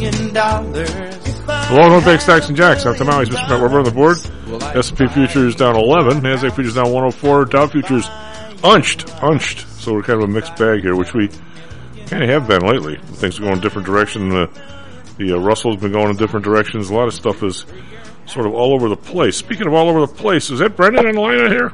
[0.00, 0.90] million dollars.
[0.90, 2.86] if I Hello, no big stocks and jocks.
[2.86, 3.48] After Maui's Mr.
[3.48, 4.18] Matt Weber on the board.
[4.76, 6.20] S&P futures down 11.
[6.20, 7.44] NASDAQ futures down 104.
[7.46, 8.08] Dow futures
[8.64, 9.66] unched, unched.
[9.68, 11.28] So we're kind of a mixed bag here, which we
[12.06, 12.96] kind of have been lately.
[13.16, 14.30] Things are going a different direction.
[14.30, 14.50] The,
[15.18, 16.90] the uh, Russell's been going in different directions.
[16.90, 17.64] A lot of stuff is
[18.26, 19.36] sort of all over the place.
[19.36, 21.72] Speaking of all over the place, is that Brendan in the line out here?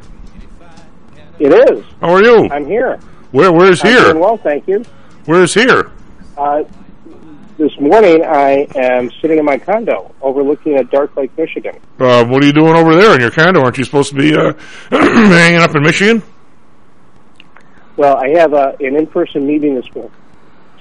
[1.38, 1.84] It is.
[2.00, 2.48] How are you?
[2.50, 2.96] I'm here.
[3.30, 3.52] Where?
[3.52, 4.16] Where's I'm doing here?
[4.16, 4.82] well, thank you.
[5.26, 5.90] Where's here?
[6.38, 6.64] Uh,
[7.58, 11.76] this morning, I am sitting in my condo overlooking at Dark Lake, Michigan.
[11.98, 13.60] Uh, what are you doing over there in your condo?
[13.62, 14.52] Aren't you supposed to be uh,
[14.90, 16.22] hanging up in Michigan?
[17.96, 20.12] Well, I have uh, an in-person meeting this morning,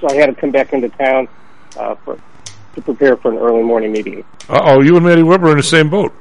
[0.01, 1.27] so I had to come back into town
[1.77, 2.19] uh, for,
[2.75, 4.23] to prepare for an early morning meeting.
[4.49, 6.13] Uh oh, you and Matty Weber are in the same boat.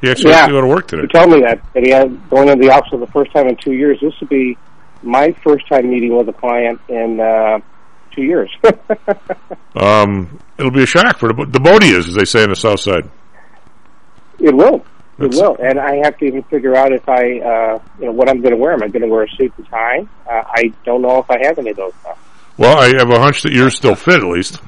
[0.00, 0.46] He actually has Yeah.
[0.48, 1.02] to go to work today.
[1.02, 3.48] He told me that that he had going into the office for the first time
[3.48, 3.98] in two years.
[4.00, 4.56] This would be
[5.02, 7.58] my first time meeting with a client in uh,
[8.18, 8.50] two years.
[9.74, 12.80] Um, it'll be a shock for the, the Bodias, as they say in the South
[12.80, 13.08] Side.
[14.40, 14.84] It will.
[15.18, 15.56] It will.
[15.60, 18.50] And I have to even figure out if I, uh, you know, what I'm going
[18.50, 18.72] to wear.
[18.72, 20.00] Am I going to wear a suit and tie?
[20.28, 22.16] Uh, I don't know if I have any of those now.
[22.56, 24.60] Well, I have a hunch that you're still fit, at least.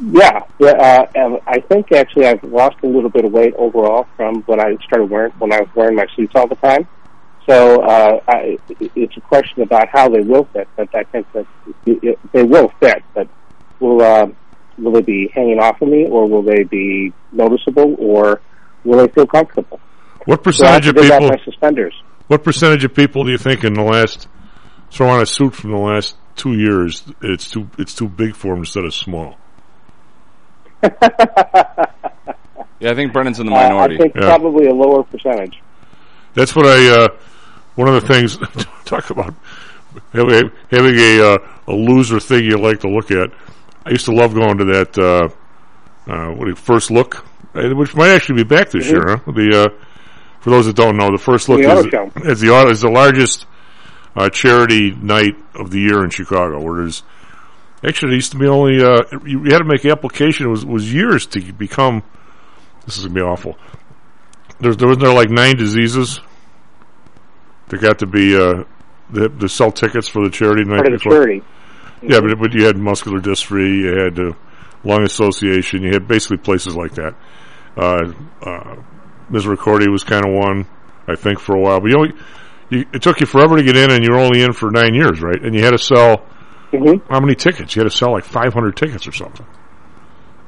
[0.00, 0.70] Yeah, yeah.
[0.70, 4.60] Uh, and I think actually I've lost a little bit of weight overall from when
[4.60, 6.88] I started wearing when I was wearing my suits all the time.
[7.50, 8.58] So uh, I,
[8.94, 11.46] it's a question about how they will fit, but I think that
[11.84, 13.02] it, it, they will fit.
[13.12, 13.26] But
[13.80, 14.26] will uh,
[14.78, 18.40] will they be hanging off of me, or will they be noticeable, or
[18.84, 19.80] will they feel comfortable?
[20.26, 21.28] What So I have percentage to of people?
[21.28, 21.94] my suspenders.
[22.28, 24.28] What percentage of people do you think in the last
[24.92, 27.02] throw on a suit from the last two years?
[27.20, 29.36] It's too it's too big for them instead of small.
[32.82, 33.98] Yeah, I think Brendan's in the Uh, I minority.
[33.98, 34.22] think Yeah.
[34.22, 35.60] probably a lower percentage.
[36.32, 36.88] That's what I.
[36.88, 37.08] Uh,
[37.76, 38.36] one of the things
[38.84, 39.34] talk about
[40.12, 41.38] having, having a uh,
[41.68, 43.30] a loser thing you like to look at.
[43.86, 44.98] I used to love going to that.
[44.98, 45.28] Uh,
[46.10, 48.90] uh, what do you, first look, uh, which might actually be back this Mhm.
[48.90, 49.16] year.
[49.24, 49.32] Huh?
[49.32, 49.84] The uh,
[50.40, 52.90] for those that don't know, the first look The is, is the auto is the
[52.90, 53.46] largest
[54.16, 56.60] uh, charity night of the year in Chicago.
[56.60, 57.02] Where there's
[57.86, 60.46] actually it used to be only uh, you, you had to make application.
[60.46, 62.02] It was was years to become.
[62.86, 63.56] This is gonna be awful.
[64.58, 66.20] There's there was there like nine diseases.
[67.70, 68.64] There got to be uh,
[69.10, 71.42] the to sell tickets for the charity night the charity.
[72.02, 74.36] Yeah, but, but you had muscular dystrophy, you had the
[74.84, 77.14] lung association, you had basically places like that.
[77.76, 78.76] Uh, uh,
[79.28, 80.66] Misericordia was kind of one,
[81.06, 81.80] I think, for a while.
[81.80, 82.04] But you know,
[82.70, 84.94] you, it took you forever to get in, and you were only in for nine
[84.94, 85.40] years, right?
[85.42, 86.24] And you had to sell
[86.72, 87.02] Mhm.
[87.08, 87.74] how many tickets?
[87.76, 89.46] You had to sell like 500 tickets or something.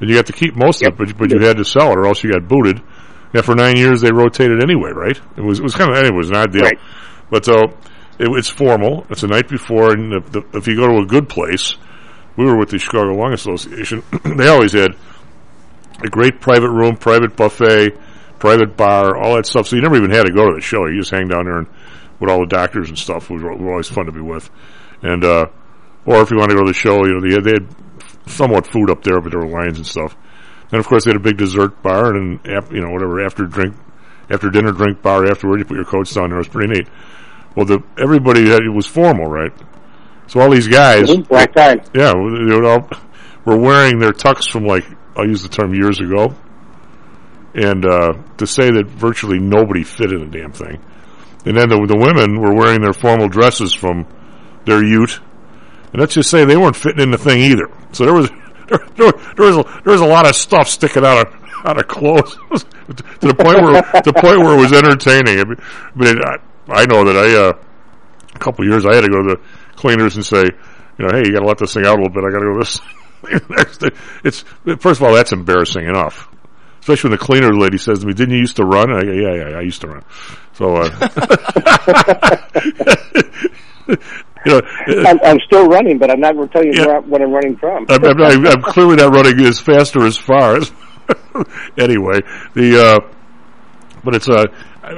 [0.00, 0.94] And you got to keep most Yep.
[0.94, 2.81] of it, but, but you had to sell it, or else you got booted.
[3.34, 5.19] And for nine years, they rotated anyway, right?
[5.37, 6.62] It was it was kind of anyway, it was an odd deal.
[6.62, 6.78] Right.
[7.32, 7.69] But uh,
[8.19, 9.06] it, it's formal.
[9.09, 11.76] It's the night before, and if, the, if you go to a good place,
[12.37, 14.03] we were with the Chicago Lung Association.
[14.37, 14.91] they always had
[16.04, 17.97] a great private room, private buffet,
[18.38, 19.66] private bar, all that stuff.
[19.66, 20.87] So you never even had to go to the show.
[20.87, 21.69] You just hang down there and
[22.21, 23.28] with all the doctors and stuff.
[23.28, 24.50] Who were, were always fun to be with.
[25.00, 25.47] And uh,
[26.04, 28.31] or if you want to go to the show, you know they had, they had
[28.31, 30.16] somewhat food up there, but there were lines and stuff.
[30.71, 32.41] And of course, they had a big dessert bar and
[32.71, 33.74] you know whatever after drink,
[34.28, 35.60] after dinner drink bar afterward.
[35.60, 36.39] You put your coats down there.
[36.39, 36.89] It was pretty neat.
[37.57, 39.53] Well, the everybody had, it was formal, right?
[40.27, 41.15] So all these guys.
[41.28, 41.81] Black tie.
[41.95, 42.89] yeah, they were all
[43.45, 44.84] were wearing their tux from like
[45.16, 46.34] I'll use the term years ago,
[47.54, 50.83] and uh, to say that virtually nobody fit in the damn thing,
[51.45, 54.07] and then the, the women were wearing their formal dresses from
[54.65, 55.21] their ute,
[55.93, 57.69] and let's just say they weren't fitting in the thing either.
[57.93, 58.31] So there was
[58.69, 61.34] there, there, there was a, there was a lot of stuff sticking out of
[61.65, 62.37] out of clothes
[63.21, 65.41] to the point where to the point where it was entertaining.
[65.41, 67.53] I mean, I, mean, I, know that I uh,
[68.34, 69.41] a couple of years I had to go to the
[69.76, 70.44] cleaners and say,
[70.98, 72.24] you know, hey, you got to let this thing out a little bit.
[72.24, 72.80] I got to go this
[74.24, 74.41] it's
[74.80, 76.28] first of all that's embarrassing enough.
[76.80, 79.12] Especially when the cleaner lady says to me, "Didn't you used to run?" I go,
[79.12, 80.03] "Yeah, yeah, I used to run."
[80.54, 80.91] So, uh,
[83.86, 83.97] you
[84.47, 84.60] know,
[85.06, 86.86] I'm, I'm still running, but I'm not going to tell you Yeah.
[86.86, 87.86] where, what I'm running from.
[87.88, 90.72] I'm, I'm, I'm, I'm clearly not running as fast or as far as.
[91.78, 92.20] anyway,
[92.54, 93.12] the uh,
[94.03, 94.47] but it's uh,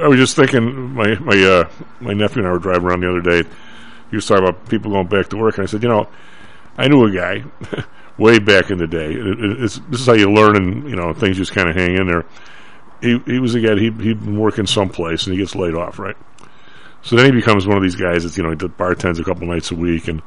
[0.03, 1.69] I, was just thinking my my uh,
[1.99, 3.49] my nephew and I were driving around the other day.
[4.09, 6.07] He was talking about people going back to work, and I said, you know,
[6.77, 7.43] I knew a guy
[8.17, 9.13] way back in the day.
[9.13, 12.07] It, this is how you learn, and you know, things just kind of hang in
[12.07, 12.25] there.
[13.01, 13.75] He he was a guy.
[13.75, 16.17] He he'd been working someplace, and he gets laid off, right?
[17.01, 19.47] So then he becomes one of these guys that's you know he bartends a couple
[19.47, 20.21] nights a week and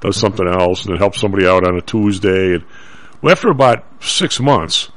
[0.00, 2.54] does something else, and then helps somebody out on a Tuesday.
[2.54, 2.64] And
[3.22, 4.90] well, after about six months,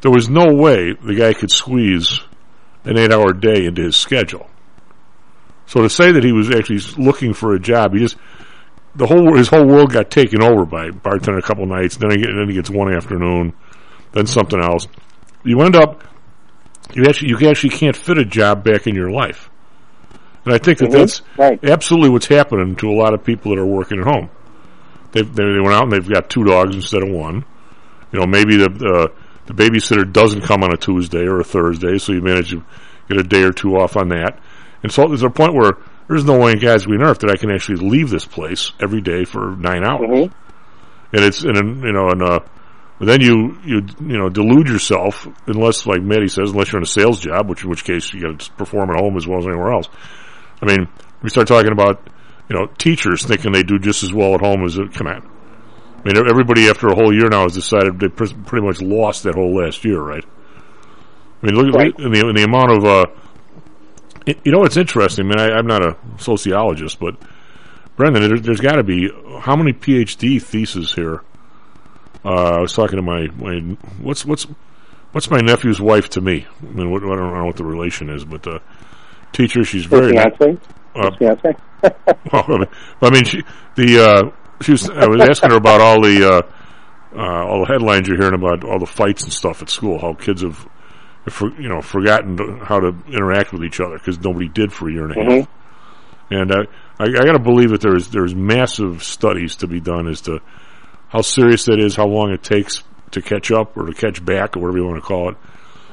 [0.00, 2.20] there was no way the guy could squeeze
[2.84, 4.48] an eight-hour day into his schedule.
[5.66, 8.16] So to say that he was actually looking for a job, he just
[8.96, 11.96] the whole his whole world got taken over by bartending a couple nights.
[11.96, 13.52] Then he then he gets one afternoon,
[14.12, 14.88] then something else.
[15.44, 16.02] You end up
[16.92, 19.48] you actually you actually can't fit a job back in your life.
[20.44, 20.92] And I think that Mhm.
[20.92, 21.62] that's Right.
[21.64, 24.28] absolutely what's happening to a lot of people that are working at home.
[25.12, 27.44] They they they went out and they've got two dogs instead of one.
[28.12, 29.06] You know, maybe the uh,
[29.54, 32.64] the babysitter doesn't come on a Tuesday or a Thursday, so you manage to
[33.08, 34.38] get a day or two off on that.
[34.82, 35.72] And so there's a point where
[36.08, 39.00] there's no way in God's green earth that I can actually leave this place every
[39.00, 40.08] day for nine hours.
[40.08, 40.32] Mhm.
[41.12, 42.40] And it's and you know and uh,
[43.00, 46.86] then you you you know delude yourself unless like Matty says unless you're in a
[46.86, 49.46] sales job, which in which case you got to perform at home as well as
[49.46, 49.88] anywhere else.
[50.62, 50.88] I mean,
[51.22, 52.08] we start talking about
[52.48, 55.39] you know teachers thinking they do just as well at home as come on.
[56.04, 59.24] I mean, everybody after a whole year now has decided they pr- pretty much lost
[59.24, 60.24] that whole last year, right?
[61.42, 61.98] I mean, look at Right.
[61.98, 63.06] in the, in the amount of uh,
[64.26, 65.26] it, you know, it's interesting.
[65.26, 67.16] I mean, I, I'm not a sociologist, but
[67.96, 69.10] Brendan, there, there's got to be
[69.40, 71.22] how many PhD theses here?
[72.24, 73.60] Uh, I was talking to my, my
[73.98, 74.46] what's what's
[75.12, 76.46] what's my nephew's wife to me?
[76.62, 78.58] I mean, what, I don't know what the relation is, but uh,
[79.32, 80.12] teacher, she's His very.
[80.12, 80.58] fiance?
[80.94, 81.56] Uh, His fiance?
[82.32, 82.66] well, I mean,
[83.00, 83.42] I mean, she
[83.76, 84.30] the uh,
[84.62, 84.88] she was.
[84.90, 86.42] I was asking her about all the uh,
[87.16, 89.98] uh, all the headlines you're hearing about all the fights and stuff at school.
[89.98, 90.66] How kids have,
[91.58, 95.04] you know, forgotten how to interact with each other because nobody did for a year
[95.06, 95.32] and a half.
[95.32, 95.48] Mhm.
[96.32, 96.62] And uh,
[96.98, 100.40] I, I got to believe that there's there's massive studies to be done as to
[101.08, 104.56] how serious that is, how long it takes to catch up or to catch back
[104.56, 105.36] or whatever you want to call it,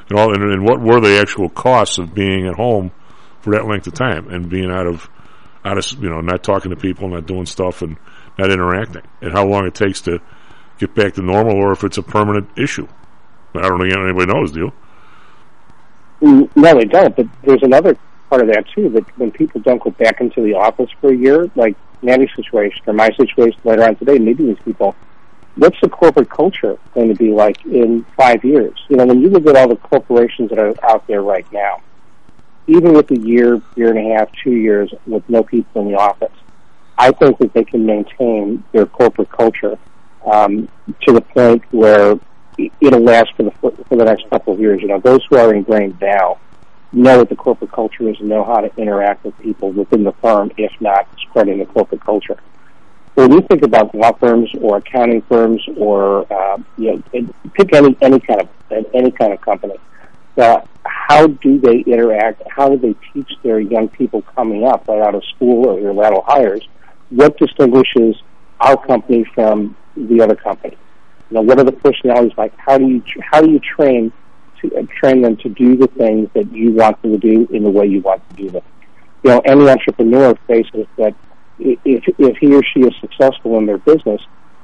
[0.10, 2.92] and all, and, and what were the actual costs of being at home
[3.42, 5.10] for that length of time and being out of
[5.66, 7.98] out of you know not talking to people, not doing stuff, and
[8.38, 10.20] not interacting, and how long it takes to
[10.80, 12.88] get back to normal, or if it's a permanent issue.
[13.56, 14.72] I don't think anybody knows, do you?
[16.22, 17.16] Mm, No, they don't.
[17.16, 17.98] But there's another
[18.30, 18.90] part of that too.
[18.90, 22.82] That when people don't go back into the office for a year, like Mandy's situation
[22.86, 24.96] or my situation later on today, maybe these people,
[25.56, 28.78] what's the corporate culture going to be like in five years?
[28.90, 31.82] You know, when you look at all the corporations that are out there right now,
[32.68, 35.98] even with a year, year and a half, two years with no people in the
[35.98, 36.34] office,
[36.98, 39.78] I think that they can maintain their corporate culture
[40.26, 40.68] um,
[41.04, 42.20] to the point where
[42.58, 44.82] it'll last for the for the next couple of years.
[44.82, 46.40] You know, those who are ingrained now
[46.92, 50.14] know what the corporate culture is and know how to interact with people within the
[50.14, 52.38] firm, if not spreading the corporate culture.
[53.16, 57.96] When you think about law firms or accounting firms or uh, you know, pick any
[58.02, 58.50] any kind of
[58.94, 59.76] any kind of company,
[60.38, 62.42] uh, how do they interact?
[62.50, 65.94] How do they teach their young people coming up right out of school or their
[65.94, 66.68] lateral hires?
[67.10, 68.16] What distinguishes
[68.60, 70.78] our company from the other company?
[71.30, 72.54] You know, what are the personalities like?
[72.58, 74.12] How do you how do you train
[74.62, 77.64] to uh, train them to do the things that you want them to do in
[77.64, 78.64] the way you want to do them?
[79.24, 81.16] You know, any entrepreneur faces that
[81.60, 84.22] if if he or she is successful in their business,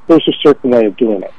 [0.08, 1.34] there's a certain way of doing it.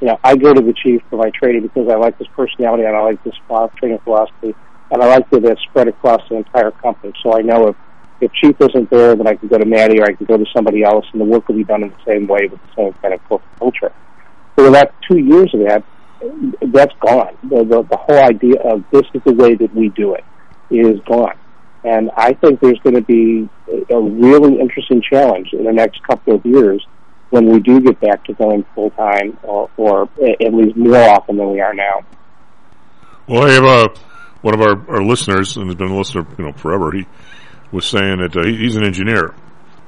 [0.00, 2.84] You know, I go to the chief for my training because I like his personality
[2.84, 3.34] and I like this
[3.76, 4.54] training philosophy,
[4.90, 7.14] and I like that it's spread across the entire company.
[7.22, 7.76] So I know if
[8.20, 10.46] if chief isn't there, then I can go to Matty or I can go to
[10.54, 12.92] somebody else, and the work will be done in the same way with the same
[12.94, 13.20] kind of
[13.58, 13.92] culture.
[14.56, 15.84] So in that two years of that,
[16.72, 17.36] that's gone.
[17.42, 20.24] The, the, the whole idea of this is the way that we do it
[20.70, 21.36] is gone.
[21.84, 23.48] And I think there's going to be
[23.90, 26.84] a a really interesting challenge in the next couple of years
[27.30, 31.36] when we do get back to going full time or, or at least more often
[31.36, 32.04] than we are now.
[33.28, 33.88] Well, I have uh,
[34.42, 36.92] one of our, our listeners, and has been a listener, you know, forever.
[36.92, 37.06] He
[37.72, 39.34] was saying that uh, he, he's an engineer,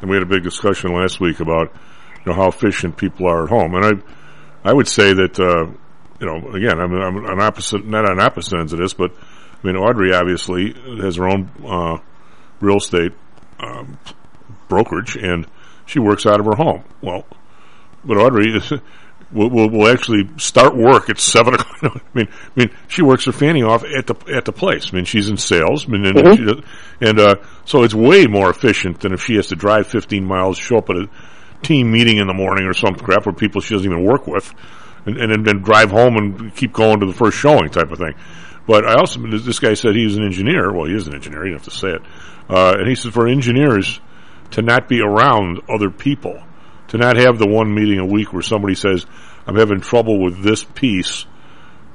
[0.00, 1.72] and we had a big discussion last week about
[2.24, 3.74] you know how efficient people are at home.
[3.74, 5.70] And I, I would say that uh,
[6.20, 9.66] you know, again, I'm, I'm on opposite, not on opposite ends of this, but I
[9.66, 11.98] mean, Audrey obviously has her own uh,
[12.60, 13.12] real estate
[13.60, 13.98] um,
[14.68, 15.46] brokerage, and
[15.86, 16.84] she works out of her home.
[17.00, 17.24] Well,
[18.04, 18.72] but Audrey is
[19.32, 22.02] will, will, will actually start work at seven o'clock.
[22.14, 24.92] I mean, I mean, she works her fanny off at the at the place.
[24.92, 25.86] I mean, she's in sales.
[25.86, 26.36] I mean, and, Mhm.
[26.36, 26.64] she does,
[27.00, 30.58] and uh, so it's way more efficient than if she has to drive 15 miles,
[30.58, 31.08] show up at a
[31.62, 34.52] team meeting in the morning or some crap where people she doesn't even work with,
[35.06, 38.14] and, and then, drive home and keep going to the first showing type of thing.
[38.66, 40.72] But I also, this guy said he was an engineer.
[40.72, 41.44] Well, he is an engineer.
[41.46, 42.02] You don't have to say it.
[42.50, 43.98] Uh, and he said for engineers
[44.52, 46.42] to not be around other people,
[46.88, 49.06] to not have the one meeting a week where somebody says,
[49.46, 51.26] I'm having trouble with this piece,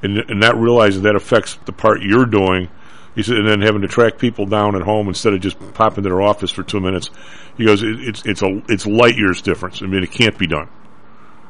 [0.01, 2.69] and, and not realizing that affects the part you're doing.
[3.15, 6.03] He said, and then having to track people down at home instead of just popping
[6.03, 7.09] to their office for two minutes.
[7.57, 9.83] He goes, it, it's it's a it's light years difference.
[9.83, 10.67] I mean, it can't be done.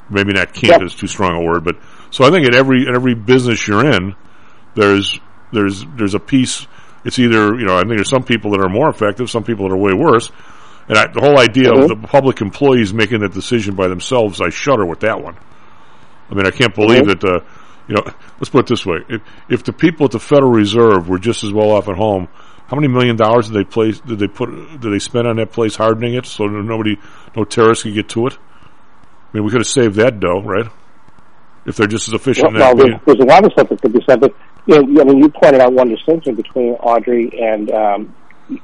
[0.09, 0.83] Maybe not can't Yep.
[0.83, 1.77] is too strong a word, but
[2.11, 4.13] so I think in every in every business you're in,
[4.75, 5.17] there's
[5.53, 6.67] there's there's a piece.
[7.05, 9.67] It's either you know I think there's some people that are more effective, some people
[9.67, 10.31] that are way worse,
[10.89, 11.83] and I, the whole idea Mhm.
[11.83, 15.35] of the public employees making that decision by themselves, I shudder with that one.
[16.29, 17.19] I mean, I can't believe Mhm.
[17.19, 17.23] that.
[17.23, 17.39] Uh,
[17.87, 18.03] you know,
[18.39, 21.43] let's put it this way: if if the people at the Federal Reserve were just
[21.43, 22.27] as well off at home,
[22.67, 23.99] how many million dollars did they place?
[23.99, 24.49] Did they put?
[24.79, 26.97] Did they spend on that place hardening it so nobody,
[27.35, 28.37] no terrorists could get to it?
[28.39, 30.67] I mean, we could have saved that dough, right?
[31.65, 32.53] If they're just as efficient.
[32.53, 34.33] Well, well there's, there's a lot of stuff that could be said, but
[34.65, 38.13] you know, I mean, you pointed out one distinction between Audrey and um,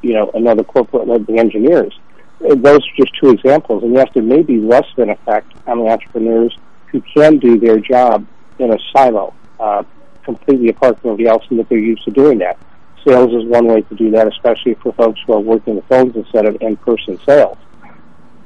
[0.01, 1.97] you know another corporate like the engineers.
[2.39, 5.79] Those are just two examples, and yes, there may be less of an effect on
[5.79, 8.25] the entrepreneurs who can do their job
[8.59, 9.83] in a silo, uh,
[10.23, 12.57] completely apart from everybody else, and that they're used to doing that.
[13.05, 16.15] Sales is one way to do that, especially for folks who are working the phones
[16.15, 17.57] instead of in-person sales.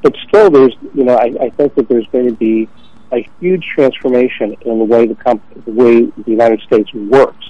[0.02, 2.68] But still, there's you know, I, I think that there's going to be
[3.12, 7.46] a huge transformation in the way the comp- the way the United States works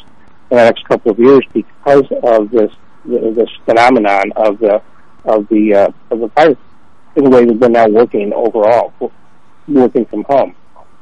[0.52, 2.72] in the next couple of years because of this
[3.06, 4.82] this phenomenon of the
[5.26, 6.58] of the uh, of the virus
[7.16, 8.94] in the way that we're now working overall,
[9.68, 10.56] working from home.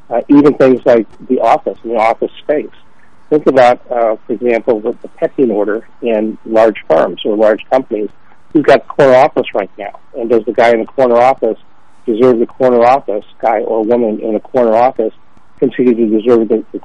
[0.10, 2.70] Uh, even things like the office and the office space.
[3.30, 8.10] Think about, uh, for example, the, the pecking order in large firms or large companies.
[8.52, 10.02] Who's got the corner office right now?
[10.18, 11.58] And does the guy in the corner office
[12.06, 15.14] deserve the corner office, guy or woman in the corner office,
[15.60, 16.80] continue to deserve the, the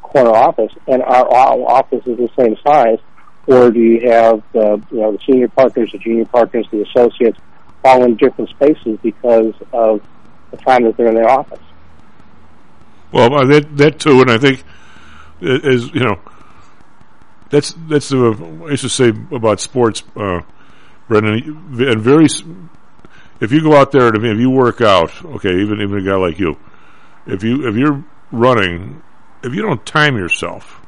[0.00, 0.72] corner office?
[0.86, 2.98] And are all offices the same size?
[3.46, 7.38] Or do you have the, you know, the senior partners, the junior partners, the associates,
[7.84, 10.02] all in different spaces because of
[10.50, 11.60] the time that they're in their office?
[13.12, 14.62] Well, uh, that that too, and I think
[15.42, 16.20] as you know,
[17.50, 20.40] that's that's the I to say about sports, uh,
[21.08, 21.42] Brendan.
[21.78, 22.26] And very,
[23.40, 26.16] if you go out there and if you work out, okay, even even a guy
[26.16, 26.56] like you,
[27.26, 29.02] if you if you're running,
[29.42, 30.79] if you don't time yourself,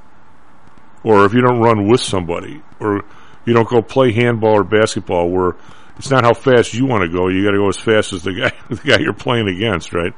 [1.05, 3.05] or if you don't run with somebody, or
[3.45, 5.57] you don't go play handball or basketball, where
[5.99, 8.23] it's not how fast you want to go, you got to go as fast as
[8.23, 10.13] the guy the guy you're playing against, right?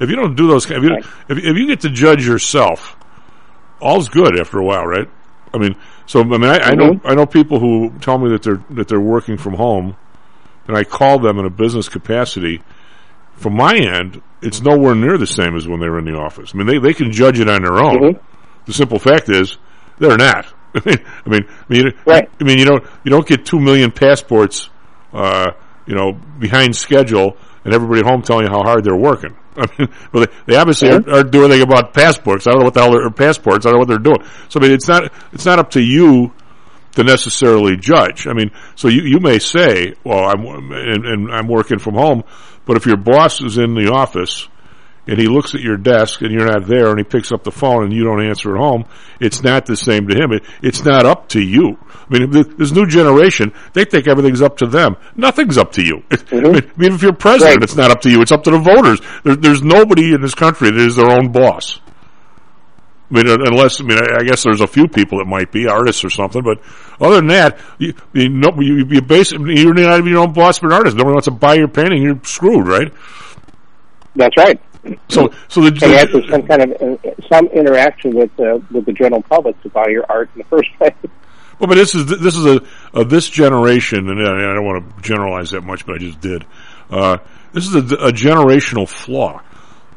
[0.00, 0.96] If you don't do those, if you
[1.28, 2.96] if, if you get to judge yourself,
[3.80, 5.08] all's good after a while, right?
[5.54, 8.42] I mean, so I mean, I, I know I know people who tell me that
[8.42, 9.96] they're that they're working from home,
[10.66, 12.62] and I call them in a business capacity.
[13.34, 16.52] From my end, it's nowhere near the same as when they were in the office.
[16.54, 17.98] I mean, they they can judge it on their own.
[17.98, 18.20] Mhm.
[18.66, 19.58] The simple fact is,
[19.98, 20.52] they're not.
[20.74, 22.30] I mean, I mean, I mean, Right.
[22.40, 24.70] I mean, you don't you don't get two million passports,
[25.12, 25.50] uh,
[25.86, 29.36] you know, behind schedule, and everybody at home telling you how hard they're working.
[29.56, 32.46] I mean, well, they, they obviously aren't, aren't doing anything about passports.
[32.46, 33.66] I don't know what the hell are passports.
[33.66, 34.26] I don't know what they're doing.
[34.48, 36.32] So I mean, it's not it's not up to you
[36.92, 38.26] to necessarily judge.
[38.26, 42.24] I mean, so you you may say, well, I'm and, and I'm working from home,
[42.64, 44.48] but if your boss is in the office
[45.06, 47.50] and he looks at your desk and you're not there and he picks up the
[47.50, 48.84] phone and you don't answer at home,
[49.20, 50.32] it's not the same to him.
[50.32, 51.76] It, it's not up to you.
[51.90, 54.96] I mean, th- this new generation, they think everything's up to them.
[55.16, 56.04] Nothing's up to you.
[56.10, 56.52] I, mm-hmm.
[56.52, 57.62] mean, I mean, if you're president, Right.
[57.64, 58.20] it's not up to you.
[58.22, 59.00] It's up to the voters.
[59.24, 61.80] There, there's nobody in this country that is their own boss.
[63.10, 65.66] I mean, unless I mean, I, I guess there's a few people that might be
[65.66, 66.62] artists or something, but
[66.98, 70.60] other than that, you you, know, you, you basically you're not even your own boss,
[70.60, 70.96] but an artist.
[70.96, 72.02] Nobody wants to buy your painting.
[72.02, 72.90] You're screwed, right?
[74.16, 74.58] That's right.
[75.08, 75.68] So, so the,
[76.12, 79.86] And some kind of uh, some interaction with uh, with the general public to buy
[79.88, 80.92] your art in the first place.
[81.60, 82.60] Well, but this is this is a,
[82.92, 86.20] a this generation, and I I don't want to generalize that much, but I just
[86.20, 86.44] did.
[86.90, 87.18] Uh,
[87.52, 89.40] this is a, a generational flaw.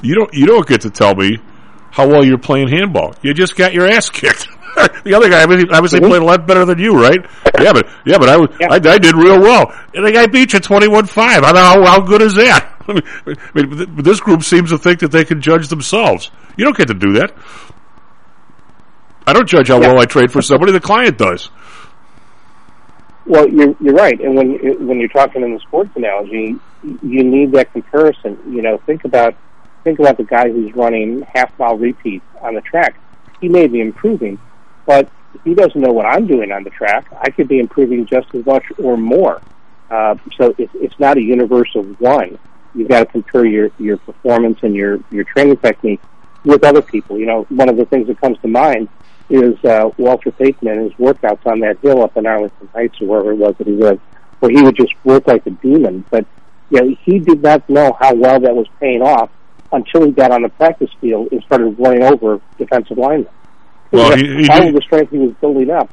[0.03, 1.39] You don't you don't get to tell me
[1.89, 3.15] how well you're playing handball.
[3.23, 4.47] You just got your ass kicked.
[5.05, 6.09] the other guy obviously, obviously Mhm.
[6.09, 7.19] played a lot better than you, right?
[7.59, 8.67] Yeah, but yeah, but I, was- Yeah.
[8.69, 11.43] I, I did real well, and the guy beat you twenty one five.
[11.43, 12.74] How, how how good is that?
[12.87, 15.41] I mean, I mean, but th- but this group seems to think that they can
[15.41, 16.29] judge themselves.
[16.57, 17.33] You don't get to do that.
[19.27, 19.87] I don't judge how Yeah.
[19.89, 20.71] well I trade for somebody.
[20.71, 21.49] The client does.
[23.25, 27.51] Well, you're you're right, and when when you're talking in the sports analogy, you need
[27.53, 28.37] that comparison.
[28.47, 29.33] You know, think about
[29.83, 32.95] think about the guy who's running half mile repeats on the track.
[33.41, 34.37] He may be improving,
[34.85, 35.09] but
[35.43, 37.07] he doesn't know what I'm doing on the track.
[37.19, 39.41] I could be improving just as much or more.
[39.89, 42.39] Uh, so it's, it's not a universal one.
[42.75, 46.01] You've got to compare your, your performance and your, your training technique
[46.43, 47.17] with other people.
[47.17, 48.89] You know, one of the things that comes to mind
[49.29, 53.07] is uh, Walter Payton and his workouts on that hill up in Arlington Heights or
[53.07, 53.97] wherever it was that he was,
[54.39, 56.05] where he would just work like a demon.
[56.11, 56.25] But
[56.69, 59.31] you know, he did not know how well that was paying off
[59.71, 63.29] until he got on the practice field and started running over defensive linemen.
[63.91, 65.89] Well, he- he all of the strength he was building up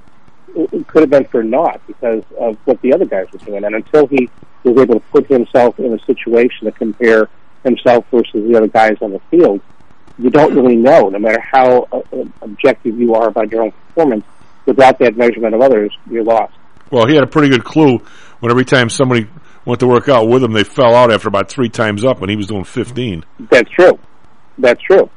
[0.54, 3.64] it could have been for naught because of what the other guys were doing.
[3.64, 4.28] And until he
[4.64, 7.28] was able to put himself in a situation to compare
[7.64, 9.60] himself versus the other guys on the field,
[10.18, 13.72] you don't really know, no matter how uh, uh, objective you are about your own
[13.88, 14.24] performance.
[14.66, 16.54] Without that measurement of others, you're lost.
[16.90, 17.98] Well, he had a pretty good clue
[18.40, 19.26] when every time somebody
[19.64, 22.30] went to work out with him, they fell out after about three times up, and
[22.30, 23.24] he was doing 15.
[23.50, 23.98] That's true.
[24.58, 25.10] That's true.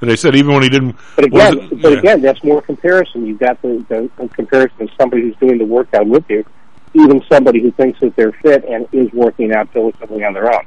[0.00, 0.96] And they said even when he didn't.
[1.16, 1.98] But again, wasn't- but yeah.
[1.98, 3.26] again, that's more comparison.
[3.26, 6.44] You've got the, the, the comparison of somebody who's doing the workout with you,
[6.94, 10.64] even somebody who thinks that they're fit and is working out diligently on their own.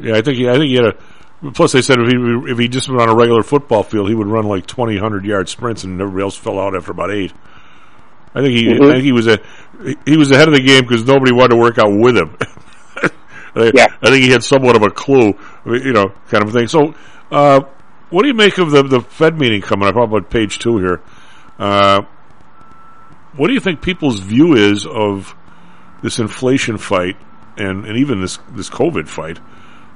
[0.00, 1.50] Yeah, I think he, I think he had a.
[1.52, 4.14] Plus, they said if he if he just went on a regular football field, he
[4.14, 7.32] would run like 20, 100 yard sprints, and everybody else fell out after about eight.
[8.34, 8.88] I think he, Mhm.
[8.90, 9.38] I think he was a,
[10.06, 12.36] he was ahead of the game because nobody wanted to work out with him.
[13.54, 13.86] I, Yeah.
[14.02, 15.34] I think he had somewhat of a clue,
[15.66, 16.66] you know, kind of thing.
[16.66, 16.94] So,
[17.30, 17.60] uh,
[18.10, 19.96] what do you make of the the Fed meeting coming up?
[19.96, 21.00] About page two here?
[21.58, 22.02] Uh,
[23.36, 25.34] what do you think people's view is of
[26.04, 27.16] this inflation fight
[27.56, 29.40] and, and even this this COVID fight?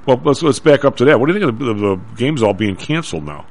[0.05, 1.19] Well, let's let's back up to that.
[1.19, 3.45] What do you think of the, of the games all being canceled now?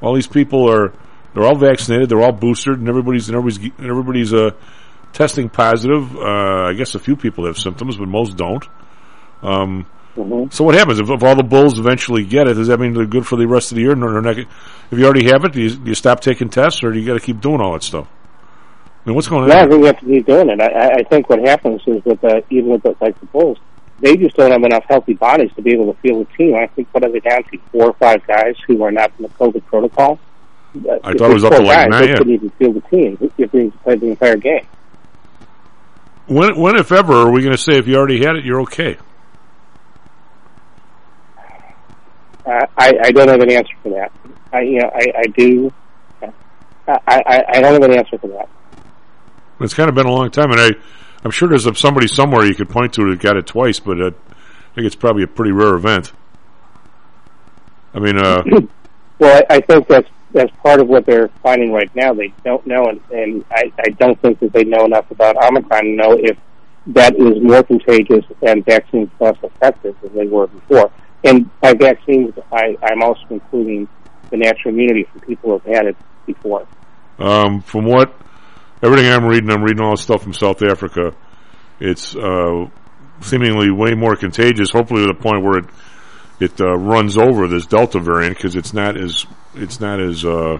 [0.00, 0.94] All these people are
[1.34, 4.52] they're all vaccinated, they're all boosted, and everybody's and everybody's and everybody's uh,
[5.12, 6.16] testing positive.
[6.16, 8.64] Uh, I guess a few people have symptoms, but most don't.
[9.42, 9.86] Um,
[10.18, 10.52] Mhm.
[10.52, 12.54] So what happens if, if all the bulls eventually get it?
[12.54, 13.94] Does that mean they're good for the rest of the year?
[13.94, 14.36] No, they're not.
[14.36, 17.06] If you already have it, do you, do you stop taking tests, or do you
[17.06, 18.08] got to keep doing all that stuff?
[19.08, 19.48] Mean, what's going on?
[19.48, 20.60] No, I think you have to keep doing it.
[20.60, 23.56] I- I, think what happens is with the, even with the, like of Bulls,
[24.00, 26.54] they just don't have enough healthy bodies to be able to field a team.
[26.54, 27.58] I think what are they down to?
[27.72, 30.20] Four or five guys who are not in the COVID protocol.
[31.02, 32.18] I thought it was up to like nine, They yeah.
[32.18, 34.66] couldn't even field the team if they played the entire game.
[36.26, 38.60] When, when, if ever, are we going to say if you already had it, you're
[38.60, 38.98] okay?
[42.44, 44.12] Uh, I, I don't have an answer for that.
[44.52, 45.72] I, you know, I, I do.
[46.86, 48.50] I, I, I don't have an answer for that.
[49.60, 50.70] It's kind of been a long time, and I,
[51.24, 54.06] I'm sure there's somebody somewhere you could point to that got it twice, but uh,
[54.30, 56.12] I think it's probably a pretty rare event.
[57.94, 58.42] I mean, uh,
[59.18, 62.12] Well, I, I think that's that's part of what they're finding right now.
[62.14, 65.82] They don't know, and, and I, I don't think that they know enough about Omicron
[65.82, 66.36] to know if
[66.88, 70.92] that is more contagious and vaccines less effective than they were before.
[71.24, 73.88] And by vaccines, I, I'm also including
[74.30, 76.68] the natural immunity from people who have had it before.
[77.18, 78.14] um, from what
[78.82, 81.14] everything I'm reading, I'm reading all this stuff from South Africa.
[81.80, 82.66] It's uh,
[83.20, 84.70] seemingly way more contagious.
[84.70, 85.64] Hopefully, to the point where it
[86.40, 90.58] it uh, runs over this Delta variant because it's not as it's not as uh,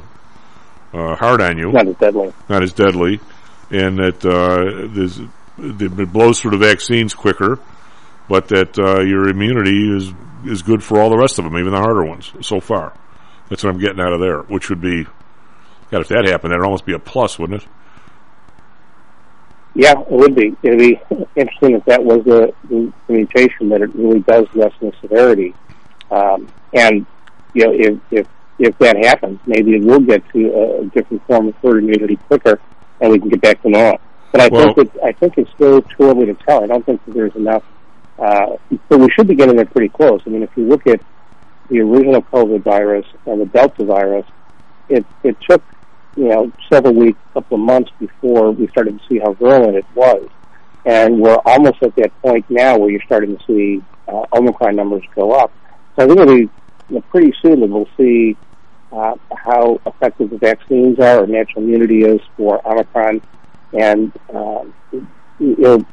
[0.92, 1.70] uh, hard on you.
[1.72, 2.32] Not as deadly.
[2.48, 3.20] not as deadly,
[3.70, 5.20] and that uh, there's,
[5.58, 7.58] it blows through the vaccines quicker,
[8.28, 10.12] but that uh, your immunity is
[10.46, 12.32] is good for all the rest of them, even the harder ones.
[12.40, 12.96] So far,
[13.48, 14.40] that's what I'm getting out of there.
[14.42, 15.04] Which would be,
[15.90, 17.68] God, if that happened, that'd almost be a plus, wouldn't it?
[19.78, 20.56] Yeah, it would be.
[20.64, 21.00] It'd be
[21.36, 25.54] interesting if that was the, the mutation that it really does lessen the severity.
[26.10, 27.06] Um, and
[27.54, 28.26] you know, if if
[28.58, 32.60] if that happens, maybe it will get to a different form of herd immunity quicker,
[33.00, 34.00] and we can get back to normal.
[34.32, 36.64] But I Well- think that I think it's still too early to tell.
[36.64, 37.62] I don't think that there's enough.
[38.18, 38.56] Uh,
[38.88, 40.22] but we should be getting there pretty close.
[40.26, 41.00] I mean, if you look at
[41.70, 44.26] the original COVID virus and the Delta virus,
[44.88, 45.62] it it took
[46.18, 49.84] you know several weeks, couple of months before we started to see how virulent it
[49.94, 50.28] was,
[50.84, 55.04] and we're almost at that point now where you're starting to see uh, Omicron numbers
[55.14, 55.52] go up.
[55.96, 56.50] So I think it'll be you
[56.90, 58.36] know, pretty soon that we'll see
[58.92, 63.22] uh, how effective the vaccines are or natural immunity is for Omicron,
[63.72, 64.74] and um,
[65.38, 65.86] you know,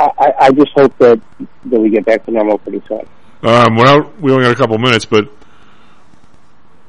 [0.00, 1.20] I, I- just hope that
[1.66, 3.06] that we get back to normal pretty soon.
[3.42, 5.28] Um, well, we only got a couple minutes, but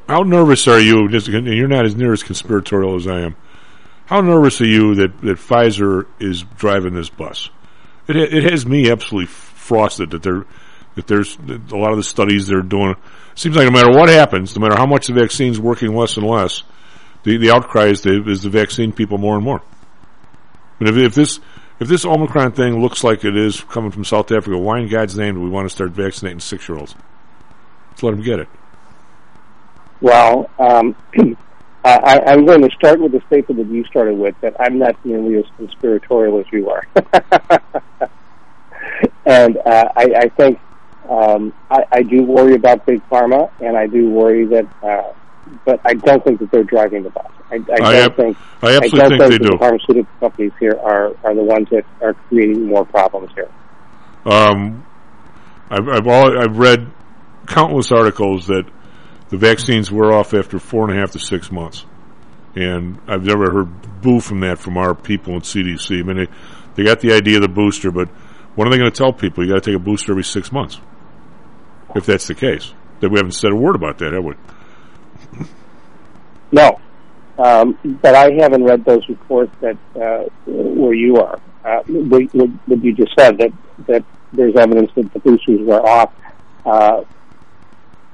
[0.07, 1.09] how nervous are you?
[1.09, 3.35] Just, and you're not as near as conspiratorial as I am.
[4.05, 7.49] How nervous are you that, that Pfizer is driving this bus?
[8.07, 10.45] It it has me absolutely frosted that they're
[10.95, 12.95] that there's that a lot of the studies they're doing.
[13.35, 16.25] Seems like no matter what happens, no matter how much the vaccine's working less and
[16.25, 16.63] less,
[17.23, 19.61] the the outcry is the is the vaccine people more and more.
[20.79, 21.41] And if, if this
[21.79, 25.17] if this Omicron thing looks like it is coming from South Africa, why in God's
[25.17, 26.95] name do we want to start vaccinating six year olds?
[27.89, 28.47] Let's let them get it.
[30.01, 30.95] Well, um,
[31.83, 35.03] I, I'm going to start with the statement that you started with, that I'm not
[35.05, 36.85] nearly as conspiratorial as you are.
[39.25, 40.59] and uh, I, I think
[41.09, 45.13] um, I, I do worry about big pharma, and I do worry that, uh,
[45.65, 47.31] but I don't think that they're driving the bus.
[47.49, 49.49] I, I don't I ab- think I absolutely don't think think they that do.
[49.51, 53.49] the pharmaceutical companies here are are the ones that are creating more problems here.
[54.25, 54.85] Um,
[55.69, 56.91] I've I've, all, I've read
[57.45, 58.65] countless articles that
[59.29, 61.85] the vaccines wear off after four and a half to six months,
[62.55, 65.99] and I've never heard boo from that from our people in CDC.
[65.99, 66.27] I mean, they
[66.75, 68.09] they got the idea of the booster, but
[68.55, 70.51] what are they going to tell people you got to take a booster every six
[70.51, 70.79] months?
[71.95, 74.35] If that's the case, that we haven't said a word about that, have we?
[76.51, 76.79] No,
[77.37, 81.39] um, but I haven't read those reports that uh, where you are.
[81.63, 83.51] Uh, what, you just said that
[83.87, 86.13] that there's evidence that the boosters were off,
[86.65, 87.03] uh,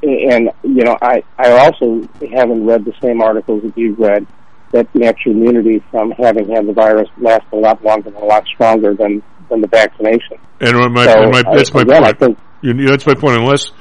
[0.04, 4.28] and you know I I also haven't read the same articles that you've read
[4.72, 8.46] that natural immunity from having had the virus lasts a lot longer and a lot
[8.48, 10.38] stronger than than the vaccination.
[10.60, 12.20] And my, So, and my, that's my again, I point.
[12.20, 13.38] think- You, you- that's my point.
[13.38, 13.72] Unless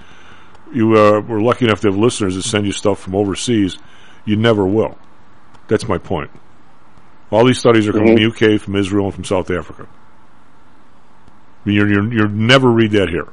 [0.72, 3.78] you uh, were lucky enough to have listeners that send you stuff from overseas,
[4.24, 4.98] you never will.
[5.68, 6.30] That's my point.
[7.30, 8.32] All these studies are coming Mhm.
[8.38, 9.86] from UK, from Israel, and from South Africa.
[11.64, 13.28] I mean, you're, you're, you're never read that here.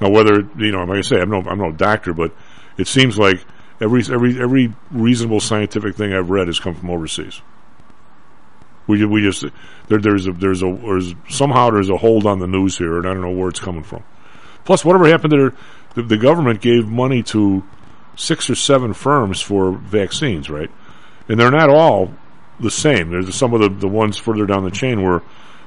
[0.00, 2.32] Now, whether you know, like I say, I'm no, I'm no doctor, but
[2.76, 3.44] it seems like
[3.80, 7.40] every every every reasonable scientific thing I've read has come from overseas.
[8.86, 9.44] We we just
[9.88, 13.06] there there's a there's a there's somehow there's a hold on the news here, and
[13.06, 14.04] I don't know where it's coming from.
[14.64, 15.54] Plus, whatever happened their,
[15.94, 17.64] the, the government gave money to
[18.16, 20.70] six or seven firms for vaccines, right?
[21.28, 22.12] And they're not all
[22.60, 23.10] the same.
[23.10, 25.22] There's some of the, the ones further down the chain where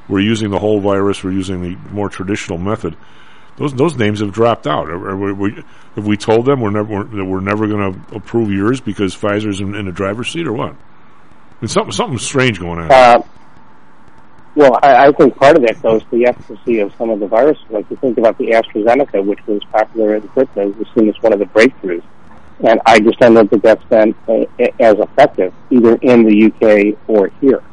[0.08, 2.96] we're using the whole virus, we're using the more traditional method.
[3.62, 4.90] Those those names have dropped out.
[4.90, 5.64] Are, are we,
[5.96, 9.16] have we told them we're never we're, that we're never going to approve yours because
[9.16, 10.76] Pfizer's in, in the driver's seat, or what?
[11.60, 12.92] There's something something strange going on.
[12.92, 13.22] Uh,
[14.56, 17.28] well, I, I think part of that goes to the efficacy of some of the
[17.28, 17.64] viruses.
[17.70, 21.32] Like you think about the AstraZeneca, which was popular in Britain, was seen as one
[21.32, 22.04] of the breakthroughs.
[22.68, 24.46] And I just don't that that's been uh,
[24.80, 27.64] as effective either in the UK or here.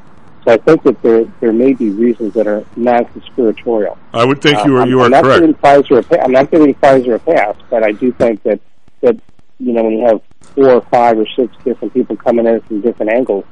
[0.49, 3.99] So I think that there there may be reasons that are non-conspiratorial.
[4.15, 5.41] I would think you Uh, are I'm, you I'm are not.
[5.41, 8.59] Giving Pfizer a pa- I'm not giving Pfizer a pass, but I do think that
[9.03, 9.17] that
[9.59, 10.23] you know when you have
[10.55, 13.45] four or five or six different people coming in from different angles,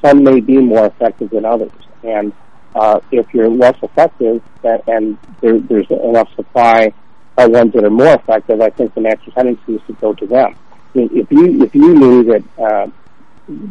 [0.00, 1.72] some may be more effective than others.
[2.04, 2.32] And
[2.76, 6.92] uh, if you're less effective that, and there, there's enough supply
[7.36, 10.24] of ones that are more effective, I think the natural tendency is to go to
[10.24, 10.54] them.
[10.94, 12.86] I mean, if you if you knew that uh,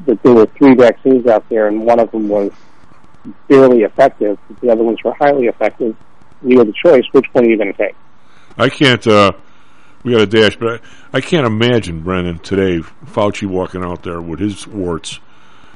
[0.06, 2.52] that there were three vaccines out there and one of them was
[3.48, 5.96] barely effective, the other ones were highly effective,
[6.42, 7.04] you had the choice.
[7.12, 7.96] Which one are you going to take?
[8.58, 9.06] I can't.
[9.08, 9.32] Uh,
[10.04, 10.82] we got a dash, but
[11.14, 12.80] I, I can't imagine Brendan today.
[13.06, 15.20] Fauci walking out there with his warts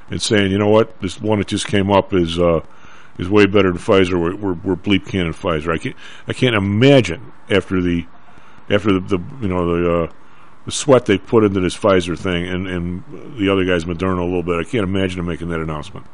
[0.09, 0.99] and saying, "You know what?
[1.01, 2.61] This one that just came up is uh,
[3.17, 4.19] is way better than Pfizer.
[4.19, 5.95] We're, we're, we're bleep cannon Pfizer." I can't.
[6.27, 8.05] I can't imagine after the
[8.69, 10.11] after the, the you know the uh,
[10.65, 14.23] the sweat they put into this Pfizer thing and and the other guys Moderna a
[14.23, 14.59] little bit.
[14.59, 16.05] I can't imagine them making that announcement.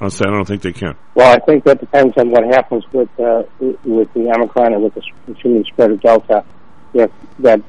[0.00, 0.96] I'm I don't think they can.
[1.14, 3.44] Well, I think that depends on what happens with uh,
[3.84, 6.44] with the Omicron and with the continued spread of Delta.
[6.92, 7.60] If that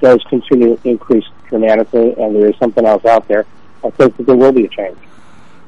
[0.00, 3.44] does continue to increase dramatically, and there is something else out there,
[3.84, 4.98] I think that there will be a change.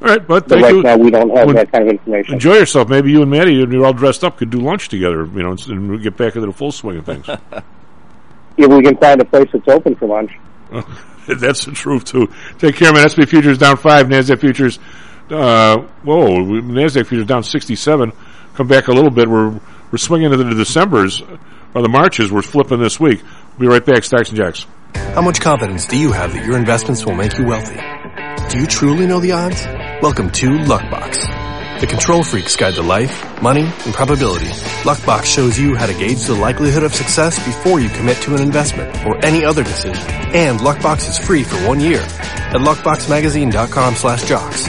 [0.01, 0.83] All right, but But right you.
[0.83, 2.35] now, we don't have When- that kind of information.
[2.35, 2.88] Enjoy yourself.
[2.88, 5.90] Maybe you and Matty, you're all dressed up, could do lunch together, you know, and
[5.90, 7.29] we get back into the full swing of things.
[8.57, 10.33] If we can find a place that's open for lunch.
[11.29, 12.27] That's the truth too.
[12.59, 13.07] Take care, man.
[13.07, 14.07] SP futures down five.
[14.09, 14.81] Nasdaq futures,
[15.31, 18.12] uh, whoa, Nasdaq futures down sixty-seven.
[18.55, 19.29] Come back a little bit.
[19.29, 19.51] We're
[19.91, 21.23] we're swinging into the December's
[21.75, 22.33] or the Marches.
[22.33, 23.23] We're flipping this week.
[23.59, 24.05] We'll be right back.
[24.05, 24.67] Stocks and Jocks.
[24.95, 27.79] How much confidence do you have that your investments will make you wealthy?
[28.51, 29.64] Do you truly know the odds?
[30.03, 34.47] Welcome to Luckbox, the control freak's guide to life, money, and probability.
[34.85, 38.41] Luckbox shows you how to gauge the likelihood of success before you commit to an
[38.41, 40.05] investment or any other decision.
[40.35, 44.69] And Luckbox is free for one year at luckboxmagazine.com slash jocks.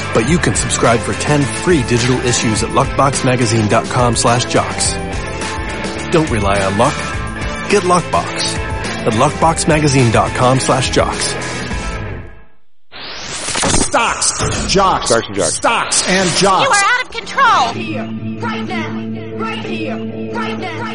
[0.13, 4.93] but you can subscribe for 10 free digital issues at luckboxmagazine.com slash jocks.
[6.11, 6.95] Don't rely on luck.
[7.69, 8.55] Get Luckbox.
[9.07, 11.33] at luckboxmagazine.com slash jocks.
[13.91, 15.55] Stocks, jocks, Stocks and jocks.
[15.55, 16.65] stocks and jocks.
[16.65, 17.73] You are out of control.
[17.73, 18.03] Here,
[18.41, 19.97] right now, right here,
[20.33, 20.90] right now.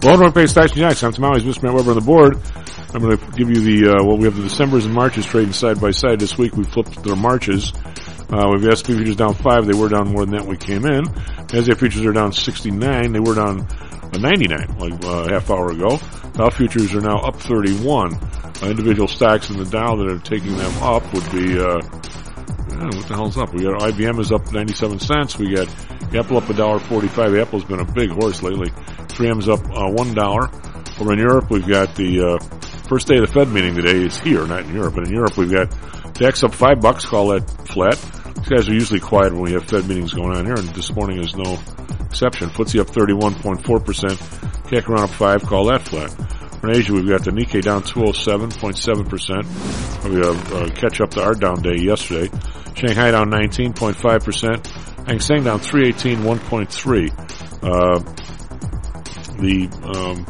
[0.00, 1.02] Pay Stocks and Jocks.
[1.02, 1.64] I'm Tamales, Mr.
[1.64, 2.38] Matt Weber on the board.
[2.94, 5.52] I'm going to give you the, uh, well, we have the Decembers and Marches trading
[5.52, 6.18] side by side.
[6.18, 7.74] This week we flipped their Marches.
[8.30, 9.66] Uh, we've got SP futures down five.
[9.66, 11.04] They were down more than that when we came in.
[11.04, 13.12] NASDAQ futures are down 69.
[13.12, 16.00] They were down uh, 99 like uh, a half hour ago.
[16.32, 18.14] Dow futures are now up 31.
[18.14, 21.78] Uh, individual stocks in the Dow that are taking them up would be, uh,
[22.70, 23.52] yeah, what the hell's up?
[23.52, 25.38] We got IBM is up 97 cents.
[25.38, 25.68] We got
[26.14, 27.36] Apple up a dollar 45.
[27.36, 28.72] Apple's been a big horse lately.
[29.20, 30.48] 3M's up uh, one dollar.
[30.98, 32.38] Over in Europe, we've got the uh,
[32.88, 34.02] first day of the Fed meeting today.
[34.02, 35.68] Is here, not in Europe, but in Europe we've got
[36.14, 37.04] DAX up five bucks.
[37.04, 37.98] Call that flat.
[38.36, 40.94] These guys are usually quiet when we have Fed meetings going on here, and this
[40.94, 41.58] morning is no
[42.06, 42.48] exception.
[42.48, 44.18] FTSE up 31.4 percent.
[44.68, 45.42] CAC around up five.
[45.42, 46.14] Call that flat.
[46.62, 49.44] In Asia, we've got the Nikkei down 207.7 percent.
[50.04, 52.30] We uh, uh, catch up to our down day yesterday.
[52.74, 54.66] Shanghai down 19.5 percent.
[55.06, 57.10] Hang Seng down 318, 1.3.
[57.62, 58.29] Uh,
[59.40, 60.26] the um,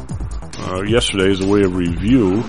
[0.59, 2.43] uh, yesterday as a way of review.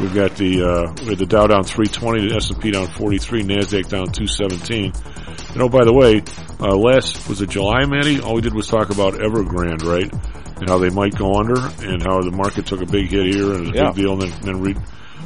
[0.00, 3.88] We've got the uh, we had the Dow down 320, the S&P down 43, Nasdaq
[3.88, 4.92] down 217.
[5.52, 6.22] You know, by the way,
[6.60, 8.20] uh, last was it July, Matty?
[8.20, 10.10] All we did was talk about Evergrande, right?
[10.56, 11.54] And how they might go under,
[11.86, 13.86] and how the market took a big hit here, and it was a Yeah.
[13.90, 14.76] big deal, and then then, re-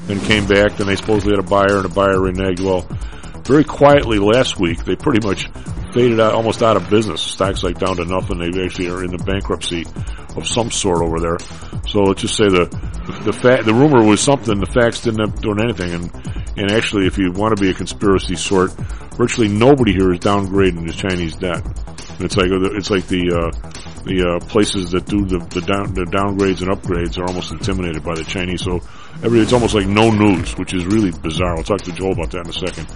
[0.07, 0.77] then came back.
[0.77, 2.61] Then they supposedly had a buyer, and a buyer reneged.
[2.61, 2.87] Well,
[3.47, 5.49] very quietly last week, they pretty much
[5.93, 7.23] faded out, almost out of business.
[7.23, 8.39] Stocks like down to nothing.
[8.39, 9.87] They actually are in the bankruptcy
[10.37, 11.39] of some sort over there.
[11.89, 12.67] So let's just say the
[13.25, 14.59] the fact the rumor was something.
[14.59, 15.95] The facts didn't end up doing anything.
[15.95, 16.05] And
[16.59, 18.73] and actually, if you want to be a conspiracy sort,
[19.17, 21.65] virtually nobody here is downgrading the Chinese debt.
[21.65, 23.71] And it's like it's like the uh,
[24.05, 28.03] the uh, places that do the the, down, the downgrades and upgrades are almost intimidated
[28.03, 28.63] by the Chinese.
[28.63, 28.81] So
[29.23, 31.57] every it's almost like no news, which is really bizarre.
[31.57, 32.87] I'll talk to Joel about that in a second.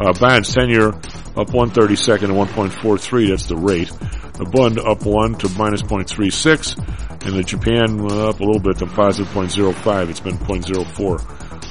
[0.00, 0.88] Uh, bonds ten year
[1.36, 3.30] up one thirty second to one point four three.
[3.30, 3.90] That's the rate.
[4.34, 8.44] The bund up one to minus point three six, and the Japan went up a
[8.44, 10.10] little bit to positive point zero five.
[10.10, 11.18] It's been point zero four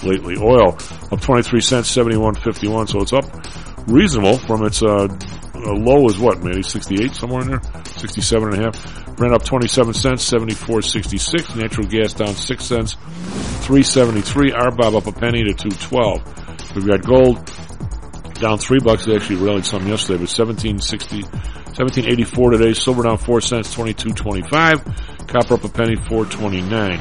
[0.04, 0.38] lately.
[0.38, 0.70] Oil
[1.12, 2.88] up twenty three cents, seventy one fifty one.
[2.88, 3.26] So it's up
[3.88, 5.08] reasonable from its uh,
[5.66, 7.62] uh, low is what, maybe 68 somewhere in there,
[7.98, 9.05] 67 and a half.
[9.16, 11.56] Brent up 27 cents, 74.66.
[11.56, 14.52] Natural gas down 6 cents, 373.
[14.52, 16.76] RBOB up a penny to 212.
[16.76, 17.50] We've got gold
[18.36, 19.08] down 3 bucks.
[19.08, 22.74] It actually rallied some yesterday, but 1760, 1784 today.
[22.74, 25.28] Silver down 4 cents, 22.25.
[25.28, 27.00] Copper up a penny, 429.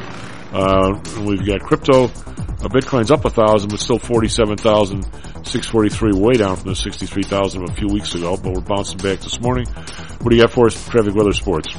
[0.52, 2.04] Uh, we've got crypto.
[2.04, 5.04] Uh, Bitcoin's up a thousand, but still forty-seven thousand
[5.44, 8.38] six forty-three, way down from the sixty-three thousand a few weeks ago.
[8.38, 9.66] But we're bouncing back this morning.
[9.66, 10.88] What do you got for us?
[10.88, 11.74] Traffic, weather, sports.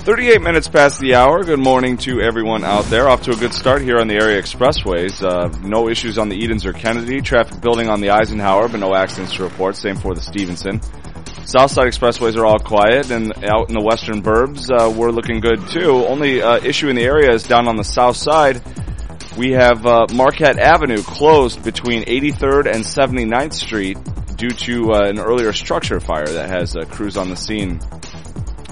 [0.00, 1.44] 38 minutes past the hour.
[1.44, 3.06] Good morning to everyone out there.
[3.10, 5.22] Off to a good start here on the area expressways.
[5.22, 7.20] Uh, no issues on the Edens or Kennedy.
[7.20, 9.76] Traffic building on the Eisenhower, but no accidents to report.
[9.76, 10.80] Same for the Stevenson.
[11.44, 15.68] Southside expressways are all quiet, and out in the western burbs, uh, we're looking good
[15.68, 16.06] too.
[16.06, 18.62] Only uh, issue in the area is down on the south side.
[19.36, 23.98] We have uh, Marquette Avenue closed between 83rd and 79th Street
[24.36, 27.80] due to uh, an earlier structure fire that has uh, crews on the scene.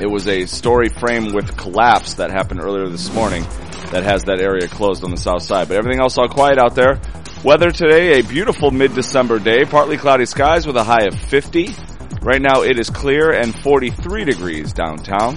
[0.01, 3.43] It was a story frame with collapse that happened earlier this morning
[3.91, 5.67] that has that area closed on the south side.
[5.67, 7.01] But everything else all quiet out there.
[7.43, 9.65] Weather today, a beautiful mid-December day.
[9.65, 11.75] Partly cloudy skies with a high of 50.
[12.23, 15.37] Right now it is clear and 43 degrees downtown.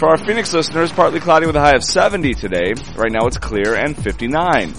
[0.00, 2.74] For our Phoenix listeners, partly cloudy with a high of 70 today.
[2.96, 4.74] Right now it's clear and 59.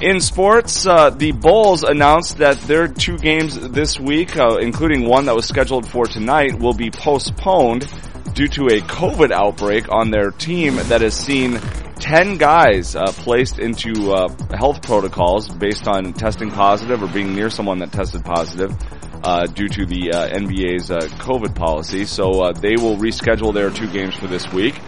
[0.00, 5.26] In sports, uh, the Bulls announced that their two games this week, uh, including one
[5.26, 7.86] that was scheduled for tonight, will be postponed
[8.38, 11.58] due to a COVID outbreak on their team that has seen
[11.98, 17.50] 10 guys uh, placed into uh, health protocols based on testing positive or being near
[17.50, 18.72] someone that tested positive
[19.24, 22.04] uh, due to the uh, NBA's uh, COVID policy.
[22.04, 24.80] So uh, they will reschedule their two games for this week.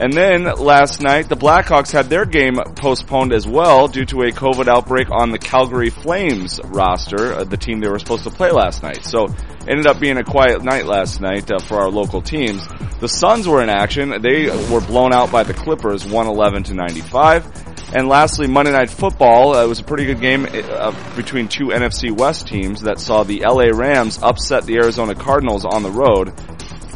[0.00, 4.30] And then last night, the Blackhawks had their game postponed as well due to a
[4.30, 8.52] COVID outbreak on the Calgary Flames roster, uh, the team they were supposed to play
[8.52, 9.04] last night.
[9.04, 9.26] So
[9.66, 12.64] ended up being a quiet night last night uh, for our local teams.
[13.00, 14.22] The Suns were in action.
[14.22, 17.94] They were blown out by the Clippers, 111 to 95.
[17.94, 19.56] And lastly, Monday Night Football.
[19.56, 23.24] Uh, it was a pretty good game uh, between two NFC West teams that saw
[23.24, 26.36] the LA Rams upset the Arizona Cardinals on the road,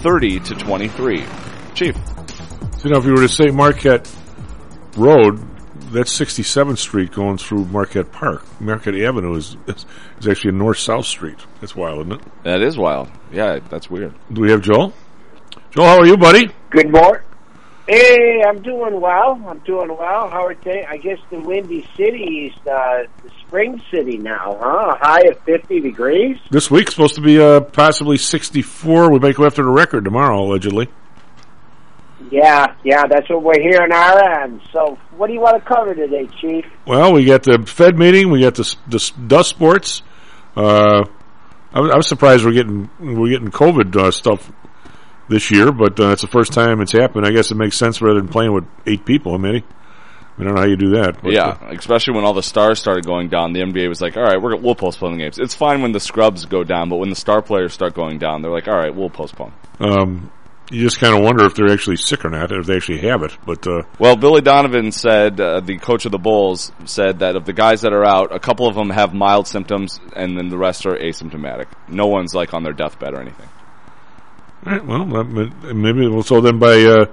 [0.03, 1.25] 30 to 23.
[1.75, 1.97] Chief.
[2.83, 4.13] So, you know, if you were to say Marquette
[4.97, 5.39] Road,
[5.93, 8.43] that's 67th Street going through Marquette Park.
[8.61, 9.87] Marquette Avenue is is,
[10.19, 11.39] is actually a north-south street.
[11.61, 12.43] That's wild, isn't it?
[12.43, 13.09] That is wild.
[13.31, 14.15] Yeah, that's weird.
[14.33, 14.93] Do we have Joel?
[15.71, 16.51] Joel, how are you, buddy?
[16.71, 17.23] Good morning.
[17.87, 19.41] Hey, I'm doing well.
[19.47, 20.29] I'm doing well.
[20.29, 20.85] How are things?
[20.89, 24.97] I guess the Windy City is uh, the spring city now, huh?
[24.97, 26.37] A high of 50 degrees.
[26.51, 29.13] This week's supposed to be uh, possibly 64.
[29.13, 30.89] We might go after the record tomorrow, allegedly.
[32.33, 34.63] Yeah, yeah, that's what we're hearing our end.
[34.73, 36.65] So, what do you want to cover today, Chief?
[36.87, 38.31] Well, we got the Fed meeting.
[38.31, 40.03] We got the, the dust sports.
[40.57, 41.05] Uh,
[41.75, 44.51] I, was, I was surprised we're getting we're getting COVID uh, stuff
[45.29, 47.27] this year, but uh, it's the first time it's happened.
[47.27, 49.35] I guess it makes sense rather than playing with eight people.
[49.35, 49.63] I mean,
[50.39, 51.23] I don't know how you do that.
[51.23, 54.17] But, yeah, uh, especially when all the stars started going down, the NBA was like,
[54.17, 56.97] "All right, we're, we'll postpone the games." It's fine when the scrubs go down, but
[56.97, 60.33] when the star players start going down, they're like, "All right, we'll postpone." um,
[60.73, 63.23] you just kind of wonder if they're actually sick or not, if they actually have
[63.23, 63.37] it.
[63.47, 67.45] But uh, Well, Billy Donovan said, uh, the coach of the Bulls said that of
[67.45, 70.57] the guys that are out, a couple of them have mild symptoms, and then the
[70.59, 71.67] rest are asymptomatic.
[71.89, 73.49] No one's like on their deathbed or anything.
[74.67, 77.07] all right, well, that may- maybe well, so then by uh,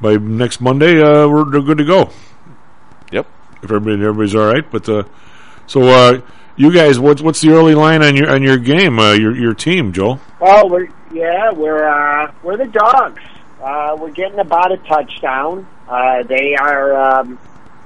[0.00, 2.10] by next Monday uh, we're they're good to go.
[3.12, 3.26] Yep.
[3.62, 5.04] If everybody everybody's all right, but uh,
[5.66, 6.20] so uh,
[6.56, 9.54] you guys, what's what's the early line on your on your game, uh, your your
[9.54, 10.20] team, Joel?
[10.40, 11.84] Well, we're yeah, we're
[12.50, 13.22] we're the dogs.
[13.62, 15.66] Uh, we're getting about a touchdown.
[15.88, 17.38] Uh, they are um,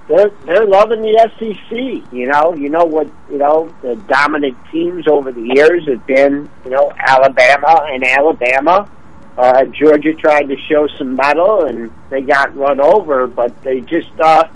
[0.08, 2.12] they're they're loving the SEC.
[2.12, 6.48] You know, you know what you know the dominant teams over the years have been.
[6.64, 8.90] You know, Alabama and Alabama.
[9.36, 14.08] Uh, Georgia tried to show some mettle and they got run over, but they just
[14.20, 14.48] uh,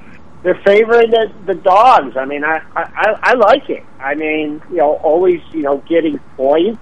[0.42, 2.16] they're favoring the, the dogs.
[2.16, 3.84] I mean, I, I I like it.
[3.98, 6.80] I mean, you know, always you know getting points.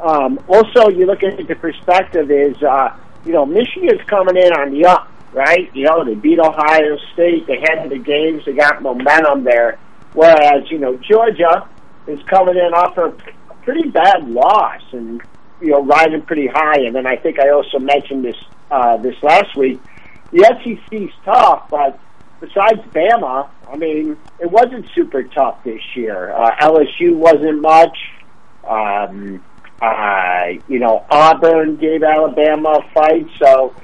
[0.00, 4.72] Um, also, you look at the perspective is, uh, you know, Michigan's coming in on
[4.72, 5.74] the up, right?
[5.74, 7.46] You know, they beat Ohio State.
[7.46, 8.44] They head to the games.
[8.46, 9.78] They got momentum there.
[10.14, 11.68] Whereas, you know, Georgia
[12.06, 13.10] is coming in off a
[13.62, 15.20] pretty bad loss and,
[15.60, 16.80] you know, riding pretty high.
[16.80, 18.36] And then I think I also mentioned this,
[18.70, 19.80] uh, this last week.
[20.32, 21.98] The SEC's tough, but
[22.40, 26.32] besides Bama, I mean, it wasn't super tough this year.
[26.32, 27.96] Uh, LSU wasn't much.
[28.64, 29.42] Um,
[29.80, 33.74] uh, you know, Auburn gave Alabama a fight, so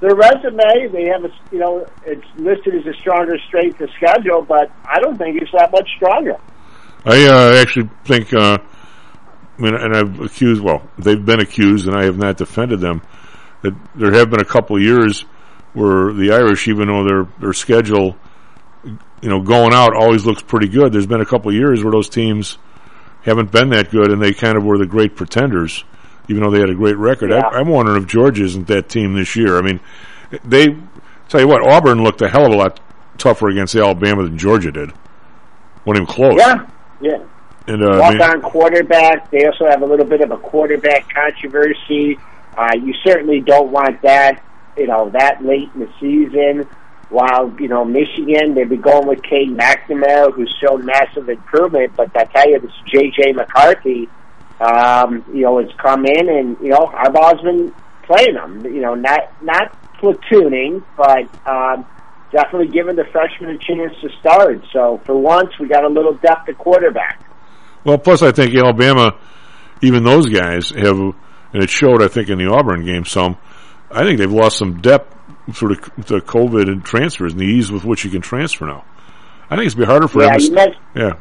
[0.00, 4.42] their resume, they have a, you know, it's listed as a stronger strength of schedule,
[4.42, 6.36] but I don't think it's that much stronger.
[7.04, 8.58] I uh, actually think, uh,
[9.58, 13.02] I mean, and I've accused, well, they've been accused, and I have not defended them,
[13.62, 15.24] that there have been a couple years
[15.72, 18.16] where the Irish, even though their their schedule,
[18.84, 20.92] you know, going out always looks pretty good.
[20.92, 22.58] There's been a couple years where those teams
[23.24, 25.84] haven't been that good, and they kind of were the great pretenders,
[26.28, 27.30] even though they had a great record.
[27.30, 27.40] Yeah.
[27.40, 29.58] I, I'm wondering if Georgia isn't that team this year.
[29.58, 29.80] I mean,
[30.44, 30.76] they
[31.28, 32.80] tell you what, Auburn looked a hell of a lot
[33.18, 34.92] tougher against Alabama than Georgia did.
[35.84, 36.36] Wasn't even close.
[36.38, 36.66] Yeah,
[37.00, 37.22] yeah.
[37.66, 39.30] And uh, I Walk mean- on quarterback.
[39.30, 42.18] They also have a little bit of a quarterback controversy.
[42.56, 44.42] Uh, you certainly don't want that,
[44.76, 46.68] you know, that late in the season.
[47.10, 52.16] While, you know, Michigan, they've been going with Cade McNamara, who's shown massive improvement, but
[52.16, 53.32] I tell you, this J.J.
[53.32, 54.08] McCarthy,
[54.60, 57.72] um, you know, has come in and, you know, Harbaugh's been
[58.04, 61.86] playing them, you know, not, not platooning, but, um,
[62.32, 64.60] definitely giving the freshman a chance to start.
[64.72, 67.24] So for once, we got a little depth at quarterback.
[67.84, 69.16] Well, plus I think Alabama,
[69.82, 73.36] even those guys have, and it showed I think in the Auburn game some.
[73.90, 75.14] I think they've lost some depth
[75.52, 78.84] sort of to COVID and transfers and the ease with which you can transfer now.
[79.50, 80.74] I think it's be harder for Yeah, them.
[80.94, 81.14] you yeah,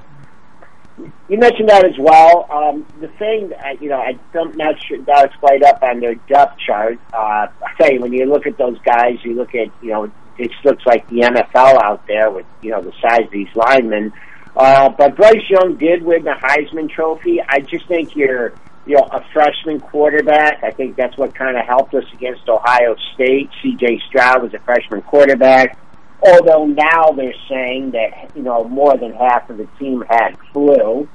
[1.28, 2.48] You mentioned that as well.
[2.52, 6.16] Um, the thing, that, you know, I don't not sure that's quite up on their
[6.16, 7.00] depth chart.
[7.14, 10.12] Uh, I tell you, when you look at those guys, you look at, you know,
[10.38, 14.14] it looks like the NFL out there with, you know, the size of these linemen.
[14.56, 17.40] Uh, but Bryce Young did win the Heisman Trophy.
[17.42, 18.54] I just think you're,
[18.86, 20.64] you know, a freshman quarterback.
[20.64, 23.50] I think that's what kind of helped us against Ohio State.
[23.62, 24.02] C.J.
[24.10, 25.78] Stroud was a freshman quarterback.
[26.26, 31.08] Although now they're saying that, you know, more than half of the team had flu.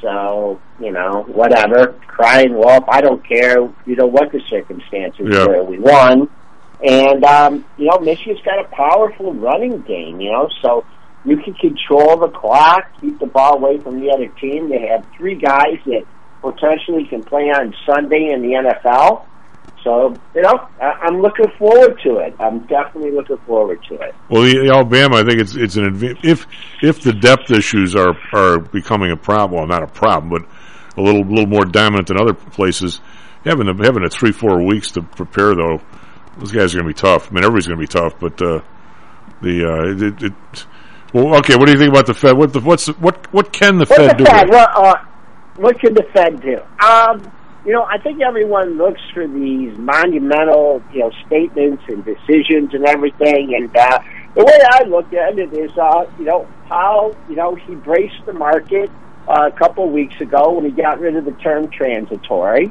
[0.00, 1.94] So, you know, whatever.
[2.06, 5.46] Crying wolf, I don't care, you know, what the circumstances Yeah.
[5.46, 5.64] were.
[5.64, 6.28] We won.
[6.82, 10.84] And, um, you know, Michigan's got a powerful running game, you know, so
[11.24, 14.68] you can control the clock, keep the ball away from the other team.
[14.68, 16.04] They have three guys that
[16.44, 19.24] potentially can play on Sunday in the NFL.
[19.82, 22.34] So, you know, I- I'm looking forward to it.
[22.38, 24.14] I'm definitely looking forward to it.
[24.28, 25.84] well, the, Alabama, I think it's it's an
[26.22, 26.46] if
[26.82, 30.42] if the depth issues are are becoming a problem, well, not a problem, but
[30.98, 33.00] a little little more dominant than other places.
[33.44, 35.80] Having a, having a three four weeks to prepare though,
[36.38, 37.30] those guys are going to be tough.
[37.30, 38.60] I mean, everybody's going to be tough, but uh,
[39.42, 40.66] the uh, it, it,
[41.12, 41.56] Well, okay.
[41.56, 42.38] What do you think about the Fed?
[42.38, 44.24] What the, what's what what can the What's Fed the do?
[44.24, 44.48] Fed?
[44.48, 44.94] What, uh,
[45.56, 46.60] what can the Fed do?
[46.84, 47.30] Um,
[47.64, 52.84] you know, I think everyone looks for these monumental, you know, statements and decisions and
[52.84, 53.54] everything.
[53.54, 54.00] And uh,
[54.34, 58.26] the way I look at it is, uh, you know, how you know he braced
[58.26, 58.90] the market
[59.28, 62.70] uh, a couple weeks ago when he got rid of the term transitory.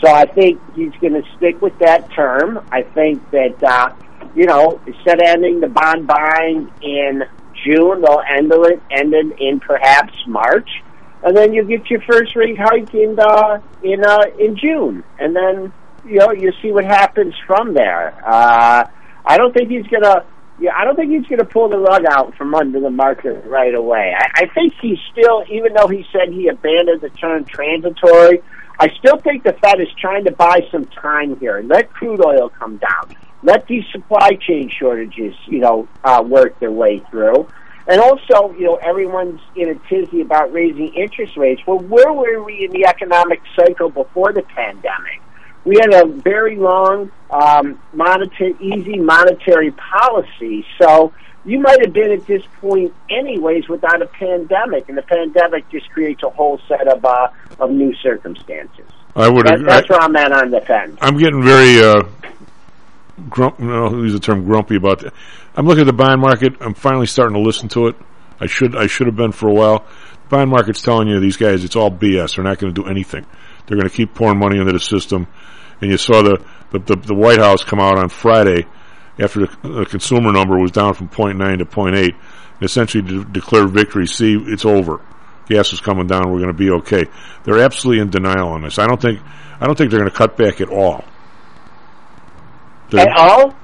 [0.00, 2.64] So I think he's going to stick with that term.
[2.70, 3.92] I think that uh,
[4.36, 7.24] you know, instead of ending the bond buying in
[7.64, 10.68] June, they'll end it end it in perhaps March,
[11.22, 15.34] and then you get your first rate hike in uh, in uh, in June, and
[15.34, 15.72] then
[16.04, 18.14] you know you see what happens from there.
[18.24, 18.88] Uh,
[19.24, 20.24] I don't think he's gonna.
[20.60, 23.44] Yeah, I don't think he's going to pull the rug out from under the market
[23.46, 24.12] right away.
[24.18, 28.42] I, I think he's still, even though he said he abandoned the term transitory,
[28.80, 31.62] I still think the Fed is trying to buy some time here.
[31.64, 33.14] Let crude oil come down.
[33.44, 37.48] Let these supply chain shortages, you know, uh, work their way through.
[37.88, 41.62] And also, you know, everyone's in a tizzy about raising interest rates.
[41.66, 45.22] Well, where were we in the economic cycle before the pandemic?
[45.64, 50.66] We had a very long, um, monetary, easy monetary policy.
[50.78, 51.14] So
[51.46, 55.90] you might have been at this point anyways without a pandemic, and the pandemic just
[55.90, 57.28] creates a whole set of uh,
[57.58, 58.84] of new circumstances.
[59.16, 59.46] I would.
[59.46, 60.98] That, that's where I'm at on the fence.
[61.00, 62.02] I'm getting very uh,
[63.30, 63.58] grump.
[63.58, 65.14] No, I'll use the term grumpy about that.
[65.58, 66.52] I'm looking at the bond market.
[66.60, 67.96] I'm finally starting to listen to it.
[68.40, 68.76] I should.
[68.76, 69.84] I should have been for a while.
[70.22, 72.36] The bond market's telling you these guys it's all BS.
[72.36, 73.26] They're not going to do anything.
[73.66, 75.26] They're going to keep pouring money into the system.
[75.80, 78.66] And you saw the the, the, the White House come out on Friday
[79.18, 82.14] after the, the consumer number was down from 0.9 to 0.8, and
[82.62, 84.06] essentially de- victory.
[84.06, 85.00] See, it's over.
[85.48, 86.30] Gas is coming down.
[86.30, 87.06] We're going to be okay.
[87.42, 88.78] They're absolutely in denial on this.
[88.78, 89.18] I don't think.
[89.60, 91.04] I don't think they're going to cut back at all.
[92.90, 93.56] They're- At all?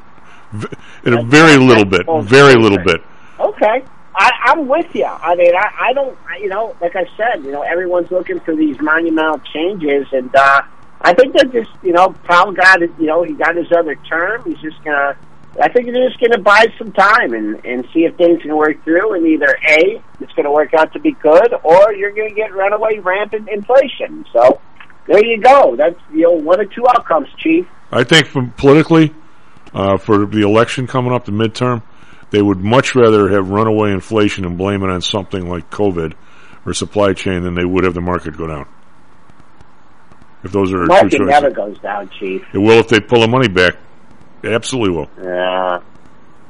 [1.04, 3.00] In a very little bit, very little bit.
[3.38, 3.84] Okay.
[4.16, 5.04] I, I'm with you.
[5.04, 8.38] I mean, I, I don't, I, you know, like I said, you know, everyone's looking
[8.40, 10.62] for these monumental changes, and uh,
[11.00, 13.96] I think that just, you know, Powell got it, you know, he got his other
[14.08, 14.44] term.
[14.44, 15.18] He's just gonna,
[15.60, 18.82] I think they're just gonna buy some time and and see if things can work
[18.84, 22.54] through, and either a, it's gonna work out to be good, or you're gonna get
[22.54, 24.24] runaway rampant inflation.
[24.32, 24.60] So
[25.08, 25.74] there you go.
[25.74, 27.66] That's you know one or two outcomes, Chief.
[27.90, 29.12] I think from politically,
[29.74, 31.82] uh, for the election coming up, the midterm,
[32.30, 36.14] they would much rather have runaway inflation and blame it on something like COVID
[36.64, 38.66] or supply chain than they would have the market go down.
[40.42, 41.26] If those are their two market choices.
[41.26, 42.42] never goes down, Chief.
[42.52, 43.76] It will if they pull the money back.
[44.42, 45.10] It absolutely will.
[45.18, 45.80] Yeah.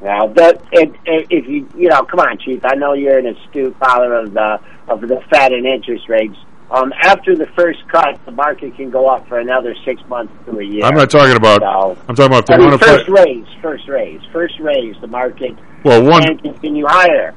[0.03, 2.61] Now, that if, if you you know, come on, Chief.
[2.65, 6.37] I know you're an astute follower of the of the Fed and interest rates.
[6.71, 10.59] Um, after the first cut, the market can go up for another six months to
[10.59, 10.83] a year.
[10.85, 11.61] I'm not talking about.
[11.61, 13.25] So, I'm talking about if they I mean, want to first play.
[13.27, 14.97] raise, first raise, first raise.
[15.01, 15.53] The market
[15.85, 17.35] Well, one- can continue higher.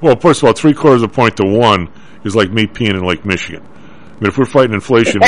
[0.00, 1.88] Well, first of all, three quarters of a point to one
[2.24, 3.62] is like me peeing in Lake Michigan.
[3.64, 5.20] I mean, if we're fighting inflation,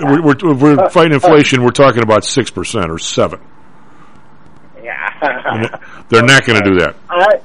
[0.00, 1.62] we're, we're, we're, we're fighting inflation.
[1.64, 3.40] We're talking about six percent or seven.
[4.82, 5.08] Yeah.
[5.22, 5.68] And
[6.08, 6.94] they're not going to do that.
[7.10, 7.40] I,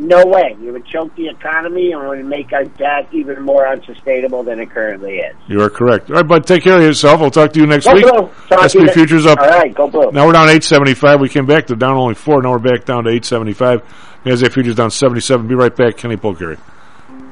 [0.00, 0.56] no way.
[0.60, 4.70] You would choke the economy and would make our debt even more unsustainable than it
[4.70, 5.36] currently is.
[5.46, 6.10] You are correct.
[6.10, 6.46] All right, bud.
[6.46, 7.20] Take care of yourself.
[7.20, 8.04] I'll talk to you next Go week.
[8.04, 8.30] Blue.
[8.48, 9.38] Talk to SP futures up.
[9.38, 10.10] All right, go blue.
[10.12, 11.20] Now we're down eight seventy five.
[11.20, 12.42] We came back to down only four.
[12.42, 13.82] Now we're back down to eight seventy five.
[14.24, 15.46] NASDAQ futures down seventy seven.
[15.48, 15.96] Be right back.
[15.96, 16.58] Kenny Polcari.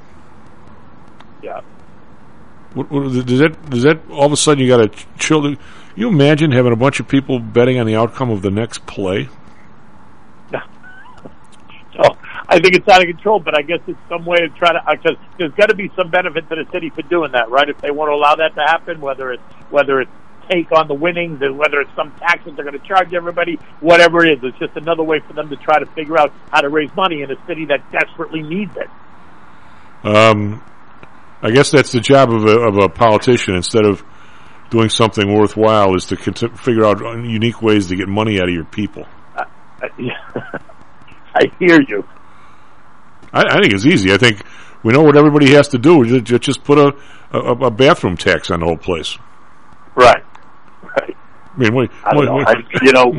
[2.77, 2.83] Yeah.
[2.83, 5.57] What, what, does that does that all of a sudden you got to chill?
[5.95, 9.29] You imagine having a bunch of people betting on the outcome of the next play?
[11.97, 12.15] So
[12.47, 14.83] I think it's out of control, but I guess it's some way to try to,
[14.87, 17.67] because there's got to be some benefit to the city for doing that, right?
[17.69, 20.11] If they want to allow that to happen, whether it's, whether it's
[20.49, 24.25] take on the winnings and whether it's some taxes they're going to charge everybody, whatever
[24.25, 26.69] it is, it's just another way for them to try to figure out how to
[26.69, 28.89] raise money in a city that desperately needs it.
[30.05, 30.63] Um,
[31.43, 33.55] I guess that's the job of a, of a politician.
[33.55, 34.03] Instead of
[34.71, 38.55] doing something worthwhile, is to cont- figure out unique ways to get money out of
[38.55, 39.07] your people.
[39.37, 39.45] I,
[41.35, 42.05] I hear you.
[43.33, 44.13] I, I think it's easy.
[44.13, 44.43] I think
[44.83, 46.05] we know what everybody has to do.
[46.05, 46.95] Ju- ju- Just put a,
[47.37, 49.17] a, a bathroom tax on the whole place.
[49.95, 50.23] Right.
[50.83, 51.17] Right.
[51.55, 52.37] I mean, we, I don't know.
[52.37, 53.13] we- I, you know,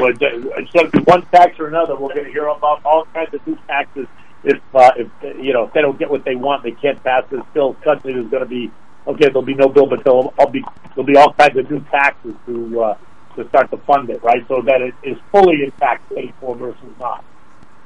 [0.57, 3.57] instead of one tax or another, we're going to hear about all kinds of new
[3.67, 4.07] taxes.
[4.47, 5.07] If, uh, if
[5.43, 7.73] you know, if they don't get what they want, they can't pass this bill.
[7.83, 8.71] Country is going to be
[9.05, 9.25] okay.
[9.25, 10.63] There'll be no bill, but there'll all be
[10.95, 12.97] there'll be all kinds of new taxes to uh,
[13.35, 14.41] to start to fund it, right?
[14.47, 17.25] So that it is fully in fact paid for versus not.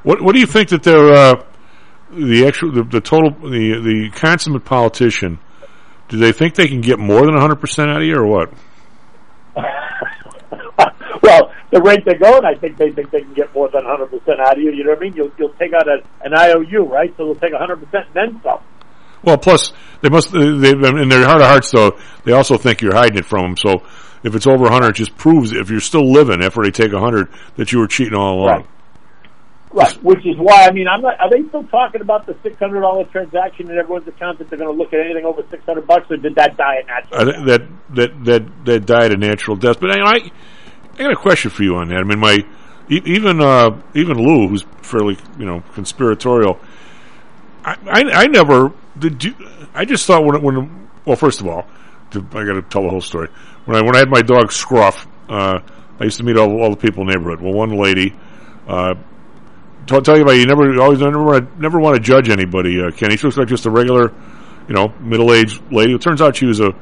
[0.03, 1.43] What What do you think that they're uh,
[2.11, 5.39] the actual the, the total the the consummate politician?
[6.09, 8.53] Do they think they can get more than hundred percent out of you, or what?
[11.21, 14.39] well, the rate they're going, I think they think they can get more than 100%
[14.39, 14.71] out of you.
[14.71, 15.13] You know what I mean?
[15.13, 17.13] You'll, you'll take out a, an IOU, right?
[17.17, 18.59] So they'll take 100% and then some.
[19.23, 22.95] Well, plus they must they've in their heart of hearts though they also think you're
[22.95, 23.57] hiding it from them.
[23.57, 23.83] So
[24.23, 27.27] if it's over hundred, it just proves if you're still living after they take hundred
[27.55, 28.47] that you were cheating all along.
[28.47, 28.67] Right.
[29.73, 31.17] Right, which is why I mean, I'm not.
[31.21, 34.59] Are they still talking about the six hundred dollar transaction in everyone's account that they're
[34.59, 37.21] going to look at anything over six hundred bucks, or did that die a natural?
[37.21, 37.61] I think that
[37.95, 39.79] that that that died a natural death.
[39.79, 40.31] But I, I
[41.01, 41.97] I got a question for you on that.
[41.97, 42.45] I mean, my
[42.87, 46.59] even uh, even Lou, who's fairly you know conspiratorial.
[47.65, 49.23] I I, I never did.
[49.23, 49.35] You,
[49.73, 51.65] I just thought when when well, first of all,
[52.13, 53.29] I got to tell the whole story.
[53.65, 55.59] When I when I had my dog Scruff, uh,
[55.99, 57.41] I used to meet all, all the people in the neighborhood.
[57.41, 58.15] Well, one lady.
[58.67, 58.93] Uh,
[59.87, 62.79] to tell you about you never always never want never want to judge anybody.
[62.79, 64.13] Uh, Kenny, she looks like just a regular,
[64.67, 65.95] you know, middle aged lady.
[65.95, 66.75] It turns out she was a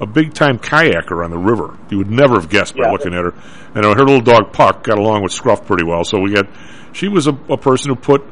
[0.00, 1.76] a big time kayaker on the river.
[1.90, 2.92] You would never have guessed by Yeah.
[2.92, 3.34] looking at her.
[3.74, 6.04] And her little dog Puck got along with Scruff pretty well.
[6.04, 6.46] So we got
[6.92, 8.22] she was a, a person who put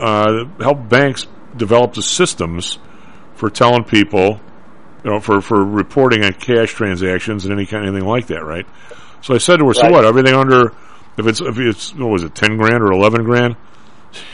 [0.00, 1.26] uh, helped banks
[1.56, 2.78] develop the systems
[3.34, 4.40] for telling people,
[5.04, 8.44] you know, for for reporting on cash transactions and any kind of anything like that,
[8.44, 8.66] right?
[9.20, 10.04] So I said to her, "So what?
[10.04, 10.72] Everything under
[11.16, 13.56] if it's if it's what was it ten grand or eleven grand?"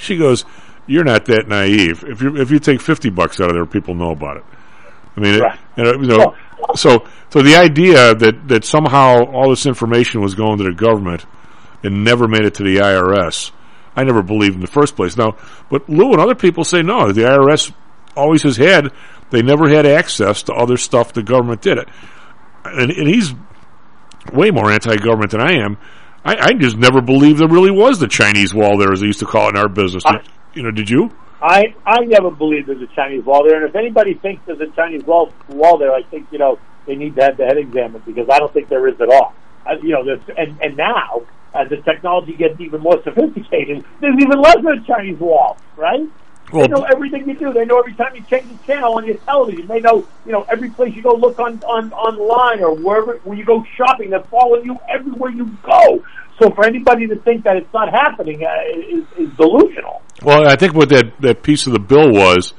[0.00, 0.44] She goes,
[0.86, 2.04] "You're not that naive.
[2.06, 4.44] If you if you take fifty bucks out of there, people know about it.
[5.16, 5.58] I mean, Right.
[5.76, 6.34] uh, you know,
[6.74, 11.26] so so the idea that that somehow all this information was going to the government
[11.82, 13.52] and never made it to the IRS,
[13.96, 15.16] I never believed in the first place.
[15.16, 15.36] Now,
[15.70, 17.12] but Lou and other people say no.
[17.12, 17.72] The IRS
[18.16, 18.92] always has had.
[19.30, 21.88] They never had access to other stuff the government did it.
[22.64, 23.34] and, and he's
[24.32, 25.78] way more anti-government than I am.
[26.24, 29.20] I, I just never believed there really was the Chinese wall there, as they used
[29.20, 30.04] to call it in our business.
[30.04, 30.18] Uh,
[30.54, 31.10] you know, did you?
[31.40, 34.66] I I never believed there's a Chinese wall there, and if anybody thinks there's a
[34.68, 38.04] Chinese wall wall there, I think you know they need to have the head examined
[38.04, 39.34] because I don't think there is at all.
[39.64, 41.22] Uh, you know, this and and now
[41.54, 46.08] as the technology gets even more sophisticated, there's even less of a Chinese wall, right?
[46.52, 47.52] Well, they know everything you do.
[47.52, 49.66] They know every time you change the channel on your television.
[49.66, 53.38] They know, you know, every place you go look on on online or wherever when
[53.38, 54.10] you go shopping.
[54.10, 56.04] They're following you everywhere you go.
[56.40, 60.02] So for anybody to think that it's not happening uh, is, is delusional.
[60.22, 62.52] Well, I think what that, that piece of the bill was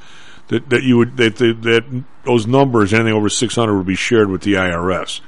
[0.48, 3.94] that, that you would that, that, that those numbers anything over six hundred would be
[3.96, 5.20] shared with the IRS.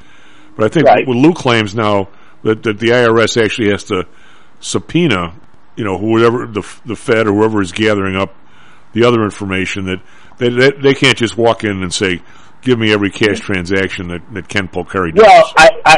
[0.57, 1.07] But I think Right.
[1.07, 2.09] what Lou claims now
[2.43, 4.05] that, that the IRS actually has to
[4.61, 5.35] subpoena,
[5.77, 8.35] you know, whoever the the Fed or whoever is gathering up
[8.93, 10.01] the other information that
[10.39, 12.23] they they, they can't just walk in and say,
[12.63, 15.97] "Give me every cash transaction that, that Ken Polcari does." Well, I, I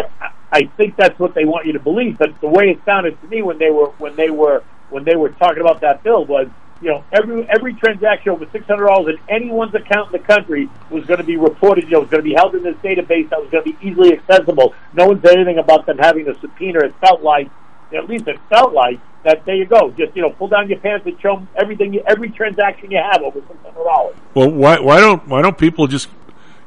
[0.52, 2.18] I think that's what they want you to believe.
[2.18, 4.62] But the way it sounded to me when they were when they were
[4.94, 6.46] when they were talking about that bill was,
[6.80, 10.68] you know, every every transaction over six hundred dollars in anyone's account in the country
[10.88, 11.84] was going to be reported.
[11.84, 13.76] You know, was going to be held in this database that was going to be
[13.84, 14.72] easily accessible.
[14.92, 16.84] No one said anything about them having a subpoena.
[16.84, 17.50] It felt like,
[17.92, 19.44] at least it felt like that.
[19.44, 19.90] There you go.
[19.90, 23.20] Just you know, pull down your pants and show them everything, every transaction you have
[23.20, 24.16] over six hundred dollars.
[24.34, 26.08] Well, why why don't why don't people just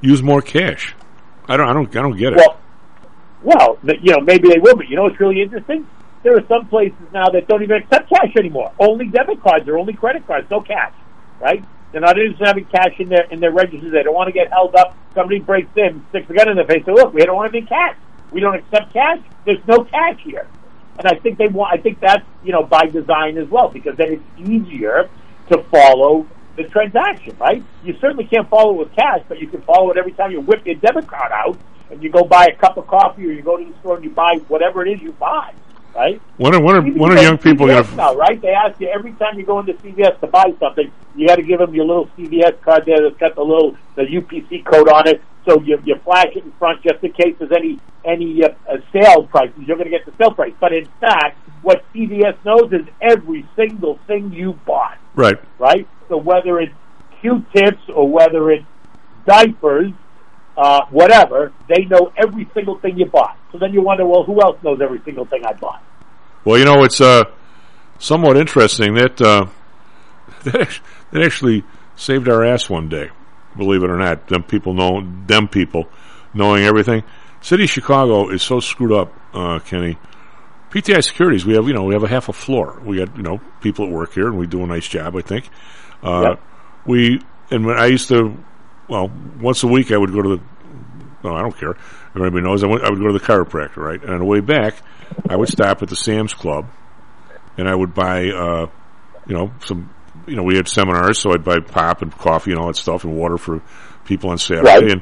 [0.01, 0.93] use more cash?
[1.47, 2.37] I don't I don't I don't get it.
[2.37, 2.59] Well,
[3.41, 5.87] well, you know, maybe they will, but you know what's really interesting?
[6.27, 8.73] There are some places now that don't even accept cash anymore.
[8.81, 10.91] Only debit cards or only credit cards, no cash,
[11.39, 11.63] right?
[11.93, 13.93] They're not in having cash in their in their registers.
[13.93, 14.93] They don't want to get held up.
[15.15, 16.83] Somebody breaks in, sticks a gun in their face.
[16.85, 17.95] Say, look, we don't want any cash.
[18.29, 19.19] We don't accept cash.
[19.45, 20.49] There's no cash here.
[20.99, 21.73] And I think they want.
[21.73, 25.09] I think that's you know by design as well because then it's easier
[25.49, 27.63] to follow the transaction, right?
[27.85, 30.41] You certainly can't follow it with cash, but you can follow it every time you
[30.41, 31.57] whip your debit card out
[31.89, 34.03] and you go buy a cup of coffee or you go to the store and
[34.03, 35.53] you buy whatever it is you buy,
[35.97, 36.21] right?
[36.37, 37.95] When are when are when are young people going to?
[37.95, 38.39] now, right?
[38.39, 41.41] They ask you every time you go into CVS to buy something, you got to
[41.43, 45.07] give them your little CVS card there that's got the little the UPC code on
[45.07, 45.21] it.
[45.47, 48.77] So you you flash it in front just in case there's any any uh, uh,
[48.93, 49.55] sale prices.
[49.65, 50.53] You're going to get the sale price.
[50.59, 55.37] But in fact, what CVS knows is every single thing you bought, Right.
[55.57, 55.87] right?
[56.07, 56.73] So whether it's
[57.19, 58.63] Q-tips or whether it's
[59.25, 59.91] diapers,
[60.57, 63.37] uh, whatever, they know every single thing you bought.
[63.51, 65.83] So then you wonder, well, who else knows every single thing I bought?
[66.43, 67.25] Well, you know, it's uh,
[67.99, 69.47] somewhat interesting that uh,
[70.43, 70.79] that,
[71.11, 71.63] that actually
[71.95, 73.09] saved our ass one day.
[73.55, 75.89] Believe it or not, them people know them people
[76.33, 77.03] knowing everything.
[77.41, 79.97] City of Chicago is so screwed up, uh, Kenny.
[80.71, 82.79] PTI Securities, we have you know we have a half a floor.
[82.83, 85.21] We got you know people that work here, and we do a nice job, I
[85.21, 85.49] think.
[86.03, 86.41] Uh, Yep.
[86.85, 88.37] We and when I used to,
[88.87, 90.43] well, once a week I would go to the.
[91.23, 91.71] No, I don't care.
[91.71, 94.01] If anybody knows, I, went, I would go to the chiropractor, right?
[94.01, 94.75] And on the way back,
[95.29, 96.67] I would stop at the Sam's Club,
[97.57, 98.67] and I would buy, uh,
[99.27, 99.93] you know, some.
[100.25, 103.05] You know, we had seminars, so I'd buy pop and coffee and all that stuff,
[103.05, 103.61] and water for
[104.07, 104.91] people on Saturday, Right.
[104.91, 105.01] and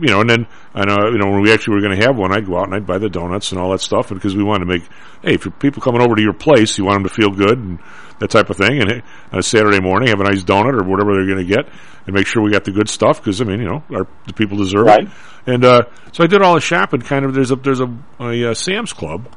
[0.00, 2.16] you know, and then I know, you know, when we actually were going to have
[2.16, 4.42] one, I'd go out and I'd buy the donuts and all that stuff because we
[4.42, 4.82] wanted to make,
[5.22, 7.78] hey, for people coming over to your place, you want them to feel good and
[8.20, 8.80] that type of thing.
[8.80, 11.68] And on a Saturday morning, have a nice donut or whatever they're going to get,
[12.06, 14.32] and make sure we got the good stuff because I mean, you know, our, the
[14.32, 15.02] people deserve Right.
[15.04, 15.08] it.
[15.46, 15.82] And uh,
[16.12, 17.00] so I did all the shopping.
[17.02, 19.28] Kind of, there's a there's a, a uh, Sam's Club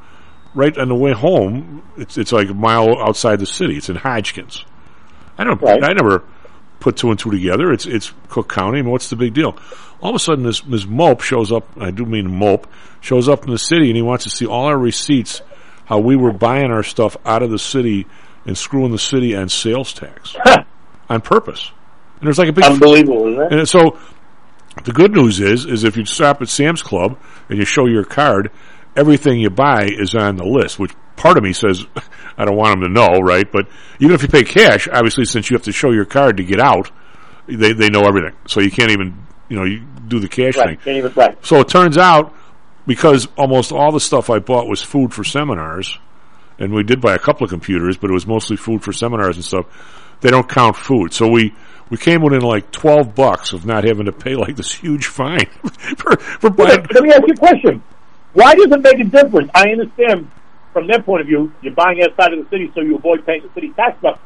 [0.54, 1.82] right on the way home.
[1.96, 3.76] It's it's like a mile outside the city.
[3.76, 4.64] It's in Hodgkins.
[5.38, 5.60] I don't.
[5.62, 5.82] Right.
[5.82, 6.24] I never
[6.82, 7.72] put two and two together.
[7.72, 8.78] It's it's Cook County.
[8.78, 9.56] I mean, what's the big deal?
[10.02, 11.68] All of a sudden, this this mope shows up.
[11.80, 12.66] I do mean mope
[13.00, 15.40] shows up in the city, and he wants to see all our receipts,
[15.86, 18.06] how we were buying our stuff out of the city
[18.44, 20.34] and screwing the city on sales tax
[21.08, 21.70] on purpose.
[22.20, 23.58] And there's like a big Unbelievable, isn't it?
[23.60, 23.98] and so
[24.84, 27.18] the good news is, is if you stop at Sam's Club
[27.48, 28.50] and you show your card,
[28.96, 31.86] everything you buy is on the list, which part of me says,
[32.42, 33.50] I don't want them to know, right?
[33.50, 33.68] But
[34.00, 36.60] even if you pay cash, obviously since you have to show your card to get
[36.60, 36.90] out,
[37.46, 38.34] they, they know everything.
[38.46, 40.70] So you can't even, you know, you do the cash Right.
[40.70, 40.76] thing.
[40.84, 41.38] Can't even right.
[41.46, 42.34] So it turns out,
[42.86, 45.98] because almost all the stuff I bought was food for seminars,
[46.58, 49.36] and we did buy a couple of computers, but it was mostly food for seminars
[49.36, 49.66] and stuff.
[50.20, 51.54] They don't count food, so we
[51.90, 55.46] we came within like twelve bucks of not having to pay like this huge fine
[55.96, 56.70] for for buying.
[56.80, 57.82] Let, let me ask you a question.
[58.32, 59.50] Why does it make a difference?
[59.54, 60.30] I understand
[60.72, 63.42] from their point of view, you're buying outside of the city so you avoid paying
[63.42, 64.18] the city tax, but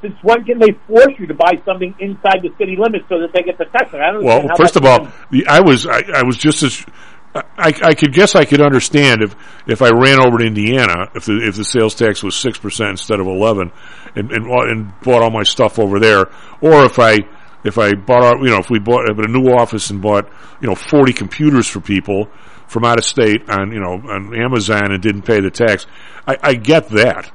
[0.00, 3.32] since when can they force you to buy something inside the city limits so that
[3.32, 3.92] they get the tax?
[3.92, 6.86] I don't Well, first of all, the, I was I, I was just as
[7.34, 9.34] I, I could guess I could understand if
[9.66, 12.90] if I ran over to Indiana if the if the sales tax was six percent
[12.90, 13.72] instead of eleven,
[14.14, 16.26] and, and and bought all my stuff over there,
[16.60, 17.18] or if I
[17.64, 20.30] if I bought, out, you know, if we bought if a new office and bought,
[20.60, 22.30] you know, 40 computers for people
[22.68, 25.86] from out of state on, you know, on Amazon and didn't pay the tax,
[26.26, 27.32] I, I get that.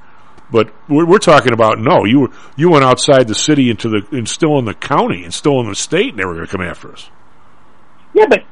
[0.52, 4.08] But we're, we're talking about no, you were, you went outside the city into the,
[4.12, 6.52] and still in the county and still in the state and they were going to
[6.52, 7.10] come after us.
[8.14, 8.44] Yeah, but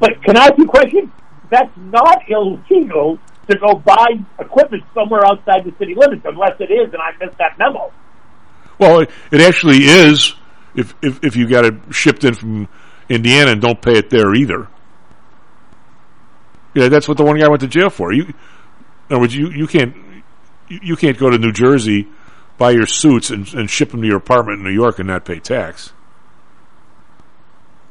[0.00, 1.12] but can I ask you a question?
[1.50, 3.18] That's not illegal
[3.48, 4.06] to go buy
[4.40, 7.92] equipment somewhere outside the city limits, unless it is, and I missed that memo.
[8.78, 10.34] Well, it, it actually is
[10.74, 12.68] if, if if you got it shipped in from
[13.08, 14.68] Indiana and don't pay it there either.
[16.74, 18.12] Yeah, that's what the one guy went to jail for.
[18.12, 18.34] You, in
[19.10, 19.94] other words, you, you can't
[20.68, 22.08] you, can't go to New Jersey,
[22.58, 25.24] buy your suits and, and ship them to your apartment in New York and not
[25.24, 25.92] pay tax.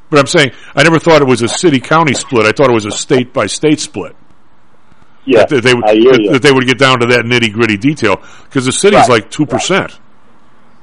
[0.09, 2.45] But I'm saying I never thought it was a city county split.
[2.45, 4.15] I thought it was a state by state split.
[5.25, 8.21] Yeah, that they would that, that they would get down to that nitty gritty detail
[8.43, 9.97] because the city's Right, like two percent.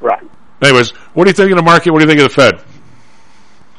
[0.01, 0.23] Right.
[0.63, 1.93] Anyways, what do you think of the market?
[1.93, 2.65] What do you think of the Fed?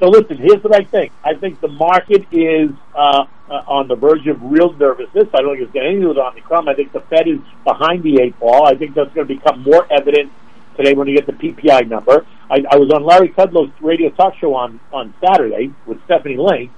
[0.02, 1.12] So listen, here's what I think.
[1.24, 5.28] I think the market is uh, uh, on the verge of real nervousness.
[5.32, 6.68] I don't think it's got anything to do with Omicron.
[6.68, 8.66] I think the Fed is behind the eight ball.
[8.66, 10.32] I think that's going to become more evident
[10.76, 12.26] today when you get the PPI number.
[12.49, 16.72] I, I was on Larry Kudlow's radio talk show on, on Saturday with Stephanie Link,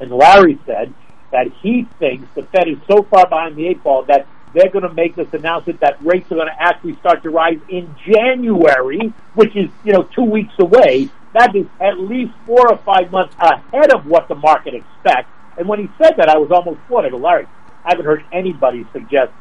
[0.00, 0.92] and Larry said
[1.32, 4.86] that he thinks the Fed is so far behind the eight ball that they're going
[4.86, 9.14] to make this announcement that rates are going to actually start to rise in January,
[9.32, 11.08] which is, you know, two weeks away.
[11.34, 15.28] That is at least four or five months ahead of what the market expects.
[15.58, 17.06] And when he said that, I was almost floored.
[17.06, 17.46] I go, Larry,
[17.84, 19.32] I haven't heard anybody suggest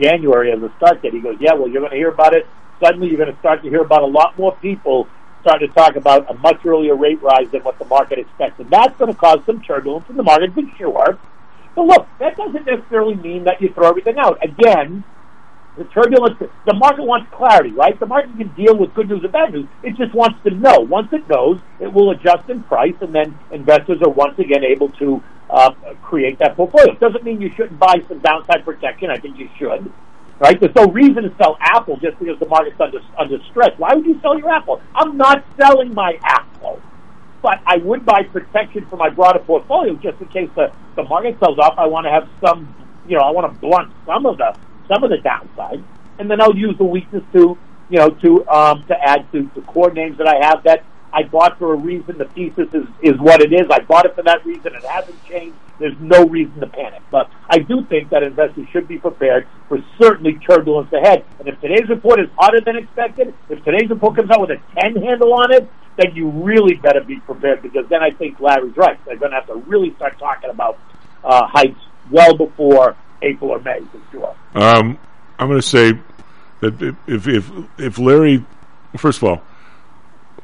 [0.00, 1.14] January as a start date.
[1.14, 2.46] He goes, yeah, well, you're going to hear about it.
[2.82, 5.08] Suddenly you're going to start to hear about a lot more people
[5.40, 8.60] starting to talk about a much earlier rate rise than what the market expects.
[8.60, 11.18] And that's going to cause some turbulence in the market, for sure.
[11.74, 14.38] But look, that doesn't necessarily mean that you throw everything out.
[14.44, 15.04] Again,
[15.78, 17.98] the turbulence, the market wants clarity, right?
[17.98, 19.68] The market can deal with good news and bad news.
[19.82, 20.80] It just wants to know.
[20.80, 24.90] Once it knows, it will adjust in price, and then investors are once again able
[24.98, 25.70] to uh,
[26.02, 26.94] create that portfolio.
[26.94, 29.10] Doesn't mean you shouldn't buy some downside protection.
[29.10, 29.90] I think you should.
[30.40, 30.58] Right?
[30.60, 33.70] There's no reason to sell Apple just because the market's under under stress.
[33.78, 34.80] Why would you sell your Apple?
[34.94, 36.80] I'm not selling my Apple
[37.40, 41.38] but I would buy protection for my broader portfolio just in case the, the market
[41.38, 41.74] sells off.
[41.78, 42.74] I want to have some,
[43.06, 44.58] you know, I want to blunt some of the
[44.88, 45.82] some of the downside,
[46.18, 47.56] and then I'll use the weakness to,
[47.90, 51.22] you know, to um, to add to the core names that I have that I
[51.22, 52.18] bought for a reason.
[52.18, 53.66] The thesis is is what it is.
[53.70, 54.74] I bought it for that reason.
[54.74, 55.56] It hasn't changed.
[55.78, 57.02] There's no reason to panic.
[57.10, 61.24] But I do think that investors should be prepared for certainly turbulence ahead.
[61.38, 64.80] And if today's report is hotter than expected, if today's report comes out with a
[64.80, 68.76] 10 handle on it, then you really better be prepared because then I think Larry's
[68.76, 68.98] right.
[69.04, 70.78] They're going to have to really start talking about
[71.24, 71.80] uh, hikes
[72.10, 74.36] well before April or May for sure.
[74.54, 74.98] Um,
[75.38, 75.92] I'm going to say
[76.60, 78.44] that if if if Larry,
[78.96, 79.42] first of all,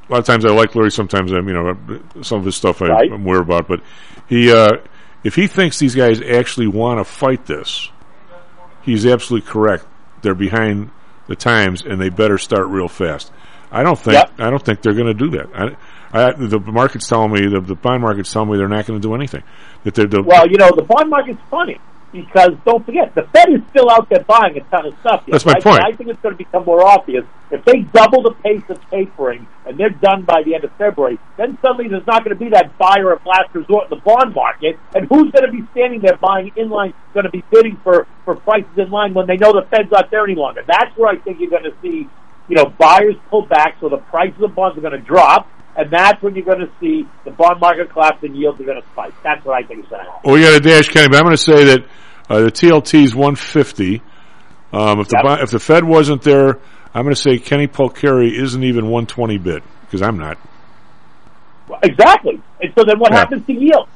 [0.09, 0.91] a lot of times I like Larry.
[0.91, 3.13] Sometimes I'm, you know, some of his stuff I, Right.
[3.13, 3.69] I'm aware about.
[3.69, 3.81] But
[4.29, 4.79] he, uh,
[5.23, 7.91] if he thinks these guys actually want to fight this,
[8.83, 9.87] he's absolutely correct.
[10.23, 10.91] They're behind
[11.27, 13.33] the times, and they better start real fast.
[13.71, 14.33] I don't think Yep.
[14.39, 15.49] I don't think they're going to do that.
[15.55, 15.77] I,
[16.13, 19.09] I, the market's telling me the, the bond market's telling me they're not going to
[19.09, 19.43] do anything.
[19.83, 21.79] That they're the, Well, you know, the bond market's funny
[22.15, 25.25] because don't forget, the Fed is still out there buying a ton of stuff.
[25.27, 25.63] yet, That's my right?
[25.63, 25.83] point.
[25.83, 27.25] I think it's going to become more obvious.
[27.51, 31.19] If they double the pace of tapering and they're done by the end of February,
[31.37, 34.33] then suddenly there's not going to be that buyer of last resort in the bond
[34.35, 34.79] market.
[34.95, 38.07] And who's going to be standing there buying in line, going to be bidding for,
[38.25, 40.63] for prices in line when they know the Fed's not there any longer?
[40.67, 42.09] That's where I think you're going to see,
[42.49, 45.49] you know, buyers pull back so the prices of bonds are going to drop.
[45.77, 48.81] And that's when you're going to see the bond market collapse and yields are going
[48.81, 49.13] to spike.
[49.25, 50.21] That's what I think is going to happen.
[50.25, 51.85] Well, we got a dash, Kenny, but I'm going to say that
[52.29, 54.03] uh, the TLT is 150.
[54.73, 55.39] Um, if the Yep.
[55.43, 56.59] if the Fed wasn't there,
[56.95, 60.39] I'm going to say Kenny Polcari isn't even 120 bid because I'm not.
[61.83, 62.41] Exactly.
[62.61, 63.19] And so then what Yeah.
[63.21, 63.89] happens to yield?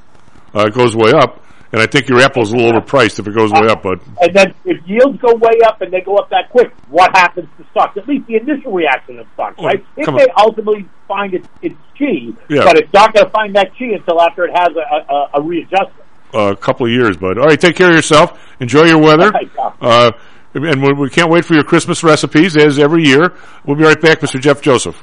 [0.54, 3.34] Uh, it goes way up, and I think your Apple's a little overpriced if it
[3.34, 3.82] goes way up.
[3.82, 7.14] But And then if yields go way up and they go up that quick, what
[7.16, 7.96] happens to stocks?
[7.98, 9.84] At least the initial reaction of stocks, right?
[9.96, 10.28] If they on.
[10.38, 12.64] ultimately find its its chi, Yeah.
[12.64, 15.42] but it's not going to find that chi until after it has a, a, a
[15.42, 16.04] readjustment.
[16.32, 17.38] A couple of years, bud.
[17.38, 18.38] All right, take care of yourself.
[18.60, 19.26] Enjoy your weather.
[19.26, 19.74] All right, Tom.
[19.80, 20.12] Uh,
[20.54, 23.34] and we can't wait for your Christmas recipes as every year.
[23.64, 24.40] We'll be right back, Mr.
[24.40, 25.02] Jeff Joseph.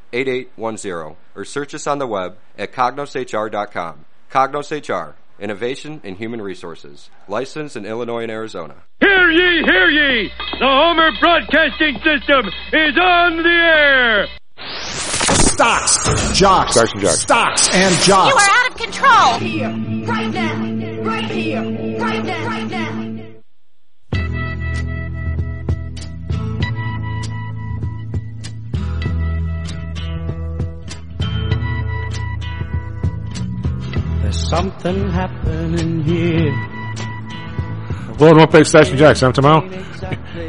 [0.13, 4.05] 8810 or search us on the web at cognoshr.com.
[4.31, 8.75] Cognos HR, Innovation in Human Resources, licensed in Illinois and Arizona.
[8.99, 10.31] Hear ye, hear ye!
[10.59, 14.27] The Homer Broadcasting System is on the air!
[15.51, 17.19] Stocks, jocks, Stocks and jocks.
[17.19, 18.31] stocks and jocks.
[18.31, 19.39] You are out of control.
[19.39, 19.69] Here,
[20.07, 21.61] right now, right here,
[21.99, 23.00] right now, right now.
[34.31, 36.53] There's something happening here.
[38.17, 39.21] Welcome back to Stocks and Jocks.
[39.23, 39.69] I'm Tamal.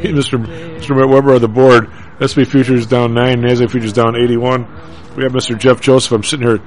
[0.01, 0.41] Mr.
[0.41, 0.95] Mr.
[0.95, 1.91] Matt Weber of the board.
[2.23, 4.67] SP futures down 9, NASDAQ futures down 81.
[5.17, 5.59] We have Mr.
[5.59, 6.13] Jeff Joseph.
[6.13, 6.61] I'm sitting here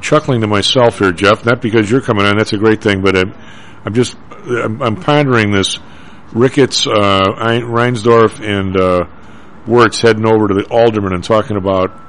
[0.00, 1.44] chuckling to myself here, Jeff.
[1.44, 3.32] Not because you're coming on, that's a great thing, but I'm,
[3.84, 5.78] I'm just, I'm, I'm pondering this.
[6.32, 9.04] Ricketts, uh, Reinsdorf, and uh,
[9.68, 12.05] Wirtz heading over to the Alderman and talking about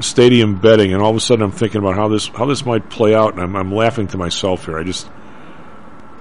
[0.00, 2.88] stadium betting, and all of a sudden I'm thinking about how this how this might
[2.88, 4.78] play out, and I'm, I'm laughing to myself here.
[4.78, 5.08] I just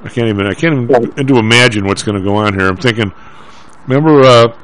[0.03, 2.67] I can't even I can't even to imagine what's going to go on here.
[2.67, 3.11] I'm thinking,
[3.87, 4.57] remember uh,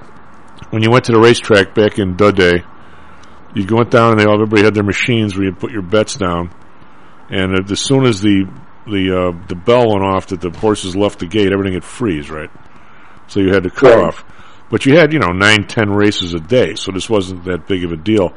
[0.69, 2.63] when you went to the racetrack back in the day,
[3.53, 6.15] you went down and they all everybody had their machines where you put your bets
[6.15, 6.51] down,
[7.29, 8.45] and as soon as the
[8.87, 12.29] the uh, the bell went off that the horses left the gate, everything would freeze,
[12.29, 12.49] right?
[13.27, 14.07] So you had to cut Right.
[14.07, 14.25] off.
[14.69, 17.83] But you had, you know, nine, ten races a day, so this wasn't that big
[17.83, 18.33] of a deal.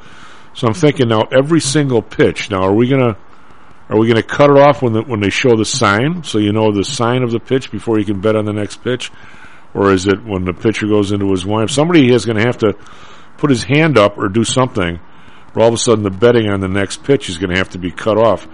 [0.57, 2.51] So I'm thinking now every single pitch.
[2.51, 3.17] Now are we gonna
[3.89, 6.53] are we gonna cut it off when the, when they show the sign, so you
[6.53, 9.13] know the sign of the pitch before you can bet on the next pitch,
[9.75, 11.71] or is it when the pitcher goes into his wife?
[11.71, 12.75] Somebody is going to have to
[13.37, 14.99] put his hand up or do something,
[15.55, 17.69] or all of a sudden the betting on the next pitch is going to have
[17.71, 18.45] to be cut off.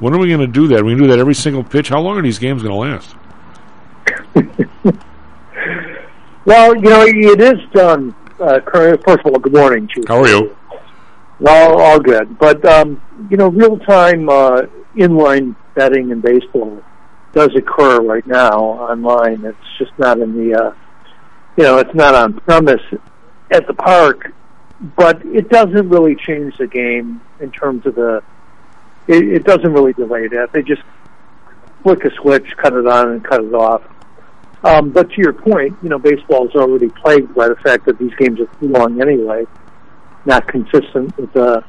[0.00, 0.80] When are we going to do that?
[0.80, 1.88] Are we to do that every single pitch?
[1.88, 3.16] How long are these games going to last?
[6.44, 8.14] Well, you know, it is done.
[8.40, 10.04] Uh, current, first of all, good morning, Chief.
[10.08, 10.56] How are you?
[11.46, 12.38] All, all good.
[12.38, 14.62] But, um, you know, real time uh,
[14.96, 16.82] inline betting in baseball
[17.32, 19.44] does occur right now online.
[19.44, 20.74] It's just not in the, uh,
[21.56, 22.82] you know, it's not on premise
[23.50, 24.32] at the park,
[24.96, 28.22] but it doesn't really change the game in terms of the,
[29.08, 30.52] it, it doesn't really delay that.
[30.52, 30.82] They just
[31.82, 33.82] flick a switch, cut it on, and cut it off.
[34.64, 37.98] Um, but to your point, you know, baseball is already plagued by the fact that
[37.98, 39.44] these games are too long anyway,
[40.24, 41.62] not consistent with uh,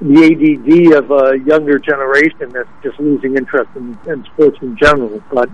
[0.00, 5.22] the ADD of a younger generation that's just losing interest in, in sports in general.
[5.32, 5.48] But,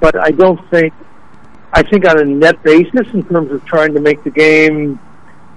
[0.00, 0.92] but I don't think,
[1.72, 5.00] I think on a net basis, in terms of trying to make the game,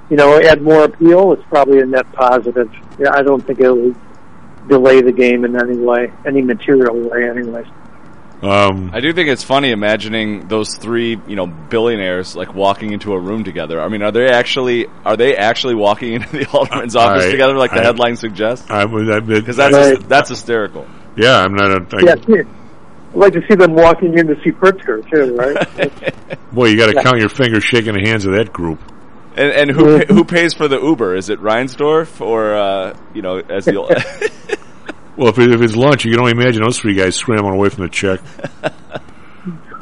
[0.10, 2.72] you know, add more appeal, it's probably a net positive.
[2.98, 3.96] Yeah, I don't think it will
[4.68, 7.66] delay the game in any way, any material way, anyway.
[8.42, 13.12] Um, I do think it's funny imagining those three, you know, billionaires like walking into
[13.14, 13.82] a room together.
[13.82, 17.56] I mean, are they actually are they actually walking into the alderman's office I- together,
[17.58, 18.70] like the I- headline suggests?
[18.70, 20.88] I, I, Because that's that's hysterical.
[21.18, 21.72] yeah, I'm not.
[21.94, 22.44] A, I, Yeah, yeah.
[23.12, 26.34] I'd like to see them walking in to see Pritzker too, right?
[26.54, 27.04] Boy, you got to Yeah.
[27.04, 28.80] count your fingers shaking the hands of that group.
[29.36, 31.16] And, and who who pays for the Uber?
[31.16, 33.92] Is it Reinsdorf or uh, you know as the old
[35.20, 37.68] Well, if, it, if it's lunch, you can only imagine those three guys scrambling away
[37.68, 38.22] from the check.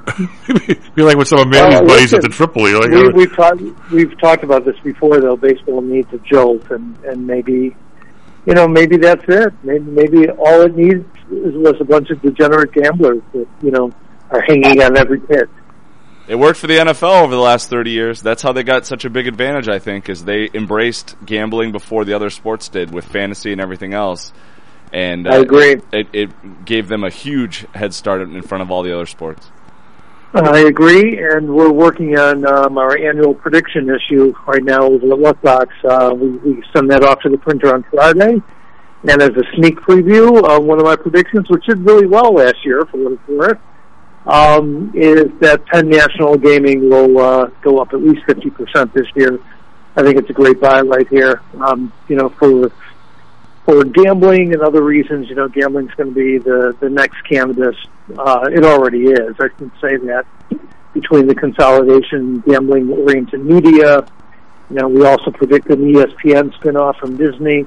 [0.96, 2.74] Be like with some of Manny's Well, buddies at the Tripoli.
[2.74, 3.62] Like, we, uh, we've talked
[3.92, 5.36] we've talked about this before though.
[5.36, 7.76] Baseball needs a jolt, and and maybe
[8.48, 9.54] you know maybe that's it.
[9.62, 13.92] Maybe maybe all it needs is was a bunch of degenerate gamblers that you know
[14.32, 15.50] are hanging on every pitch.
[16.28, 18.22] It worked for the NFL over the last 30 years.
[18.22, 22.06] That's how they got such a big advantage, I think, is they embraced gambling before
[22.06, 24.34] the other sports did with fantasy and everything else.
[24.94, 25.82] And uh, I agree.
[25.92, 29.50] It, it gave them a huge head start in front of all the other sports.
[30.34, 35.42] I agree, and we're working on um, our annual prediction issue right now over at
[35.42, 35.68] Luckbox.
[35.84, 38.42] Uh, we, we send that off to the printer on Friday,
[39.08, 42.64] and as a sneak preview, uh, one of my predictions, which did really well last
[42.66, 43.60] year for what it's worth,
[44.28, 49.40] um, is that Penn National Gaming will uh, go up at least 50% this year.
[49.96, 51.42] I think it's a great buy right here.
[51.60, 52.72] Um, you know, for
[53.68, 57.76] for gambling and other reasons, you know, gambling's going to be the the next cannabis.
[58.18, 59.36] Uh, it already is.
[59.40, 60.26] I can say that
[60.94, 64.08] between the consolidation, gambling oriented media.
[64.70, 67.66] You know, we also predicted an ESPN spinoff from Disney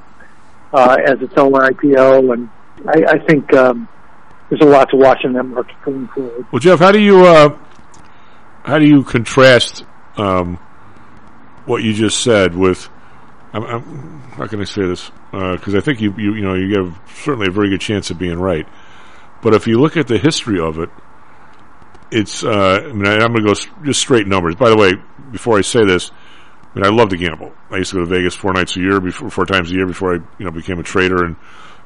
[0.72, 2.48] uh, as its own IPO, and
[2.88, 3.86] I, I think um,
[4.48, 6.46] there's a lot to watch in that market going forward.
[6.50, 7.58] well, Jeff, how do you uh,
[8.64, 9.84] how do you contrast
[10.16, 10.56] um,
[11.66, 12.88] what you just said with?
[13.52, 15.10] I'm, I'm, I say this?
[15.32, 18.18] Because I think you, you you know you have certainly a very good chance of
[18.18, 18.66] being right.
[19.42, 20.90] But if you look at the history of it,
[22.10, 22.44] it's.
[22.44, 24.54] Uh, I mean, I, I'm going to go just straight numbers.
[24.54, 24.92] By the way,
[25.32, 26.10] before I say this,
[26.74, 27.52] I mean, I love to gamble.
[27.70, 29.86] I used to go to Vegas four nights a year, before, four times a year
[29.86, 31.24] before I, you know, became a trader.
[31.24, 31.36] And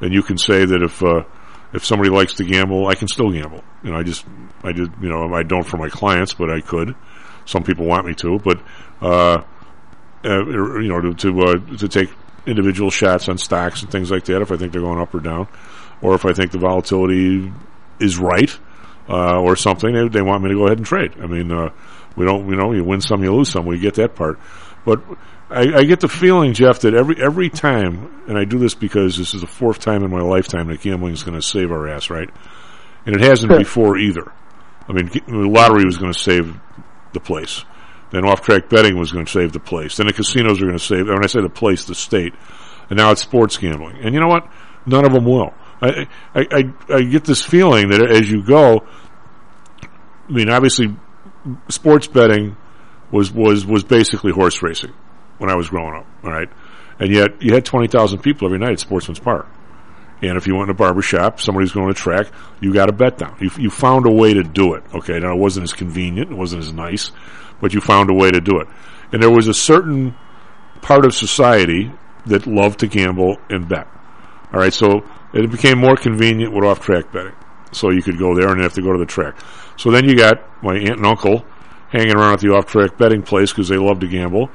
[0.00, 1.24] and you can say that if uh,
[1.72, 3.62] if somebody likes to gamble, I can still gamble.
[3.82, 4.26] You know, I just
[4.62, 6.94] I did, you know, I don't for my clients, but I could.
[7.46, 8.62] Some people want me to, but
[9.02, 9.42] uh,
[10.24, 10.44] uh,
[10.80, 12.10] you know, to to, uh, to take
[12.46, 15.20] individual shots on stocks and things like that if I think they're going up or
[15.20, 15.48] down,
[16.02, 17.52] or if I think the volatility
[18.00, 18.50] is right
[19.08, 21.12] uh, or something, they, they want me to go ahead and trade.
[21.22, 21.70] I mean, uh,
[22.16, 23.66] we don't, you know, you win some, you lose some.
[23.66, 24.38] We get that part,
[24.84, 25.02] but
[25.50, 29.16] I, I get the feeling, Jeff, that every every time, and I do this because
[29.16, 31.88] this is the fourth time in my lifetime that gambling is going to save our
[31.88, 32.28] ass, right?
[33.06, 33.58] And it hasn't Sure.
[33.58, 34.32] before either.
[34.88, 36.58] I mean, the lottery was going to save
[37.12, 37.64] the place.
[38.10, 39.96] Then off-track betting was going to save the place.
[39.96, 41.08] Then the casinos are going to save.
[41.08, 42.34] When I say the place, the state.
[42.90, 43.98] And now it's sports gambling.
[44.02, 44.48] And you know what?
[44.86, 45.52] None of them will.
[45.80, 48.86] I I I, I get this feeling that as you go,
[50.28, 50.94] I mean, obviously,
[51.68, 52.56] sports betting
[53.10, 54.92] was was was basically horse racing
[55.38, 56.06] when I was growing up.
[56.22, 56.48] All right,
[56.98, 59.46] and yet you had twenty thousand people every night at Sportsman's Park.
[60.22, 62.28] And if you went in a barber shop, somebody's going to track,
[62.60, 63.36] you got a bet down.
[63.40, 64.82] You, you found a way to do it.
[64.94, 67.10] Okay, now it wasn't as convenient, it wasn't as nice,
[67.60, 68.68] but you found a way to do it.
[69.12, 70.14] And there was a certain
[70.82, 71.92] part of society
[72.26, 73.86] that loved to gamble and bet.
[74.52, 75.02] All right, so
[75.32, 77.34] it became more convenient with off-track betting,
[77.72, 79.34] so you could go there and have to go to the track.
[79.76, 81.44] So then you got my aunt and uncle
[81.90, 84.48] hanging around at the off-track betting place because they love to gamble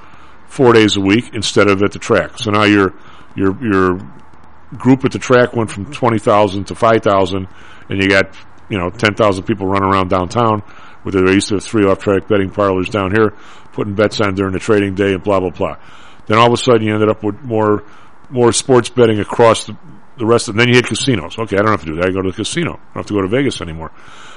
[0.48, 2.38] four days a week instead of at the track.
[2.40, 2.94] So now your
[3.36, 4.00] your your
[4.78, 7.48] group at the track went from twenty thousand to five thousand,
[7.90, 8.36] and you got
[8.70, 10.64] you know ten thousand people running around downtown.
[11.04, 13.34] With they used to have three off-track betting parlors down here,
[13.72, 15.78] putting bets on during the trading day and blah blah blah.
[16.28, 17.84] Then all of a sudden you ended up with more
[18.30, 19.78] more sports betting across the,
[20.18, 20.56] the rest of.
[20.56, 21.38] Then you had casinos.
[21.38, 22.08] Okay, I don't have to do that.
[22.08, 22.74] I go to the casino.
[22.74, 23.92] I don't have to go to Vegas anymore.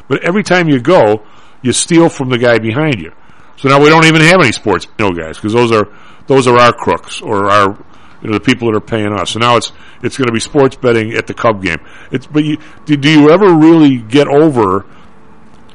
[0.09, 1.25] But every time you go,
[1.63, 3.13] you steal from the guy behind you.
[3.57, 5.89] So now we don't even have any sports no guys because those are
[6.27, 7.79] those are our crooks or our
[8.23, 9.31] you know the people that are paying us.
[9.31, 11.79] So now it's it's going to be sports betting at the Cub game.
[12.11, 14.87] It's but you do, do you ever really get over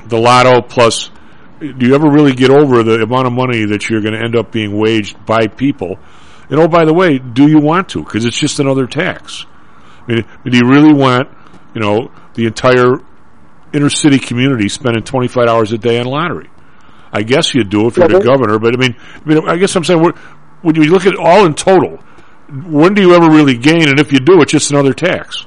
[0.10, 1.10] the lotto plus?
[1.60, 4.36] Do you ever really get over the amount of money that you're going to end
[4.36, 5.97] up being waged by people?
[6.49, 8.03] And oh, by the way, do you want to?
[8.03, 9.45] Because it's just another tax.
[10.08, 11.30] I mean, do you really want
[11.74, 12.99] you know the entire
[13.74, 16.49] inner city community spending 25 hours a day on lottery?
[17.12, 18.95] I guess you do if you're the governor, but I mean,
[19.26, 20.01] I mean, I guess I'm saying
[20.62, 21.97] when you look at it all in total,
[22.49, 23.89] when do you ever really gain?
[23.89, 25.45] And if you do, it's just another tax.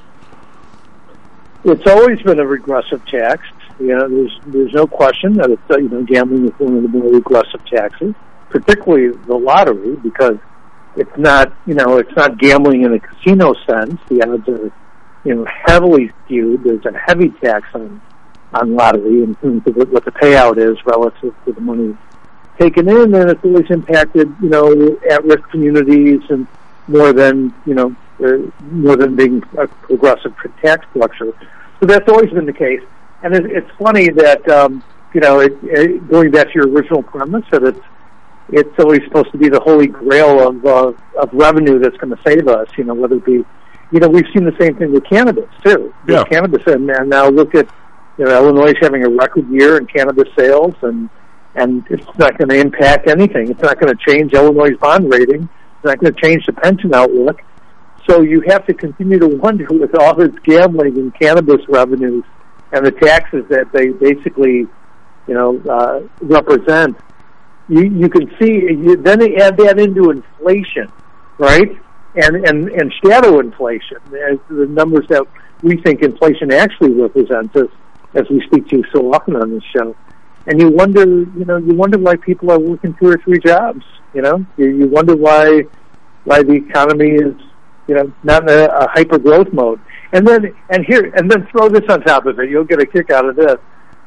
[1.64, 3.42] It's always been a regressive tax.
[3.80, 6.88] You know, there's there's no question that it's you know gambling is one of the
[6.88, 8.14] more regressive taxes,
[8.50, 10.36] particularly the lottery because
[10.96, 13.98] it's not you know it's not gambling in a casino sense.
[14.08, 14.70] The odds are
[15.24, 16.62] you know heavily skewed.
[16.62, 18.02] There's a heavy tax on
[18.52, 21.96] on lottery of what the payout is relative to the money
[22.58, 26.46] taken in, and it's always impacted you know at-risk communities and
[26.86, 28.38] more than you know uh,
[28.72, 31.32] more than being a progressive tax structure.
[31.80, 32.82] So that's always been the case.
[33.22, 34.82] And it, it's funny that um,
[35.14, 37.80] you know it, it, going back to your original premise that it's
[38.52, 42.22] it's always supposed to be the holy grail of uh, of revenue that's going to
[42.26, 42.68] save us.
[42.76, 43.44] You know, whether it be,
[43.92, 45.92] you know, we've seen the same thing with cannabis too.
[46.06, 46.24] With Yeah.
[46.24, 47.68] cannabis, and, and now look at
[48.18, 51.08] you know Illinois is having a record year in cannabis sales, and
[51.54, 53.50] and it's not going to impact anything.
[53.50, 55.42] It's not going to change Illinois' bond rating.
[55.42, 57.42] It's not going to change the pension outlook.
[58.08, 62.24] So you have to continue to wonder with all this gambling and cannabis revenues
[62.72, 64.66] and the taxes that they basically,
[65.26, 66.96] you know, uh, represent.
[67.68, 70.90] You you can see you, then they add that into inflation,
[71.38, 71.70] right?
[72.16, 73.98] And and and shadow inflation
[74.30, 75.24] as the numbers that
[75.62, 77.68] we think inflation actually represents as
[78.14, 79.94] as we speak to you so often on this show.
[80.46, 83.84] And you wonder, you know, you wonder why people are working two or three jobs.
[84.14, 85.62] You know, you, you wonder why
[86.24, 87.34] why the economy is
[87.86, 89.80] you know not in a, a hyper growth mode.
[90.12, 92.50] And then and here and then throw this on top of it.
[92.50, 93.56] You'll get a kick out of this.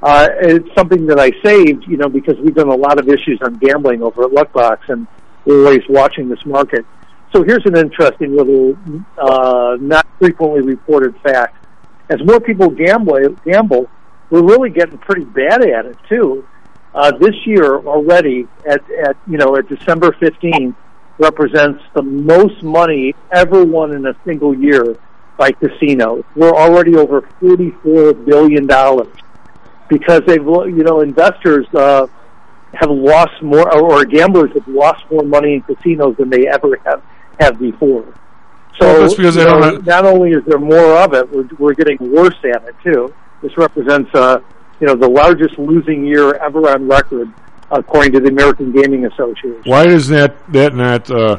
[0.01, 3.39] Uh, it's something that I saved, you know, because we've done a lot of issues
[3.41, 5.07] on gambling over at Luckbox, and
[5.45, 6.85] we're always watching this market.
[7.33, 8.77] So here's an interesting little,
[9.17, 11.65] uh, not frequently reported fact.
[12.09, 13.89] As more people gamble, gamble,
[14.29, 16.45] we're really getting pretty bad at it too.
[16.93, 20.75] Uh, this year already, at, at you know, at December 15th,
[21.17, 24.97] represents the most money ever won in a single year
[25.37, 26.23] by casinos.
[26.35, 28.67] We're already over $44 billion
[29.89, 32.07] because they've, you know, investors, uh,
[32.73, 37.03] have lost more, or, gamblers have lost more money in casinos than they ever have,
[37.39, 38.03] have before.
[38.79, 41.31] So, Well, that's because they don't know, have- not only is there more of it,
[41.31, 43.13] we're, we're getting worse at it too.
[43.41, 44.39] This represents, uh,
[44.79, 47.31] you know, the largest losing year ever on record,
[47.69, 49.61] according to the American Gaming Association.
[49.65, 51.11] Why is that that not?
[51.11, 51.37] Uh,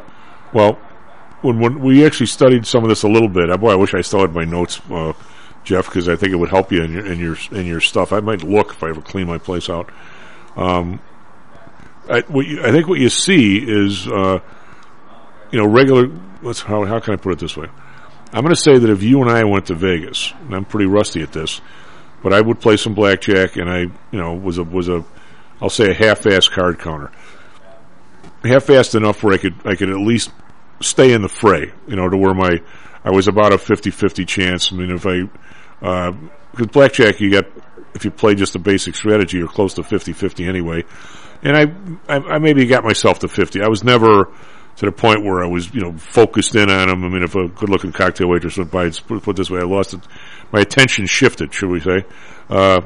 [0.52, 0.78] well,
[1.44, 3.94] when when we actually studied some of this a little bit, I, boy, I wish
[3.94, 5.12] I still had my notes, uh,
[5.62, 8.12] Jeff, because I think it would help you in your in your in your stuff.
[8.12, 9.90] I might look if I ever clean my place out.
[10.56, 11.00] Um,
[12.08, 14.40] I, you, I think what you see is, uh,
[15.50, 16.10] you know, regular.
[16.42, 17.68] Let's how how can I put it this way?
[18.32, 20.86] I'm going to say that if you and I went to Vegas, and I'm pretty
[20.86, 21.60] rusty at this,
[22.22, 25.04] but I would play some blackjack, and I, you know, was a was a,
[25.60, 27.12] I'll say a half-ass card counter,
[28.42, 30.30] half-assed enough where I could I could at least
[30.80, 32.60] stay in the fray, you know, to where my
[33.04, 34.72] I was about a 50-50 chance.
[34.72, 35.22] I mean, if I
[35.84, 36.12] uh,
[36.50, 37.44] because blackjack, you got
[37.94, 40.84] if you play just a basic strategy, you're close to 50-50 anyway.
[41.42, 43.62] And I, I, I maybe got myself to 50.
[43.62, 44.32] I was never
[44.76, 47.04] to the point where I was, you know, focused in on them.
[47.04, 50.00] I mean, if a good-looking cocktail waitress went by, put this way, I lost it.
[50.50, 52.04] My attention shifted, should we say?
[52.48, 52.80] Uh,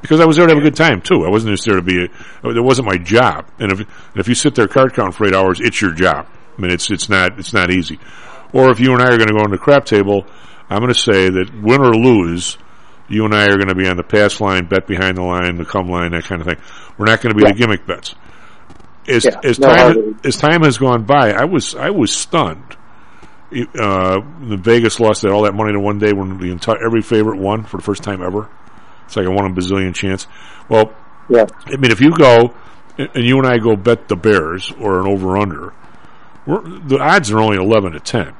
[0.00, 1.24] because I was there to have a good time too.
[1.26, 2.06] I wasn't just there to be.
[2.06, 3.50] A, it wasn't my job.
[3.58, 6.26] And if and if you sit there card count for eight hours, it's your job.
[6.56, 7.98] I mean, it's it's not it's not easy.
[8.52, 10.26] Or if you and I are going to go on the crap table,
[10.68, 12.58] I'm going to say that win or lose,
[13.08, 15.56] you and I are going to be on the pass line, bet behind the line,
[15.56, 16.56] the come line, that kind of thing.
[16.98, 17.52] We're not going to be Yeah.
[17.52, 18.14] the gimmick bets.
[19.08, 22.76] As Yeah, as no, time as time has gone by, I was I was stunned.
[23.52, 27.38] Uh, the Vegas lost all that money in one day when the entire every favorite
[27.40, 28.48] won for the first time ever.
[29.06, 30.28] It's like a one in a bazillion chance.
[30.68, 30.94] Well,
[31.28, 31.46] yeah.
[31.66, 32.54] I mean, if you go
[32.96, 35.72] and and you and I go bet the Bears or an over under,
[36.46, 38.34] the odds are only eleven to ten,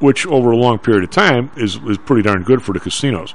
[0.00, 3.34] which over a long period of time is is pretty darn good for the casinos.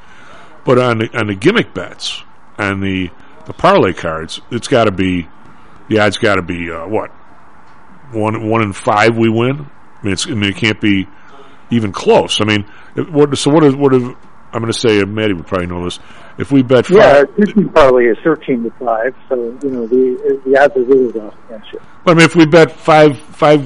[0.66, 2.24] But on the on the gimmick bets
[2.58, 3.10] and the
[3.45, 5.28] the parlay cards, it's got to be
[5.89, 7.10] the odds got to be uh, what
[8.12, 9.68] one one in five we win.
[10.01, 11.08] I mean, it's, I mean, it can't be
[11.72, 12.41] even close.
[12.41, 15.01] I mean, it- what, so what is what is I'm going to say?
[15.01, 15.99] uh, Matty would probably know this.
[16.38, 20.41] If we bet five, Yeah, Disney parlay is thirteen to five, so you know the
[20.45, 21.80] the odds are really low against you.
[22.06, 23.64] But I mean, if we bet five five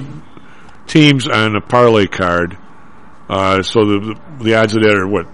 [0.88, 2.58] teams on a parlay card,
[3.28, 5.26] uh, so the, the the odds of that are what?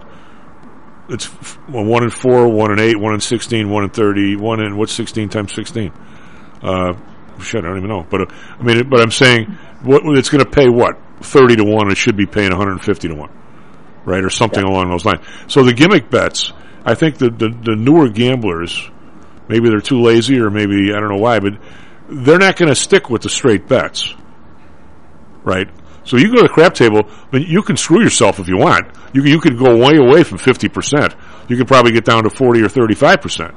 [1.08, 1.26] It's
[1.68, 4.92] one in four, one in eight, one in sixteen, one in thirty, one in what's
[4.92, 5.92] sixteen times sixteen?
[6.62, 6.94] Uh,
[7.40, 8.06] shit, I don't even know.
[8.08, 8.26] But uh,
[8.58, 9.46] I mean, but I'm saying
[9.82, 11.90] what it's going to pay what thirty to one.
[11.90, 13.30] It should be paying one hundred and fifty to one,
[14.06, 15.20] right, or something along those lines.
[15.46, 16.52] So the gimmick bets,
[16.84, 18.90] I think the, the the newer gamblers,
[19.46, 21.58] maybe they're too lazy, or maybe I don't know why, but
[22.08, 24.14] they're not going to stick with the straight bets,
[25.44, 25.68] right?
[26.04, 27.02] So you go to the crap table,
[27.32, 28.86] I mean, you can screw yourself if you want.
[29.14, 31.14] You you could go way away from fifty percent.
[31.48, 33.54] You could probably get down to forty or thirty-five percent.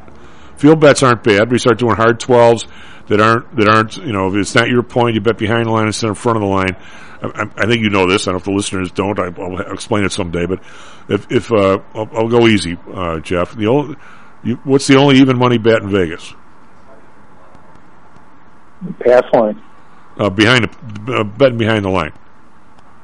[0.57, 1.51] Field bets aren't bad.
[1.51, 2.65] We start doing hard twelves
[3.07, 5.71] that aren't that aren't you know if it's not your point, you bet behind the
[5.71, 6.75] line instead of front of the line.
[7.21, 8.27] I, I- think you know this.
[8.27, 9.19] I don't know if the listeners don't.
[9.19, 10.45] I, I'll explain it someday.
[10.45, 10.61] But
[11.09, 13.55] if if uh, I'll, I'll go easy, uh, Jeff.
[13.55, 13.95] The only,
[14.43, 16.33] you, what's the only even money bet in Vegas?
[18.99, 19.61] Pass line.
[20.19, 20.63] Uh, behind
[21.05, 22.11] the uh, betting behind the line.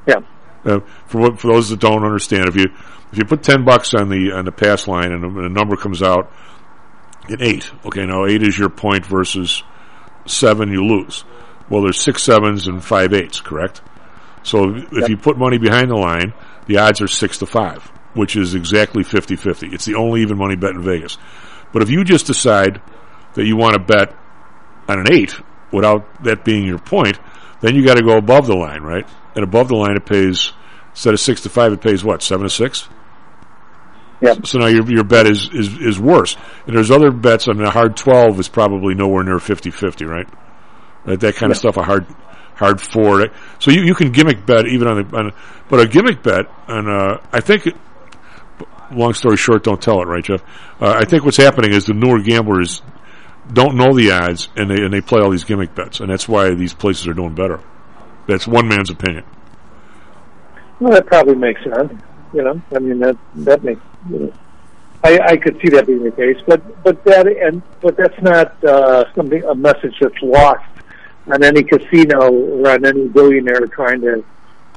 [0.08, 0.22] Yeah.
[0.66, 2.66] Uh, for what, for those that don't understand, if you
[3.12, 5.50] if you put ten bucks on the on the pass line and a, and a
[5.50, 6.32] number comes out
[7.30, 9.62] at eight, okay, now eight is your point versus
[10.26, 11.24] seven, you lose.
[11.70, 13.82] Well, there's six sevens and five eights, correct?
[14.44, 15.10] So if Yep.
[15.10, 16.34] you put money behind the line,
[16.66, 17.84] the odds are six to five,
[18.14, 19.74] which is exactly 50-50.
[19.74, 21.18] It's the only even money bet in Vegas.
[21.72, 22.82] But if you just decide
[23.36, 24.14] that you want to bet
[24.90, 25.36] on an eight
[25.74, 27.20] without that being your point,
[27.62, 29.06] then you got to go above the line, right?
[29.36, 30.54] And above the line, it pays
[30.92, 32.88] instead of six to five, it pays what seven to six.
[34.22, 34.48] Yep.
[34.48, 36.38] So now your your bet is, is, is worse.
[36.66, 37.50] And there's other bets.
[37.50, 40.28] I mean, a hard twelve is probably nowhere near 50-50, right?
[41.06, 41.76] Right, that kind of stuff.
[41.76, 42.06] A hard
[42.56, 43.18] hard four.
[43.18, 43.32] right?
[43.60, 45.34] So you, you can gimmick bet even on the on,
[45.70, 47.68] but a gimmick bet and uh, I think.
[48.92, 50.44] Long story short, don't tell it, right, Jeff?
[50.80, 52.84] Uh, I think what's happening is the newer gamblers
[53.52, 56.28] don't know the odds and they and they play all these gimmick bets, and that's
[56.28, 57.60] why these places are doing better.
[58.28, 59.26] That's one man's opinion.
[60.80, 61.94] Well, that probably makes sense.
[62.34, 63.82] You know, I mean that that makes.
[64.10, 64.34] You know,
[65.04, 68.64] I, I could see that being the case, but but that and but that's not
[68.64, 70.64] uh, something a message that's lost
[71.28, 74.24] on any casino or on any billionaire trying to,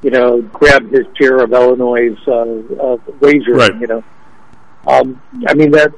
[0.02, 3.56] you know, grab his share of Illinois' uh, uh, wagering.
[3.56, 3.80] Right.
[3.80, 4.04] You know,
[4.86, 5.92] um, I mean that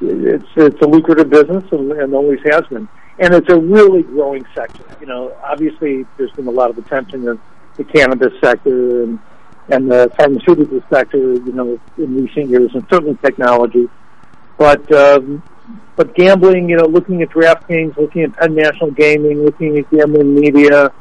[0.00, 4.44] it's it's a lucrative business and, and always has been, and it's a really growing
[4.54, 4.84] sector.
[5.00, 7.38] You know, obviously there's been a lot of attention to
[7.76, 9.18] the cannabis sector and
[9.68, 13.88] and the pharmaceutical sector, you know, in recent years, and certainly technology.
[14.56, 15.42] But um,
[15.96, 20.34] but gambling, you know, looking at DraftKings, looking at Penn National Gaming, looking at gambling
[20.34, 20.92] media,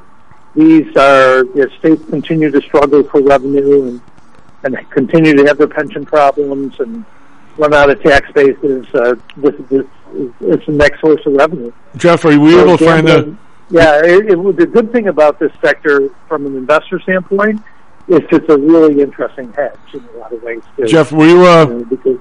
[0.56, 4.02] these are the states continue to struggle for revenue and
[4.64, 7.06] and continue to have their pension problems and
[7.58, 8.86] run out of tax bases.
[8.94, 11.72] Uh, this, this is it's the next source of revenue.
[11.98, 13.14] Jeff, are you So able to find the?
[13.16, 13.38] gambling-
[13.72, 17.62] Yeah, it, it, the good thing about this sector from an investor standpoint
[18.08, 20.62] is it's a really interesting hedge in a lot of ways.
[20.78, 20.86] Too.
[20.86, 21.46] Jeff, were you?
[21.46, 22.20] Uh, know, because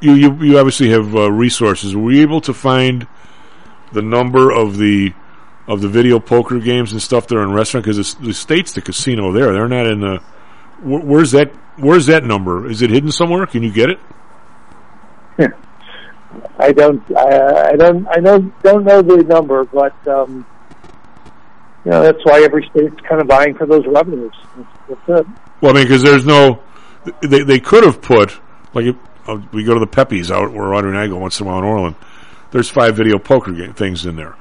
[0.00, 1.94] you, you you obviously have uh, resources.
[1.94, 3.06] Were you able to find
[3.92, 5.12] the number of the
[5.68, 7.84] of the video poker games and stuff that are in restaurant?
[7.84, 9.52] Because the state's the casino there.
[9.52, 10.16] They're not in the.
[10.80, 11.52] Wh- where's that?
[11.76, 12.70] Where's that number?
[12.70, 13.44] Is it hidden somewhere?
[13.46, 13.98] Can you get it?
[16.58, 20.46] I don't, I, I don't, I don't, don't know the number, but um,
[21.84, 24.34] you know that's why every state's kind of vying for those revenues.
[24.56, 25.26] That's, that's it.
[25.60, 26.62] Well, I mean, because there's no.
[27.22, 28.38] They they could have put
[28.74, 28.96] like if,
[29.26, 31.50] uh, we go to the Pepe's out where Audrey and I go once in a
[31.50, 31.96] while in Orland.
[32.50, 34.36] There's five video poker game things in there.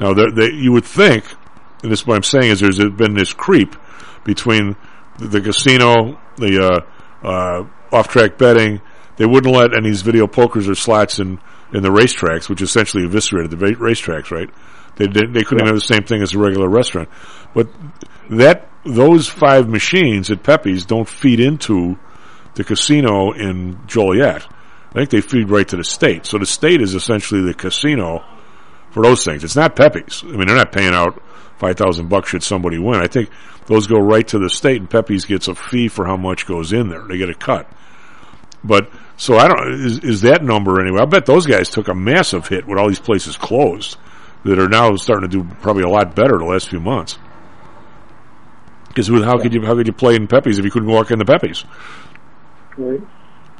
[0.00, 1.24] Now, they, you would think,
[1.82, 3.76] and this is what I'm saying is there's been this creep
[4.24, 4.76] between
[5.18, 6.84] the, the casino, the
[7.22, 8.80] uh, uh, off-track betting.
[9.16, 11.40] They wouldn't let any of these video pokers or slots in
[11.72, 14.30] in the racetracks, which essentially eviscerated the racetracks.
[14.30, 14.50] Right?
[14.96, 17.08] They didn't, they couldn't have the same thing as a regular restaurant,
[17.52, 17.68] but
[18.30, 21.98] that those five machines at Pepe's don't feed into
[22.54, 24.46] the casino in Joliet.
[24.90, 26.26] I think they feed right to the state.
[26.26, 28.24] So the state is essentially the casino
[28.90, 29.42] for those things.
[29.42, 30.22] It's not Pepe's.
[30.22, 31.20] I mean, they're not paying out
[31.58, 33.00] five thousand bucks should somebody win.
[33.00, 33.30] I think
[33.66, 36.72] those go right to the state, and Pepe's gets a fee for how much goes
[36.72, 37.02] in there.
[37.02, 37.68] They get a cut.
[38.62, 41.00] But so I don't is, is that number anyway?
[41.00, 43.96] I bet those guys took a massive hit with all these places closed
[44.44, 47.18] that are now starting to do probably a lot better the last few months.
[48.88, 51.24] Because how could you how could you play in Pepe's if you couldn't walk into
[51.24, 51.64] Pepe's?
[52.76, 53.00] Right.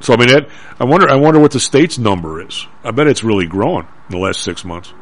[0.01, 0.49] So I mean, that,
[0.79, 1.09] I wonder.
[1.09, 2.67] I wonder what the state's number is.
[2.83, 4.93] I bet it's really growing in the last six months.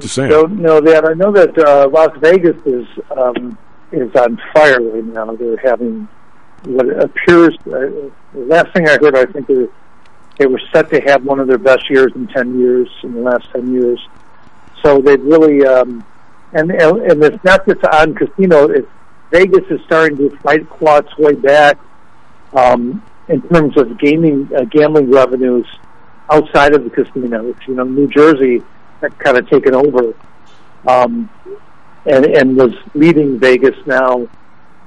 [0.00, 0.30] Just saying.
[0.30, 1.04] Don't know that.
[1.04, 3.58] I know that uh, Las Vegas is um,
[3.92, 5.34] is on fire right now.
[5.36, 6.08] They're having
[6.64, 7.56] what appears.
[7.60, 9.66] Uh, the last thing I heard, I think they
[10.38, 13.20] they were set to have one of their best years in ten years in the
[13.20, 14.00] last ten years.
[14.82, 16.04] So they've really um,
[16.52, 18.68] and and it's not just on casino.
[18.68, 18.88] It's
[19.30, 21.78] Vegas is starting to fight claw its way back
[22.52, 25.66] um, in terms of gaming uh, gambling revenues
[26.30, 27.54] outside of the casinos.
[27.66, 28.62] You know, New Jersey
[29.00, 30.14] had kind of taken over
[30.86, 31.30] um,
[32.06, 34.28] and and was leading Vegas now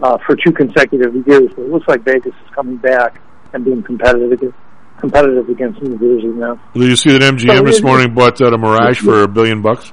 [0.01, 1.49] uh, for two consecutive years.
[1.55, 3.19] But it looks like Vegas is coming back
[3.53, 4.57] and being competitive against,
[4.99, 6.59] competitive against New Jersey now.
[6.73, 9.61] Did you see that MGM So this morning bought uh, the Mirage for a billion
[9.61, 9.91] bucks?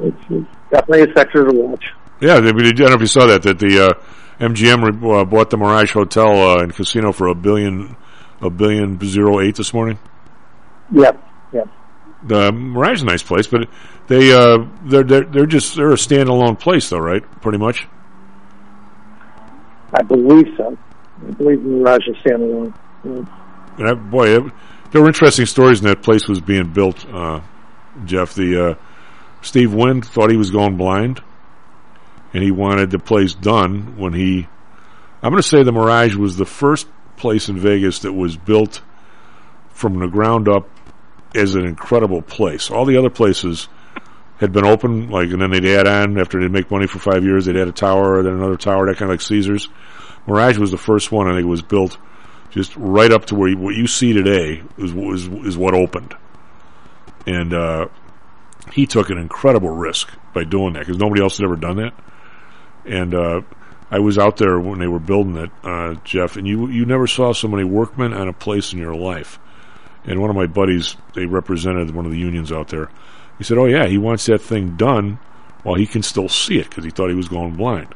[0.00, 1.84] It's, it's definitely a sector to watch.
[2.20, 3.42] Yeah, I, I don't know if you saw that.
[3.42, 7.34] That the uh, MGM re- uh, bought the Mirage Hotel uh, and casino for a
[7.34, 7.96] billion,
[8.40, 9.98] a billion zero eight this morning.
[10.92, 11.22] Yep,
[11.52, 11.68] yep.
[12.24, 13.68] The Mirage is a nice place, but
[14.08, 17.22] they uh, they're, they're they're just they're a standalone place though, right?
[17.40, 17.86] Pretty much.
[19.92, 20.76] I believe so.
[21.26, 22.74] I believe Mirage is standalone.
[23.04, 23.24] Yeah.
[23.78, 24.52] And I, boy, it,
[24.90, 27.06] there were interesting stories when that place was being built.
[27.08, 27.40] Uh,
[28.04, 28.74] Jeff, the uh,
[29.42, 31.22] Steve Wynn thought he was going blind,
[32.32, 34.48] and he wanted the place done when he.
[35.22, 38.82] I'm going to say the Mirage was the first place in Vegas that was built
[39.70, 40.68] from the ground up
[41.34, 42.70] as an incredible place.
[42.70, 43.68] All the other places
[44.38, 47.24] had been open, like, and then they'd add on after they'd make money for five
[47.24, 47.46] years.
[47.46, 49.68] They'd add a tower, then another tower, that kind of like Caesars.
[50.26, 51.26] Mirage was the first one.
[51.26, 51.98] I think it was built
[52.50, 56.14] just right up to where you, what you see today is was is what opened,
[57.26, 57.88] and uh,
[58.72, 61.94] he took an incredible risk by doing that because nobody else had ever done that.
[62.84, 63.42] And uh,
[63.90, 67.06] I was out there when they were building it, uh, Jeff, and you you never
[67.06, 69.38] saw so many workmen on a place in your life.
[70.04, 72.88] And one of my buddies, they represented one of the unions out there.
[73.36, 75.18] He said, "Oh yeah, he wants that thing done
[75.62, 77.94] while he can still see it because he thought he was going blind."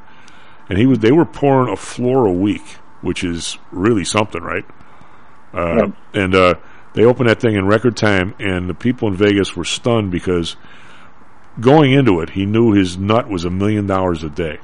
[0.68, 2.62] And he was they were pouring a floor a week,
[3.00, 4.64] which is really something, right?
[5.54, 6.54] Uh, And uh,
[6.94, 10.56] they opened that thing in record time, and the people in Vegas were stunned because
[11.60, 14.58] going into it, he knew his nut was a million dollars a day.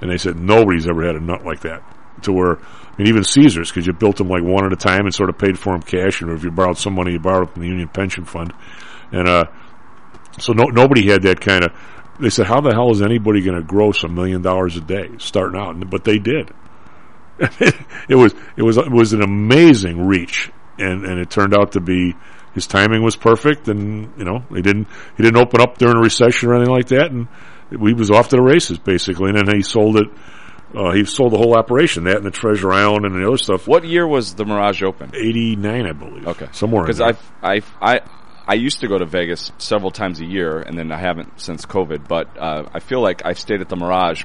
[0.00, 1.82] And they said nobody's ever had a nut like that.
[2.22, 2.58] To where,
[2.92, 5.30] I mean, even Caesars, because you built them like one at a time and sort
[5.30, 7.62] of paid for them cash, and if you borrowed some money, you borrowed it from
[7.62, 8.52] the union pension fund,
[9.10, 9.44] and uh,
[10.38, 11.72] so no, nobody had that kind of.
[12.20, 15.08] They said, "How the hell is anybody going to gross a million dollars a day
[15.18, 16.50] starting out?" But they did.
[17.38, 21.80] it was it was it was an amazing reach, and and it turned out to
[21.80, 22.14] be
[22.54, 26.00] his timing was perfect, and you know he didn't he didn't open up during a
[26.00, 27.28] recession or anything like that, and
[27.70, 30.08] we was off to the races basically, and then he sold it.
[30.74, 33.66] Uh, he sold the whole operation, that and the Treasure Island and the other stuff.
[33.66, 35.10] What year was the Mirage open?
[35.14, 36.26] Eighty nine, I believe.
[36.26, 37.00] Okay, somewhere because.
[37.00, 38.00] I I I
[38.46, 41.64] I used to go to Vegas several times a year, and then I haven't since
[41.64, 42.08] COVID.
[42.08, 44.24] But uh, I feel like I've stayed at the Mirage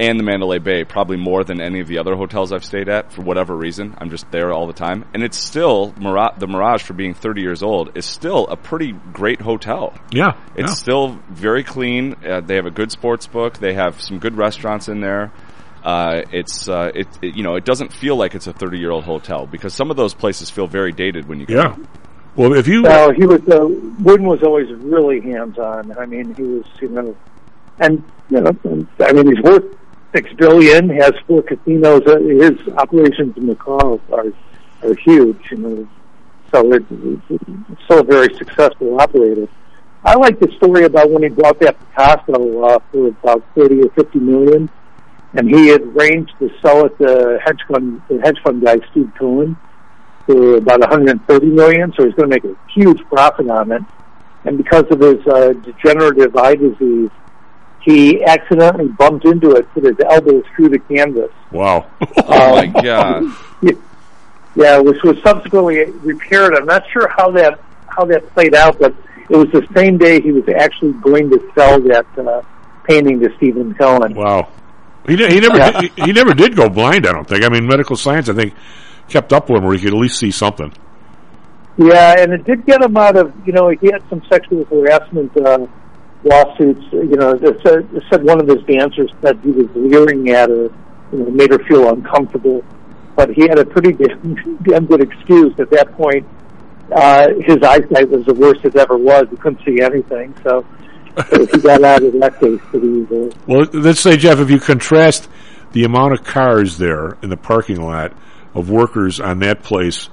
[0.00, 3.12] and the Mandalay Bay probably more than any of the other hotels I've stayed at
[3.12, 3.94] for whatever reason.
[3.98, 7.40] I'm just there all the time, and it's still Mirage, the Mirage for being 30
[7.40, 9.94] years old is still a pretty great hotel.
[10.10, 10.74] Yeah, it's yeah.
[10.74, 12.16] still very clean.
[12.24, 13.58] Uh, they have a good sports book.
[13.58, 15.32] They have some good restaurants in there.
[15.84, 18.90] Uh, it's uh, it, it you know it doesn't feel like it's a 30 year
[18.90, 21.54] old hotel because some of those places feel very dated when you go.
[21.54, 21.76] Yeah.
[22.36, 23.66] Well, if you Well, he was uh,
[24.00, 25.96] Wynn was always really hands on.
[25.98, 27.16] I mean, he was you know,
[27.78, 28.56] and you know,
[29.00, 29.64] I mean, he's worth
[30.14, 32.02] six billion, has four casinos.
[32.06, 34.32] Uh, his operations in Macau are
[34.88, 35.50] are huge.
[35.50, 35.88] You know,
[36.52, 39.48] so it, it's still a very successful operator.
[40.04, 43.90] I like the story about when he bought that Picasso uh, for about thirty or
[43.90, 44.70] fifty million,
[45.34, 49.10] and he had arranged to sell it to hedge fund the hedge fund guy Steve
[49.18, 49.56] Cohen
[50.26, 53.82] for about 130 million, so he's going to make a huge profit on it.
[54.44, 57.10] And because of his uh, degenerative eye disease,
[57.80, 61.30] he accidentally bumped into it, put his elbow through the canvas.
[61.50, 61.90] Wow.
[62.24, 63.24] Oh my god.
[64.54, 66.54] Yeah, which was subsequently repaired.
[66.54, 68.94] I'm not sure how that how that played out, but
[69.30, 72.42] it was the same day he was actually going to sell that uh,
[72.84, 74.14] painting to Stephen Cohen.
[74.14, 74.48] Wow.
[75.06, 75.80] He, he never Yeah.
[75.80, 77.06] did, he never did go blind.
[77.06, 77.44] I don't think.
[77.44, 78.28] I mean, medical science.
[78.28, 78.54] I think
[79.08, 80.72] kept up with him where he could at least see something.
[81.76, 85.34] Yeah, and it did get him out of, you know, he had some sexual harassment
[85.36, 85.66] uh,
[86.22, 86.82] lawsuits.
[86.92, 90.50] You know, it said, it said one of his dancers said he was leering at
[90.50, 90.64] her,
[91.12, 92.62] you know, made her feel uncomfortable.
[93.16, 96.26] But he had a pretty damn, damn good excuse at that point.
[96.94, 99.26] Uh, his eyesight was the worst it ever was.
[99.30, 100.34] He couldn't see anything.
[100.44, 100.66] So,
[101.30, 103.32] so he got out of that case pretty easily.
[103.46, 105.28] Well, let's say, Jeff, if you contrast
[105.72, 108.12] the amount of cars there in the parking lot
[108.54, 110.08] of workers on that place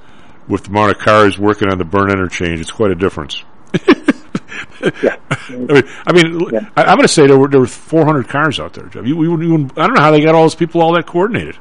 [0.47, 3.43] with the amount of cars working on the Byrne interchange, it's quite a difference.
[4.81, 8.59] I mean, I mean, I, I'm going to say there were there were 400 cars
[8.59, 9.05] out there, Jeff.
[9.05, 11.57] You, you, you, I don't know how they got all those people all that coordinated,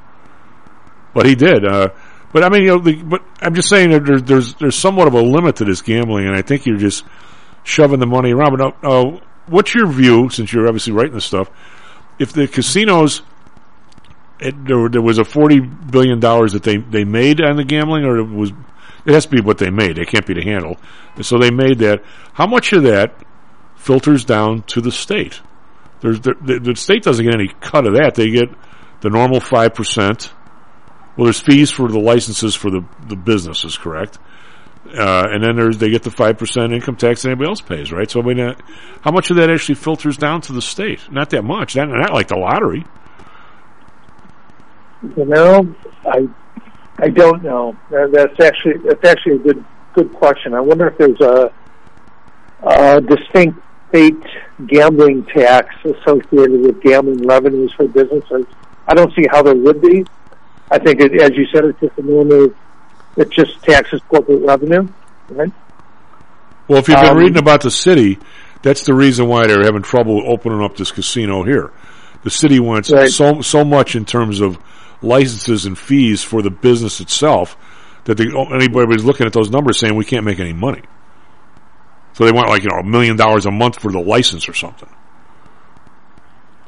[1.14, 1.64] but he did.
[1.64, 1.88] Uh,
[2.32, 5.08] but I mean, you know, the, but I'm just saying that there's there's there's somewhat
[5.08, 7.04] of a limit to this gambling, and I think you're just
[7.64, 8.56] shoving the money around.
[8.56, 11.50] But uh, what's your view, since you're obviously writing this stuff?
[12.18, 13.22] If the casinos,
[14.40, 18.04] it, there, there was a forty billion dollars that they they made on the gambling,
[18.04, 18.52] or it was
[19.04, 19.98] it has to be what they made.
[19.98, 20.76] It can't be the handle.
[21.16, 22.02] And so they made that.
[22.34, 23.14] How much of that
[23.76, 25.40] filters down to the state?
[26.00, 28.14] There's the, the, state doesn't get any cut of that.
[28.14, 28.50] They get
[29.00, 30.32] the normal five percent.
[31.16, 34.18] Well, there's fees for the licenses for the the businesses, correct?
[34.96, 37.92] Uh, and then there's they get the five percent income tax that anybody else pays,
[37.92, 38.10] right?
[38.10, 38.54] So I mean, uh,
[39.02, 41.10] how much of that actually filters down to the state?
[41.10, 41.76] Not that much.
[41.76, 42.84] Not, not like the lottery.
[45.16, 45.74] You know,
[46.06, 46.28] I
[46.98, 47.76] I don't know.
[47.90, 50.54] That's actually that's actually a good good question.
[50.54, 51.52] I wonder if there's a,
[52.62, 54.14] a distinct state
[54.66, 58.46] gambling tax associated with gambling revenues for businesses.
[58.86, 60.04] I don't see how there would be.
[60.70, 62.48] I think, it, as you said, it's just a normal.
[63.18, 64.88] It just taxes corporate revenue,
[65.30, 65.52] right?
[66.68, 68.18] Well, if you've been Um, reading about the city,
[68.62, 71.70] that's the reason why they're having trouble opening up this casino here.
[72.24, 73.10] The city wants Right.
[73.10, 74.58] so so much in terms of
[75.02, 77.56] licenses and fees for the business itself
[78.04, 78.24] that the,
[78.54, 80.82] anybody was looking at those numbers saying we can't make any money.
[82.14, 84.54] So they want like you know a million dollars a month for the license or
[84.54, 84.88] something.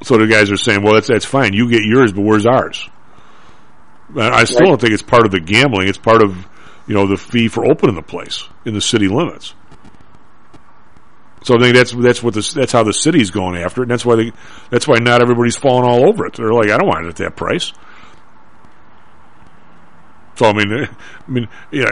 [0.03, 1.53] So the guys are saying, well, that's that's fine.
[1.53, 2.89] You get yours, but where's ours?
[4.19, 4.67] I still Right.
[4.69, 5.89] don't think it's part of the gambling.
[5.89, 6.37] It's part of
[6.87, 9.55] you know the fee for opening the place in the city limits.
[11.43, 13.85] So I think that's that's what this that's how the city's going after it.
[13.85, 14.33] And that's why they
[14.71, 16.35] that's why not everybody's falling all over it.
[16.35, 17.73] They're like, I don't want it at that price.
[20.37, 20.73] So I mean,
[21.29, 21.91] I mean, yeah.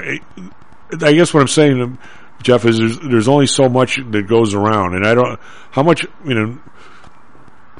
[1.03, 1.99] I guess what I'm saying,
[2.43, 5.39] Jeff, is there's there's only so much that goes around, and I don't
[5.71, 6.59] how much you know.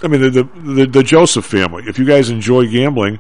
[0.03, 1.85] I mean, the the, the, the Joseph family.
[1.87, 3.19] If you guys enjoy gambling,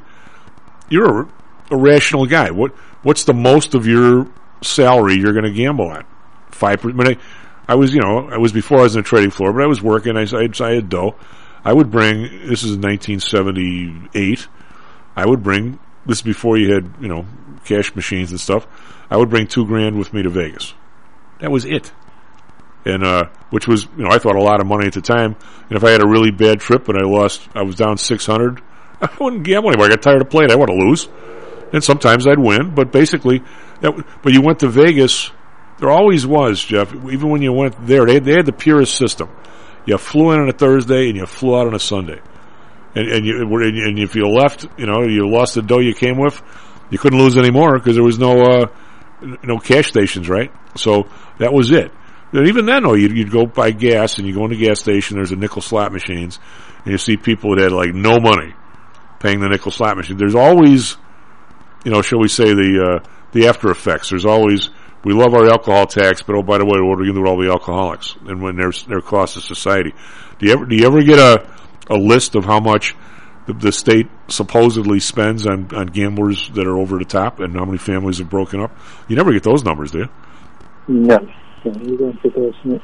[0.89, 1.29] you're a,
[1.71, 2.51] a rational guy.
[2.51, 4.29] What what's the most of your
[4.63, 6.05] salary you're going to gamble on?
[6.51, 7.09] Five percent.
[7.09, 7.17] I,
[7.69, 9.67] I was, you know, I was before I was in the trading floor, but I
[9.67, 10.17] was working.
[10.17, 11.15] I, I, I had dough.
[11.65, 12.23] I would bring.
[12.49, 14.49] This is 1978.
[15.15, 15.79] I would bring.
[16.07, 17.27] This is before you had, you know,
[17.67, 18.67] cash machines and stuff.
[19.11, 20.73] I would bring two grand with me to Vegas.
[21.41, 21.93] That was it.
[22.87, 25.37] And uh, which was, you know, I thought a lot of money at the time.
[25.69, 28.63] And if I had a really bad trip and I lost, I was down 600.
[29.03, 29.87] I wouldn't gamble anymore.
[29.87, 30.51] I got tired of playing.
[30.51, 31.09] I want to lose.
[31.73, 33.43] And sometimes I'd win, but basically,
[33.81, 33.93] that.
[34.23, 35.31] But you went to Vegas.
[35.79, 36.93] There always was, Jeff.
[36.93, 39.29] Even when you went there, they they had the purest system.
[39.85, 42.21] You flew in on a Thursday and you flew out on a Sunday.
[42.95, 46.19] And and you and if you left, you know, you lost the dough you came
[46.19, 46.41] with,
[46.91, 48.67] you couldn't lose anymore because there was no uh,
[49.43, 50.51] no cash stations, right?
[50.75, 51.07] So
[51.39, 51.93] that was it.
[52.33, 54.81] And even then, though, you'd, you'd go buy gas and you go in the gas
[54.81, 55.17] station.
[55.17, 56.39] There's a nickel slot machines,
[56.85, 58.55] and you see people that had like no money
[59.21, 60.17] paying the nickel slot machine.
[60.17, 60.97] There's always,
[61.85, 64.11] you know, shall we say the uh, the after effects.
[64.11, 64.71] There's always
[65.05, 67.15] we love our alcohol tax, but oh by the way, what are we going to
[67.15, 69.93] do with all the alcoholics and when there's their cost to society?
[70.39, 71.49] Do you ever do you ever get a
[71.91, 72.95] a list of how much
[73.47, 77.65] the, the state supposedly spends on, on gamblers that are over the top and how
[77.65, 78.77] many families have broken up?
[79.09, 80.09] You never get those numbers, do you?
[80.89, 81.19] No.
[81.65, 82.55] You don't get those.
[82.65, 82.81] no.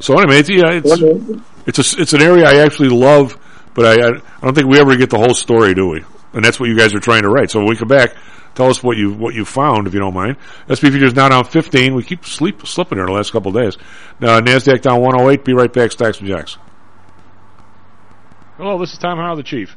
[0.00, 1.00] So anyway, it's, yeah, it's
[1.66, 3.38] it's a, it's an area I actually love,
[3.74, 6.04] but I I don't think we ever get the whole story, do we?
[6.32, 7.50] And that's what you guys are trying to write.
[7.50, 8.14] So when we come back,
[8.54, 10.36] tell us what you what you found, if you don't mind.
[10.66, 11.94] SP futures now down 15.
[11.94, 13.76] We keep sleep slipping there the last couple days.
[14.20, 15.44] Now Nasdaq down 108.
[15.44, 15.92] Be right back.
[15.92, 16.58] Stocks and Jocks.
[18.56, 19.76] Hello, this is Tom Howell, the Chief.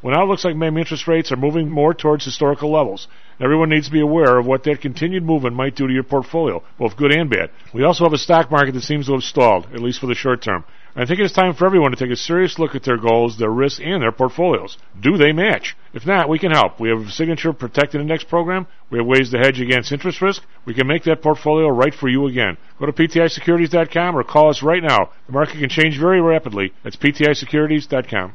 [0.00, 3.08] Well, now it looks like maybe interest rates are moving more towards historical levels.
[3.40, 6.62] Everyone needs to be aware of what that continued movement might do to your portfolio,
[6.78, 7.50] both good and bad.
[7.74, 10.14] We also have a stock market that seems to have stalled, at least for the
[10.14, 10.64] short term.
[10.94, 13.50] I think it's time for everyone to take a serious look at their goals, their
[13.50, 14.78] risks, and their portfolios.
[15.00, 15.76] Do they match?
[15.92, 16.80] If not, we can help.
[16.80, 18.66] We have a signature protected index program.
[18.90, 20.42] We have ways to hedge against interest risk.
[20.64, 22.56] We can make that portfolio right for you again.
[22.80, 25.10] Go to PTIsecurities.com or call us right now.
[25.26, 26.72] The market can change very rapidly.
[26.82, 28.34] That's PTIsecurities.com.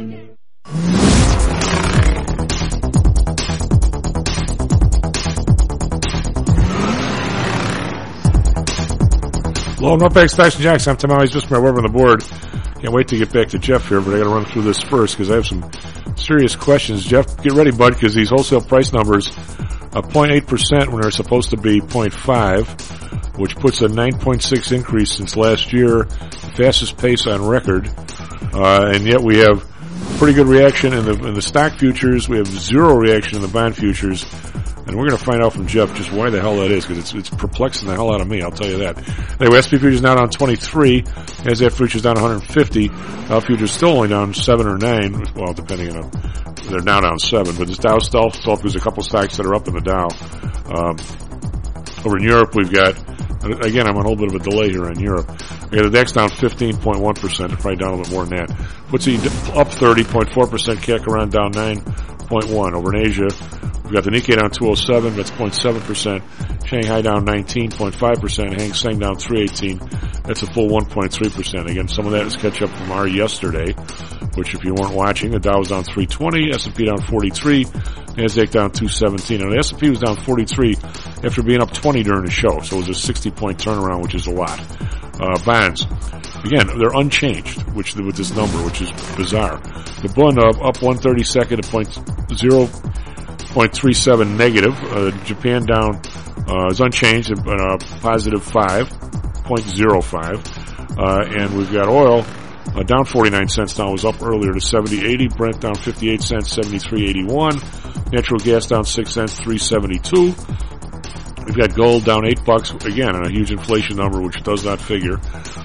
[9.81, 10.87] Hello, Northbank Stocks and.
[10.87, 12.23] I'm Tom Howell, just my web on the board.
[12.81, 14.79] Can't wait to get back to Jeff here, but I got to run through this
[14.79, 15.67] first because I have some
[16.15, 17.03] serious questions.
[17.03, 19.29] Jeff, get ready, bud, because these wholesale price numbers,
[19.93, 25.73] are 0.8% when they're supposed to be 0.5, which puts a 9.6 increase since last
[25.73, 26.03] year,
[26.55, 27.89] fastest pace on record.
[28.53, 29.67] Uh, and yet we have
[30.19, 32.29] pretty good reaction in the in the stock futures.
[32.29, 34.27] We have zero reaction in the bond futures.
[34.87, 36.97] And we're going to find out from Jeff just why the hell that is, because
[36.97, 38.97] it's, it's perplexing the hell out of me, I'll tell you that.
[39.39, 41.05] Anyway, SP futures now down 23, as
[41.61, 46.11] NASDAQ futures down 150, Dow futures still only down 7 or 9, well, depending on,
[46.69, 49.55] they're now down 7, but this Dow still, still there's a couple stocks that are
[49.55, 50.07] up in the Dow.
[50.73, 50.97] Um,
[52.05, 52.97] over in Europe, we've got,
[53.65, 55.29] again, I'm on a little bit of a delay here in Europe.
[55.69, 58.49] We got the DAX down 15.1%, probably down a little bit more than that.
[58.89, 60.27] FTSE up 30.4%,
[60.77, 61.51] CAC around down
[62.31, 62.73] 9.1.
[62.73, 63.27] Over in Asia,
[63.83, 66.65] we've got the Nikkei down 207, that's 0.7%.
[66.65, 69.77] Shanghai down 19.5%, Hang Seng down 318,
[70.23, 71.69] that's a full 1.3%.
[71.69, 73.73] Again, some of that is catch up from our yesterday,
[74.35, 78.71] which if you weren't watching, the Dow was down 320, S&P down 43, NASDAQ down
[78.71, 79.41] 217.
[79.41, 80.75] And the S&P was down 43
[81.23, 84.15] after being up 20 during the show, so it was a 60 point turnaround, which
[84.15, 84.59] is a lot.
[85.19, 85.85] Uh, bonds,
[86.43, 89.57] again, they're unchanged, which with this number, which is bizarre.
[90.01, 92.67] The Bund uh, up 132nd to point zero
[93.53, 94.73] point three seven negative.
[94.83, 96.01] Uh, Japan down
[96.47, 98.89] uh, is unchanged, at uh, positive five
[99.43, 100.41] point zero five,
[100.97, 102.25] uh, and we've got oil.
[102.73, 105.35] Uh, down 49 cents now was up earlier to 70.80.
[105.35, 108.13] Brent down 58 cents, 73.81.
[108.13, 110.33] Natural gas down 6 cents, 372.
[111.45, 114.79] We've got gold down eight bucks again on a huge inflation number, which does not
[114.79, 115.17] figure,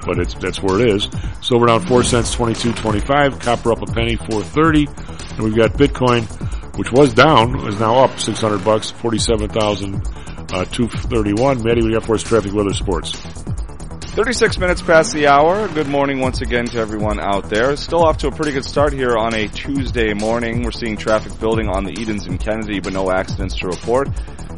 [0.04, 1.08] but it's that's where it is.
[1.42, 3.38] Silver down four cents, twenty two twenty five.
[3.38, 4.86] Copper up a penny, four thirty.
[4.86, 6.24] And we've got Bitcoin,
[6.76, 10.02] which was down, is now up six hundred bucks, forty seven thousand
[10.52, 11.62] uh, two thirty one.
[11.62, 13.12] Matty, we got for us traffic, weather, sports.
[14.16, 15.68] 36 minutes past the hour.
[15.68, 17.76] Good morning once again to everyone out there.
[17.76, 20.62] Still off to a pretty good start here on a Tuesday morning.
[20.62, 24.08] We're seeing traffic building on the Edens and Kennedy, but no accidents to report.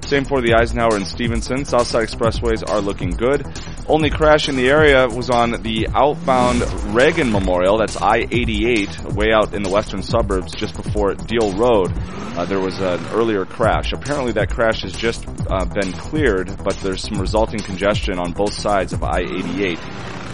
[0.05, 1.65] Same for the Eisenhower and Stevenson.
[1.65, 3.47] Southside expressways are looking good.
[3.87, 6.63] Only crash in the area was on the outbound
[6.95, 7.79] Reagan Memorial.
[7.79, 11.93] That's I-88, way out in the western suburbs, just before Deal Road.
[12.37, 13.93] Uh, there was an earlier crash.
[13.93, 18.53] Apparently that crash has just uh, been cleared, but there's some resulting congestion on both
[18.53, 19.79] sides of I-88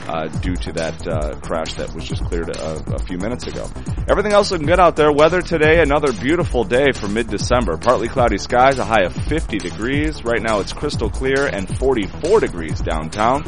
[0.08, 3.68] uh, due to that uh, crash that was just cleared a, a few minutes ago.
[4.08, 5.12] Everything else looking good out there.
[5.12, 7.76] Weather today, another beautiful day for mid-December.
[7.76, 10.24] Partly cloudy skies, a high of 50 degrees.
[10.24, 13.44] Right now it's crystal clear and 44 degrees downtown.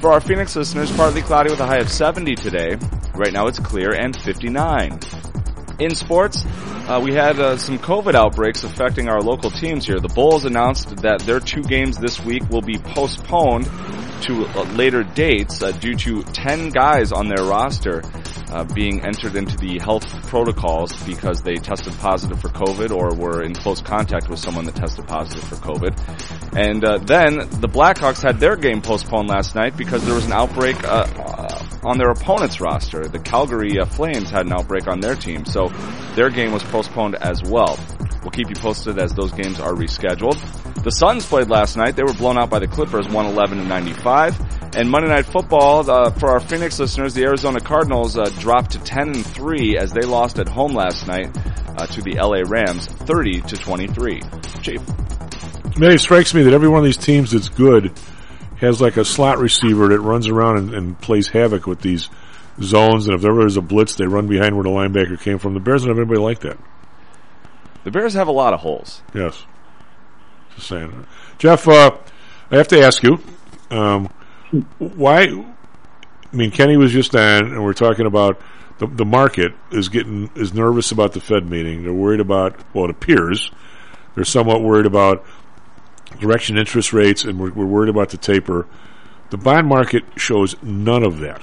[0.00, 2.76] For our Phoenix listeners, partly cloudy with a high of 70 today.
[3.14, 5.00] Right now it's clear and 59.
[5.80, 6.44] In sports,
[6.86, 9.98] uh, we had uh, some COVID outbreaks affecting our local teams here.
[9.98, 13.66] The Bulls announced that their two games this week will be postponed
[14.24, 18.02] to uh, later dates uh, due to 10 guys on their roster
[18.50, 23.42] uh, being entered into the health protocols because they tested positive for COVID or were
[23.42, 26.56] in close contact with someone that tested positive for COVID.
[26.56, 30.76] And then the Blackhawks had their game postponed last night because there was an outbreak
[31.84, 33.06] on their opponent's roster.
[33.06, 35.68] The Calgary Flames had an outbreak on their team, so
[36.14, 37.78] their game was postponed as well.
[38.22, 40.40] We'll keep you posted as those games are rescheduled.
[40.84, 41.96] The Suns played last night.
[41.96, 44.76] They were blown out by the Clippers, 111 to 95.
[44.76, 48.78] And Monday Night Football, uh, for our Phoenix listeners, the Arizona Cardinals uh, dropped to
[48.80, 51.30] 10 and 3 as they lost at home last night
[51.78, 54.20] uh, to the LA Rams, 30 to 23.
[54.60, 54.82] Chief.
[55.78, 57.98] Matty, it strikes me that every one of these teams that's good
[58.58, 62.10] has like a slot receiver that runs around and, and plays havoc with these
[62.60, 63.06] zones.
[63.06, 65.54] And if ever there's a blitz, they run behind where the linebacker came from.
[65.54, 66.58] The Bears don't have anybody like that.
[67.84, 69.02] The Bears have a lot of holes.
[69.14, 69.46] Yes.
[70.58, 71.06] Saying.
[71.38, 71.96] Jeff, uh,
[72.50, 73.18] I have to ask you,
[73.70, 74.08] um,
[74.78, 75.22] why?
[75.22, 78.40] I mean, Kenny was just on, and we're talking about
[78.78, 81.82] the the market is getting is nervous about the Fed meeting.
[81.82, 82.58] They're worried about.
[82.74, 83.50] Well, it appears
[84.14, 85.24] they're somewhat worried about
[86.18, 88.66] direction interest rates, and we're, we're worried about the taper.
[89.30, 91.42] The bond market shows none of that.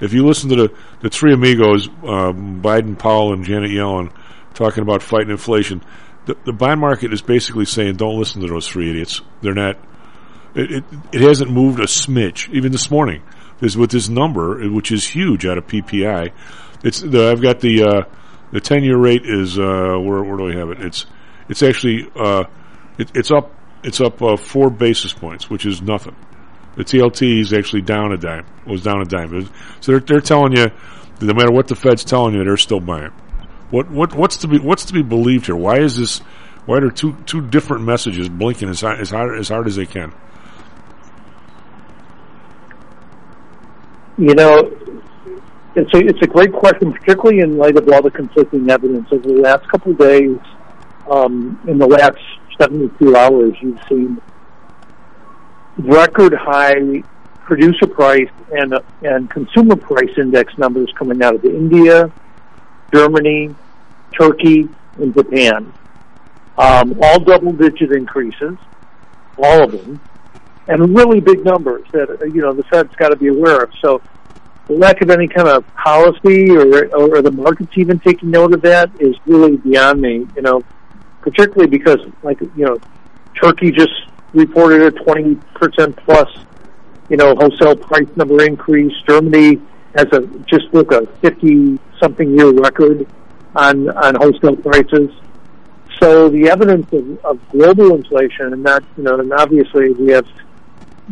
[0.00, 4.12] If you listen to the the three amigos, um, Biden, Powell, and Janet Yellen,
[4.54, 5.82] talking about fighting inflation,
[6.26, 9.20] the, the bond market is basically saying, "Don't listen to those three idiots.
[9.40, 9.76] They're not.
[10.54, 13.22] It, it, it hasn't moved a smidge, even this morning.
[13.60, 16.32] Is with this number, which is huge out of PPI.
[16.82, 18.02] It's the, I've got the uh,
[18.50, 20.80] the ten year rate is uh, where where do I have it?
[20.80, 21.06] It's
[21.48, 22.44] it's actually uh,
[22.98, 23.54] it, it's up
[23.84, 26.16] it's up uh, four basis points, which is nothing.
[26.76, 28.46] The TLT is actually down a dime.
[28.66, 29.48] Was down a dime.
[29.80, 30.70] So they're they're telling you
[31.20, 33.12] no matter what the Fed's telling you, they're still buying.
[33.72, 35.56] What what what's to be what's to be believed here?
[35.56, 36.18] Why is this?
[36.66, 39.86] Why are two two different messages blinking as hard, as hard as hard as they
[39.86, 40.12] can?
[44.18, 44.70] You know,
[45.74, 49.26] it's a it's a great question, particularly in light of all the conflicting evidence over
[49.26, 50.36] the last couple of days.
[51.10, 52.18] Um, in the last
[52.60, 54.20] 72 hours, you've seen
[55.78, 56.74] record high
[57.44, 62.12] producer price and and consumer price index numbers coming out of India,
[62.92, 63.56] Germany,
[64.18, 64.68] Turkey,
[64.98, 65.72] and Japan.
[66.58, 68.56] Um, all double digit increases,
[69.38, 70.00] all of them,
[70.68, 73.70] and really big numbers that uh, you know the Fed's got to be aware of.
[73.80, 74.02] So
[74.66, 78.62] the lack of any kind of policy or or the markets even taking note of
[78.62, 80.26] that is really beyond me.
[80.36, 80.62] You know,
[81.22, 82.78] particularly because like you know,
[83.42, 83.94] Turkey just
[84.34, 86.28] reported a twenty percent plus
[87.08, 88.92] you know wholesale price number increase.
[89.08, 89.58] Germany
[89.96, 93.06] has a just look a fifty something year record
[93.54, 95.10] on on wholesale prices.
[96.00, 100.26] So the evidence of, of global inflation, and not you know, and obviously we have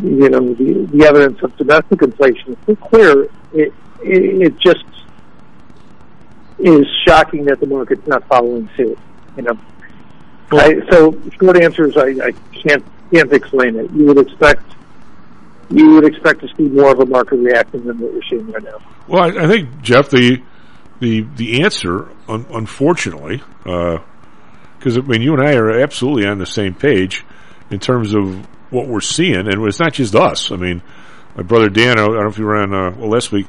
[0.02, 3.24] you know the, the evidence of domestic inflation is clear.
[3.52, 3.72] It,
[4.02, 4.84] it it just
[6.58, 8.98] is shocking that the market's not following suit.
[9.36, 9.58] You know,
[10.52, 13.90] I, so short answer is I, I can't can't explain it.
[13.92, 14.62] You would expect
[15.70, 18.62] you would expect to see more of a market reacting than what we're seeing right
[18.62, 18.78] now.
[19.06, 20.42] Well, I, I think Jeff, the
[21.00, 26.46] the the answer, un- unfortunately, because I mean, you and I are absolutely on the
[26.46, 27.24] same page
[27.70, 30.52] in terms of what we're seeing, and it's not just us.
[30.52, 30.82] I mean,
[31.34, 33.46] my brother Dan, I don't know if you were on uh, well last week.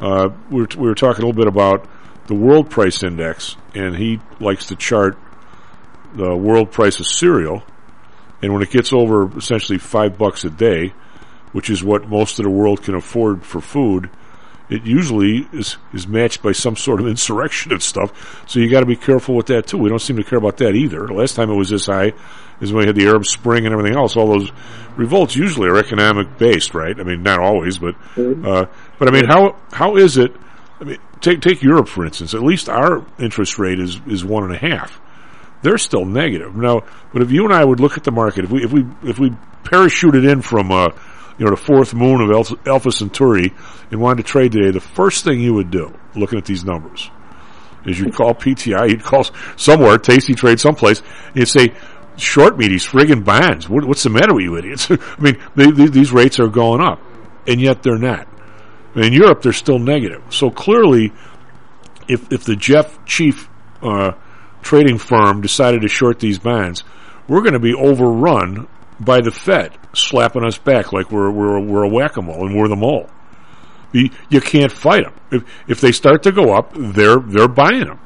[0.00, 1.86] Uh, we, were, we were talking a little bit about
[2.26, 5.16] the world price index, and he likes to chart
[6.14, 7.62] the world price of cereal,
[8.42, 10.92] and when it gets over essentially five bucks a day,
[11.52, 14.10] which is what most of the world can afford for food,
[14.70, 18.44] it usually is is matched by some sort of insurrection and stuff.
[18.48, 19.78] So you got to be careful with that too.
[19.78, 21.06] We don't seem to care about that either.
[21.06, 22.12] The last time it was this high
[22.60, 24.16] is when we had the Arab Spring and everything else.
[24.16, 24.50] All those
[24.96, 26.98] revolts usually are economic based, right?
[26.98, 28.66] I mean, not always, but uh,
[28.98, 30.34] but I mean, how how is it?
[30.80, 32.34] I mean, take take Europe for instance.
[32.34, 35.00] At least our interest rate is is one and a half.
[35.62, 36.82] They're still negative now.
[37.12, 39.18] But if you and I would look at the market, if we if we if
[39.18, 39.30] we
[39.64, 40.90] parachuted in from uh,
[41.38, 42.30] you know the fourth moon of
[42.66, 43.52] Alpha, Centauri
[43.90, 47.10] and wanted to trade today, the first thing you would do, looking at these numbers,
[47.84, 51.74] is you'd call PTI, you'd call somewhere, Tasty Trade, someplace, and you'd say,
[52.16, 53.68] short me these friggin' bonds.
[53.68, 54.90] What, what's the matter with you idiots?
[54.90, 57.00] I mean, they, they, these rates are going up,
[57.46, 58.28] and yet they're not.
[58.94, 60.22] In Europe, they're still negative.
[60.30, 61.12] So clearly,
[62.06, 63.48] if if the Jeff Chief
[63.82, 64.12] uh,
[64.62, 66.84] trading firm decided to short these bonds,
[67.26, 68.68] we're going to be overrun
[69.00, 72.56] by the Fed slapping us back like we're we're we're a whack a mole and
[72.56, 73.08] we're the mole.
[73.92, 75.14] You, you can't fight them.
[75.30, 78.00] If if they start to go up, they're they're buying them,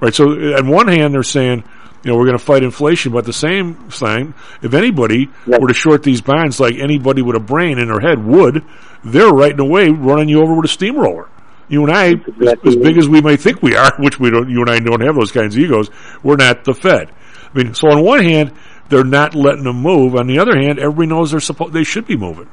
[0.00, 0.14] right?
[0.14, 1.64] So on one hand, they're saying,
[2.04, 5.74] you know, we're going to fight inflation, but the same thing, if anybody were to
[5.74, 8.64] short these bonds like anybody with a brain in their head would,
[9.04, 11.28] they're right in a way running you over with a steamroller.
[11.68, 14.48] You and I, as, as big as we may think we are, which we don't,
[14.48, 15.90] you and I don't have those kinds of egos,
[16.22, 17.10] we're not the Fed.
[17.54, 18.52] I mean, so on one hand,
[18.90, 20.14] they're not letting them move.
[20.16, 22.48] On the other hand, everybody knows they're supposed, they should be moving.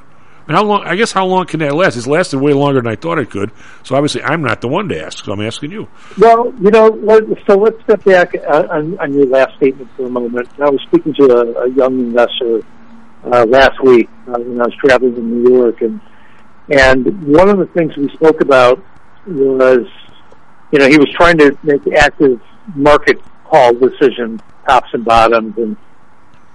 [0.47, 1.97] And how long, I guess how long can that last?
[1.97, 3.51] It's lasted way longer than I thought it could.
[3.84, 5.89] So obviously I'm not the one to ask, so I'm asking you.
[6.18, 6.89] Well, you know,
[7.45, 10.47] so let's step back uh, on, on your last statement for a moment.
[10.59, 12.61] I was speaking to a, a young investor
[13.26, 15.99] uh, last week uh, when I was traveling in New York, and
[16.69, 18.84] and one of the things we spoke about
[19.26, 19.85] was,
[20.72, 22.41] you know, he was trying to make active
[22.76, 25.77] market call decisions, tops and bottoms, and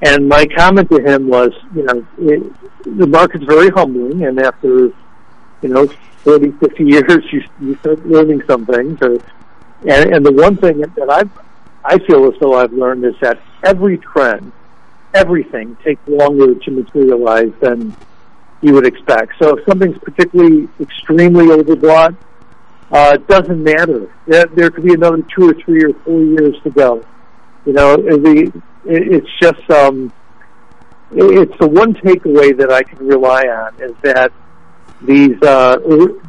[0.03, 4.87] and my comment to him was, you know, it, the market's very humbling, and after,
[5.62, 5.87] you know,
[6.24, 8.99] 40, 50 years, you, you start learning some things.
[9.01, 9.12] Or,
[9.89, 11.31] and, and the one thing that I've,
[11.85, 14.51] I feel as though I've learned is that every trend,
[15.15, 17.97] everything takes longer to materialize than
[18.61, 19.35] you would expect.
[19.41, 22.16] So if something's particularly extremely overbought,
[22.91, 24.12] uh, it doesn't matter.
[24.27, 27.05] There, there could be another two or three or four years to go.
[27.66, 30.13] You know, the, it's just um,
[31.13, 34.33] it's the one takeaway that I can rely on is that
[35.03, 35.77] these uh,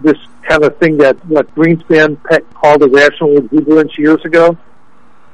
[0.01, 0.17] this
[0.47, 2.17] kind of thing that what Greenspan
[2.53, 4.57] called irrational exuberance years ago.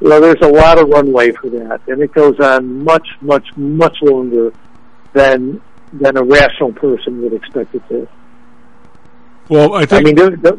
[0.02, 3.98] Well, there's a lot of runway for that, and it goes on much, much, much
[4.02, 4.54] longer
[5.14, 8.08] than than a rational person would expect it to.
[9.50, 10.02] Well, I think.
[10.02, 10.58] I mean, there, there,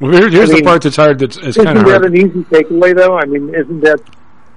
[0.00, 1.18] well, here, here's I mean, the part that's hard.
[1.18, 3.18] That's kind of that an easy takeaway, though?
[3.18, 4.00] I mean, isn't that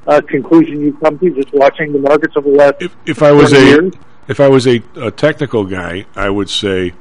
[0.08, 3.32] a conclusion you've come to just watching the markets over the last If, if I
[3.32, 3.94] was a years?
[4.28, 6.94] if I was a, a technical guy, I would say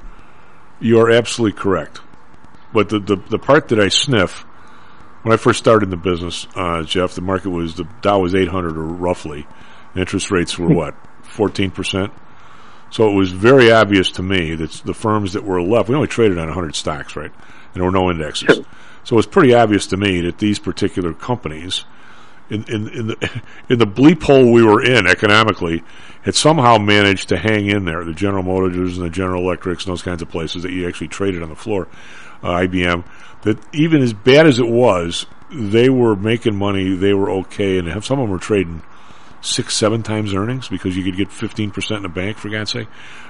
[0.81, 2.01] you are absolutely correct.
[2.73, 4.45] But the, the the part that I sniff
[5.23, 8.35] when I first started in the business, uh, Jeff, the market was the Dow was
[8.35, 9.47] 800 or roughly.
[9.97, 10.95] Interest rates were what
[11.25, 12.13] 14 percent.
[12.91, 16.09] So it was very obvious to me that the firms that were left, we only
[16.09, 17.31] traded on 100 stocks, right?
[17.33, 18.61] And there were no indexes.
[19.05, 21.85] So it was pretty obvious to me that these particular companies,
[22.51, 25.83] in, in, in the in the bleep hole we were in economically,
[26.23, 28.05] had somehow managed to hang in there.
[28.05, 31.09] The General Motors and the General Electrics and those kinds of places that you actually
[31.09, 31.89] traded on the floor,
[32.43, 33.05] uh, IBM.
[33.43, 36.95] That even as bad as it was, they were making money.
[36.95, 38.83] They were okay, and some of them were trading
[39.41, 42.37] six, seven times earnings because you could get fifteen percent in a bank.
[42.37, 42.89] For God's sake,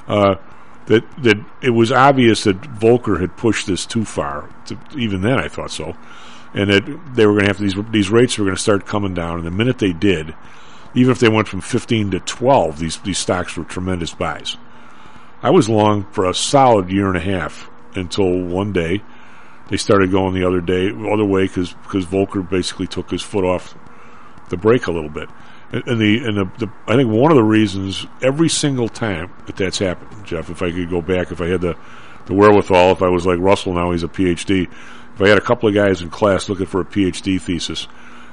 [0.08, 0.36] uh,
[0.86, 4.50] that that it was obvious that Volcker had pushed this too far.
[4.66, 5.96] To, even then, I thought so,
[6.54, 9.14] and that they were going to have these these rates were going to start coming
[9.14, 9.38] down.
[9.38, 10.34] And the minute they did,
[10.94, 14.56] even if they went from fifteen to twelve, these these stocks were tremendous buys.
[15.42, 19.02] I was long for a solid year and a half until one day
[19.68, 23.74] they started going the other day, other way because Volcker basically took his foot off
[24.48, 25.28] the brake a little bit.
[25.72, 29.32] And, and the and the, the I think one of the reasons every single time
[29.46, 31.76] that that's happened, Jeff, if I could go back, if I had the
[32.26, 34.68] the wherewithal, if I was like Russell now, he's a PhD.
[35.20, 37.86] If I had a couple of guys in class looking for a PhD thesis,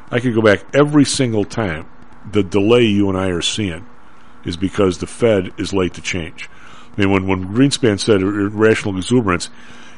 [0.09, 1.85] I could go back every single time.
[2.31, 3.85] The delay you and I are seeing
[4.45, 6.49] is because the Fed is late to change.
[6.93, 9.49] I mean, when when Greenspan said irrational exuberance,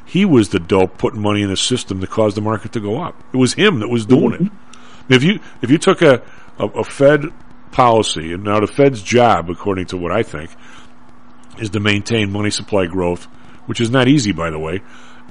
[0.04, 3.00] he was the dope putting money in the system that caused the market to go
[3.00, 3.24] up.
[3.32, 4.42] It was him that was doing it.
[4.42, 5.14] Mm-hmm.
[5.14, 6.24] If you if you took a,
[6.58, 7.26] a, a Fed
[7.72, 10.50] policy, and now the Fed's job, according to what I think,
[11.60, 13.26] is to maintain money supply growth,
[13.68, 14.82] which is not easy, by the way,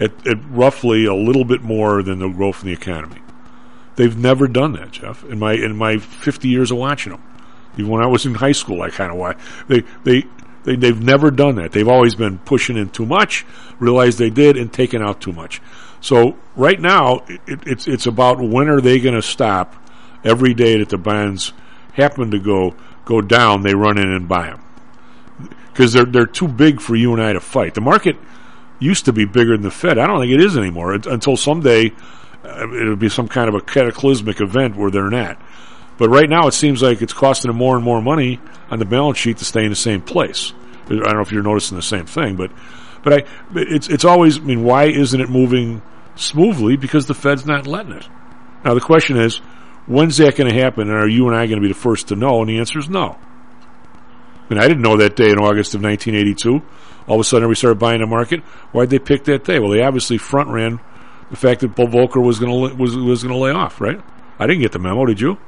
[0.01, 3.21] at, at roughly a little bit more than the growth in the economy.
[3.97, 5.25] They've never done that, Jeff.
[5.25, 7.23] In my in my 50 years of watching them,
[7.75, 9.41] even when I was in high school, I kind of watched.
[9.67, 10.25] They they
[10.65, 11.73] they they've never done that.
[11.73, 13.45] They've always been pushing in too much,
[13.81, 15.61] realized they did, and taking out too much.
[16.01, 19.75] So right now, it, it's it's about when are they going to stop?
[20.25, 21.53] Every day that the bonds
[21.93, 24.63] happen to go go down, they run in and buy them
[25.73, 27.75] because they're they're too big for you and I to fight.
[27.75, 28.17] The market
[28.79, 29.99] used to be bigger than the Fed.
[29.99, 31.93] I don't think it is anymore un- until someday
[32.45, 35.41] uh, it'll be some kind of a cataclysmic event where they're not.
[35.99, 38.41] But right now, it seems like it's costing them more and more money
[38.71, 40.53] on the balance sheet to stay in the same place.
[40.87, 42.51] I don't know if you're noticing the same thing, but
[43.03, 43.25] but I
[43.55, 44.39] it's it's always.
[44.39, 45.83] I mean, why isn't it moving
[46.15, 46.77] smoothly?
[46.77, 48.09] Because the Fed's not letting it.
[48.65, 49.39] Now the question is,
[49.87, 50.89] when's that going to happen?
[50.89, 52.41] And are you and I going to be the first to know?
[52.41, 53.19] And the answer is no.
[54.49, 56.63] I mean, I didn't know that day in August of 1982.
[57.09, 58.41] All of a sudden, we started buying the market.
[58.73, 59.59] Why'd they pick that day?
[59.59, 60.79] Well, they obviously front ran
[61.31, 63.81] the fact that Paul Volcker was going to was was going to lay off.
[63.81, 64.01] Right?
[64.39, 65.07] I didn't get the memo.
[65.07, 65.39] Did you?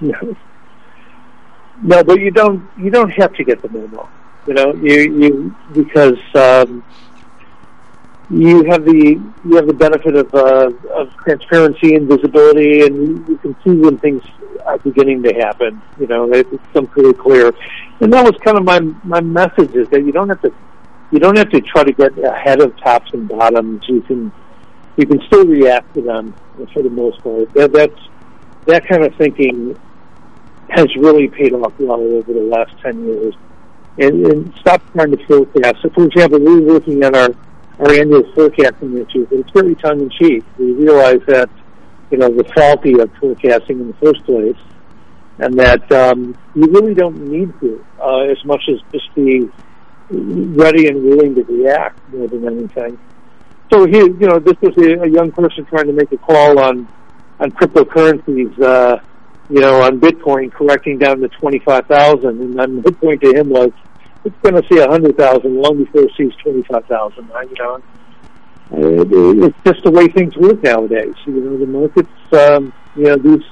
[0.00, 0.36] No.
[1.82, 4.08] no, but you don't you don't have to get the memo.
[4.46, 6.82] You know, you you because um,
[8.30, 13.36] you have the you have the benefit of uh, of transparency and visibility, and you,
[13.38, 14.22] can see when things
[14.82, 15.80] beginning to happen.
[15.98, 17.52] You know, it, it's some pretty clear.
[18.00, 20.52] And that was kind of my my message is that you don't have to
[21.10, 23.82] you don't have to try to get ahead of tops and bottoms.
[23.88, 24.32] You can
[24.96, 26.34] you can still react to them
[26.72, 27.52] for the most part.
[27.54, 28.00] That, that's
[28.66, 29.78] that kind of thinking
[30.70, 33.34] has really paid off well over the last 10 years.
[33.98, 35.82] And, and stop trying to forecast.
[35.82, 37.30] So, for example, we were working on our,
[37.80, 40.44] our annual forecasting issue, but it's very tongue in cheek.
[40.58, 41.48] We realize that,
[42.10, 44.56] you know, the faulty of forecasting in the first place,
[45.38, 49.48] and that um, you really don't need to, uh, as much as just be
[50.10, 52.98] ready and willing to react more than anything.
[53.72, 56.58] So here, you know, this was a, a young person trying to make a call
[56.58, 56.88] on
[57.40, 58.98] on cryptocurrencies, uh,
[59.48, 62.24] you know, on Bitcoin correcting down to 25,000.
[62.24, 63.70] And then the point to him was,
[64.24, 67.48] it's going to see a 100,000 long before it sees 25,000, right?
[67.48, 67.82] You know,
[68.70, 71.14] it's just the way things work nowadays.
[71.26, 73.44] You know, the markets, um, you know, these,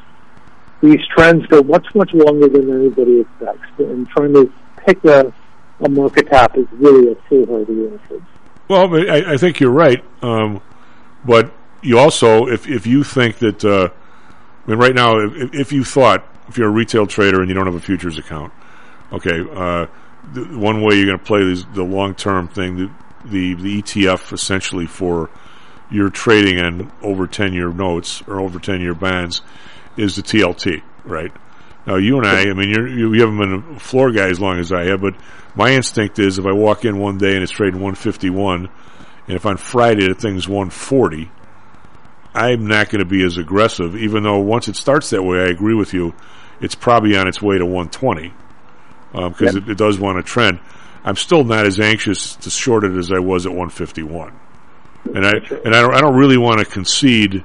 [0.82, 3.68] these trends go much, much longer than anybody expects.
[3.78, 4.52] And trying to
[4.84, 5.32] pick a,
[5.80, 8.22] a market top is really a foolhardy effort.
[8.68, 10.04] Well, I, I think you're right.
[10.22, 10.60] Um,
[11.24, 11.52] but
[11.82, 13.88] you also, if if you think that, uh,
[14.66, 17.54] I mean, right now, if, if you thought if you're a retail trader and you
[17.54, 18.52] don't have a futures account,
[19.12, 19.86] okay, uh,
[20.32, 22.94] the, one way you're going to play is the long term thing,
[23.30, 25.30] the, the ETF essentially for
[25.90, 29.42] your trading in over ten year notes or over ten year bonds
[29.96, 31.32] is the TLT, right?
[31.86, 34.40] Now, you and I, I mean, you're, you, you haven't been a floor guy as
[34.40, 35.14] long as I have, but
[35.54, 38.68] my instinct is if I walk in one day and it's trading 151,
[39.28, 41.30] and if on Friday the thing's 140,
[42.34, 45.46] I'm not going to be as aggressive, even though once it starts that way, I
[45.46, 46.12] agree with you,
[46.60, 48.32] it's probably on its way to 120
[49.12, 49.56] because um, Yep.
[49.56, 50.58] it, it does want to trend.
[51.06, 54.38] I'm still not as anxious to short it as I was at 151,
[55.14, 55.30] and I
[55.64, 57.44] and I don't I don't really want to concede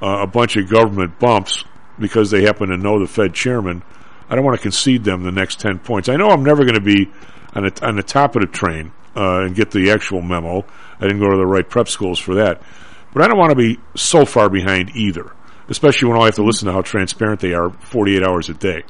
[0.00, 1.64] uh, a bunch of government bumps
[1.98, 3.82] because they happen to know the Fed chairman.
[4.28, 6.08] I don't want to concede them the next 10 points.
[6.08, 7.10] I know I'm never going to be
[7.54, 10.64] on the, on the top of the train uh, and get the actual memo.
[10.98, 12.62] I didn't go to the right prep schools for that.
[13.12, 15.32] But I don't want to be so far behind either,
[15.68, 18.82] especially when I have to listen to how transparent they are 48 hours a day.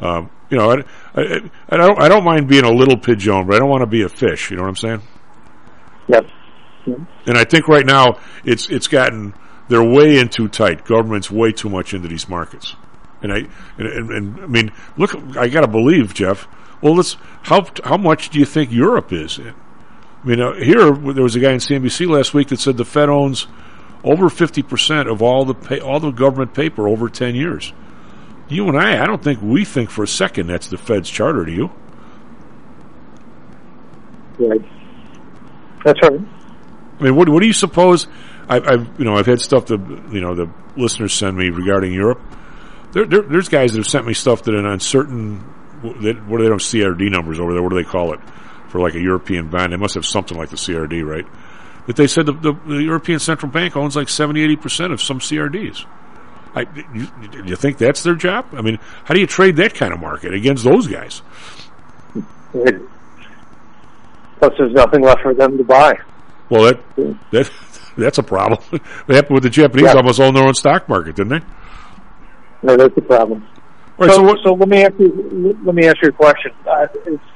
[0.00, 3.54] Um, you know, I, I, I, don't, I don't mind being a little pigeon, but
[3.54, 4.50] I don't want to be a fish.
[4.50, 5.02] You know what I'm saying?
[6.08, 6.26] Yep.
[6.86, 9.34] And I think right now it's it's gotten
[9.68, 10.84] they're way in too tight.
[10.84, 12.74] Government's way too much into these markets.
[13.22, 13.36] And I
[13.78, 16.48] and, and, and I mean, look, I got to believe Jeff.
[16.80, 19.54] Well, let's how how much do you think Europe is in?
[20.22, 22.84] I mean, uh, here there was a guy in CNBC last week that said the
[22.84, 23.46] Fed owns
[24.02, 27.72] over fifty percent of all the pay, all the government paper over ten years.
[28.50, 31.44] You and I, I don't think we think for a second that's the Fed's charter.
[31.44, 31.70] Do you?
[34.38, 34.60] Right.
[35.84, 36.20] That's right.
[36.98, 38.08] I mean, what what do you suppose?
[38.48, 39.80] I, I've you know I've had stuff that
[40.12, 42.20] you know the listeners send me regarding Europe.
[42.92, 45.38] There, there there's guys that have sent me stuff that are on certain
[45.82, 47.62] that what do they don't CRD numbers over there?
[47.62, 48.20] What do they call it
[48.68, 49.72] for like a European bond?
[49.72, 51.26] They must have something like the CRD, right?
[51.86, 55.00] That they said the, the, the European Central Bank owns like 70, 80 percent of
[55.00, 55.86] some CRDs.
[56.54, 57.08] I, you,
[57.44, 58.46] you think that's their job?
[58.52, 61.22] I mean, how do you trade that kind of market against those guys?
[62.52, 65.94] Plus, there's nothing left for them to buy.
[66.48, 66.80] Well, that
[67.30, 67.50] that
[67.96, 68.60] that's a problem.
[69.06, 69.94] They happened with the Japanese; Yeah.
[69.94, 71.46] almost own their own stock market, didn't they?
[72.62, 73.46] No, that's the problem.
[73.98, 75.56] Right, so, so what- so let me ask you.
[75.64, 76.52] Let me ask you a question.
[76.66, 76.86] Uh,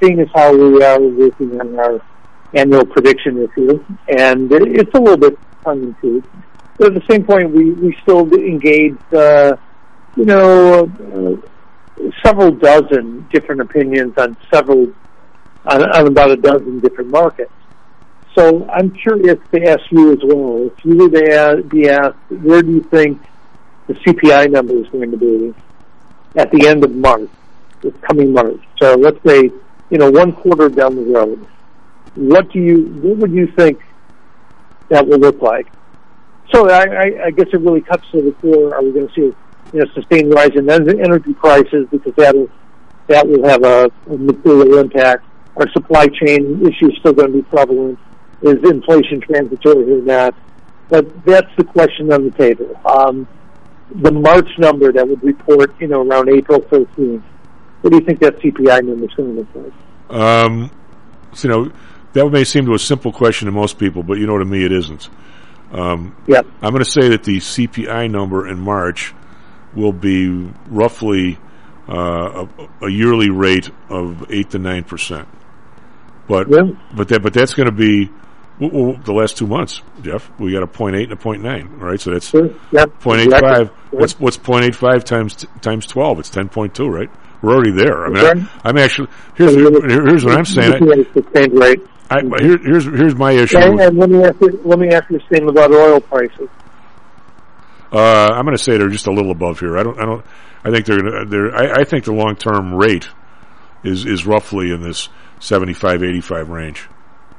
[0.03, 2.01] seeing as how we are working on our
[2.55, 3.79] annual prediction this year,
[4.19, 6.25] and it- it's a little bit tongue in cheek,
[6.77, 9.57] but at the same point, we we still engaged, uh,
[10.17, 14.93] you know, uh, several dozen different opinions on several
[15.67, 17.53] on, on about a dozen different markets.
[18.37, 20.67] So I'm curious to ask you as well.
[20.67, 23.23] If you were to be asked, where do you think
[23.87, 25.55] the CPI number is going to be
[26.37, 27.31] at the end of March,
[27.83, 28.61] this coming March?
[28.83, 29.53] So let's say,
[29.91, 31.47] you know, one quarter down the road.
[32.17, 33.81] What do you, what would you think
[34.89, 35.69] that will look like?
[36.55, 38.77] So I, I, guess it really cuts to the core.
[38.77, 39.37] Are we going to see,
[39.73, 42.49] you know, sustained rise in energy prices because that will
[43.09, 45.25] that will have a, a material impact?
[45.57, 47.99] Are supply chain issues still going to be prevalent?
[48.43, 50.35] Is inflation transitory or not?
[50.89, 52.81] But that's the question on the table.
[52.87, 53.27] Um,
[53.91, 57.23] the March number that would report, you know, around April 13th.
[57.81, 59.73] What do you think that CPI number is going to look
[60.11, 60.21] like?
[60.21, 60.71] Um,
[61.33, 61.73] so, you know,
[62.13, 64.65] that may seem to a simple question to most people, but you know, to me,
[64.65, 65.09] it isn't.
[65.75, 66.47] Um, Yep.
[66.63, 69.13] I'm going to say that the CPI number in March
[69.75, 70.29] will be
[70.69, 71.39] roughly
[71.89, 72.47] uh,
[72.81, 75.29] a, a yearly rate of eight to nine percent.
[76.29, 76.49] But
[76.95, 78.09] but that but that's going to be
[78.61, 80.31] w- w- the last two months, Jeff.
[80.39, 81.69] We got a point eight and a point nine.
[81.81, 83.01] All right, so that's Yep.
[83.01, 83.69] point eight five.
[83.91, 86.19] What's what's point eight five times t- times twelve?
[86.21, 87.11] It's ten point two, right?
[87.43, 88.07] We're already there.
[88.07, 88.69] I mean, I.
[88.69, 90.83] I'm actually here's here's what I'm saying.
[90.83, 91.81] Looking at the same rate.
[91.83, 93.59] I, I, here, here's here's my issue.
[93.59, 96.49] And, and let me ask you, let me ask you the same about oil prices.
[97.91, 99.79] Uh, I'm going to say they're just a little above here.
[99.79, 99.99] I don't.
[99.99, 100.25] I don't.
[100.65, 100.99] I think they're.
[100.99, 101.55] Gonna, they're.
[101.55, 103.09] I, I think the long term rate
[103.85, 105.09] is is roughly in this
[105.41, 106.89] 75, 85 range.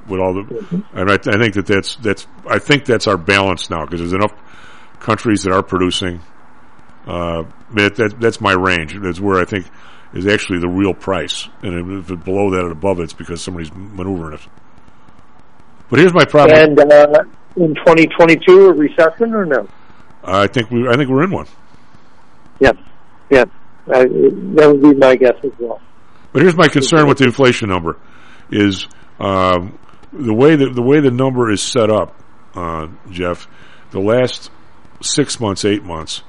[0.08, 2.28] With all the, and I, I think that that's that's.
[2.48, 4.34] I think that's our balance now because there's enough
[5.00, 6.22] countries that are producing.
[7.06, 7.44] Uh,
[7.74, 8.98] that, that that's my range.
[9.00, 9.68] That's where I think
[10.14, 11.48] is actually the real price.
[11.62, 14.48] And if it's below that or above it, it's because somebody's maneuvering it.
[15.90, 16.58] But here's my problem.
[16.58, 17.24] And uh,
[17.58, 19.68] in 2022, a recession or no?
[20.24, 20.88] I think we.
[20.88, 21.46] I think we're in one.
[22.60, 22.78] Yep.
[23.30, 23.50] Yep.
[23.88, 25.80] I, that would be my guess as well.
[26.34, 27.98] But here's my concern with the inflation number:
[28.50, 28.88] is
[29.20, 29.78] um,
[30.12, 32.20] the way that the way the number is set up,
[32.56, 33.48] uh, Jeff.
[33.92, 34.50] The last
[35.02, 36.24] six months, eight months,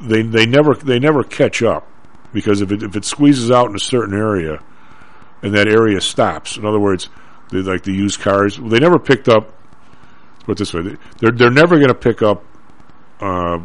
[0.00, 1.88] they they never they never catch up
[2.34, 4.60] because if it if it squeezes out in a certain area,
[5.42, 6.56] and that area stops.
[6.56, 7.08] In other words,
[7.50, 9.52] they, like the used cars, they never picked up.
[10.44, 12.44] Put this way, they're they're never going to pick up
[13.20, 13.60] uh,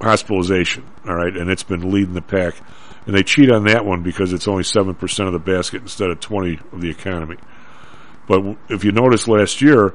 [0.00, 0.84] hospitalization.
[1.06, 2.54] All right, and it's been leading the pack,
[3.06, 6.10] and they cheat on that one because it's only seven percent of the basket instead
[6.10, 7.36] of twenty of the economy.
[8.26, 9.94] But if you notice last year,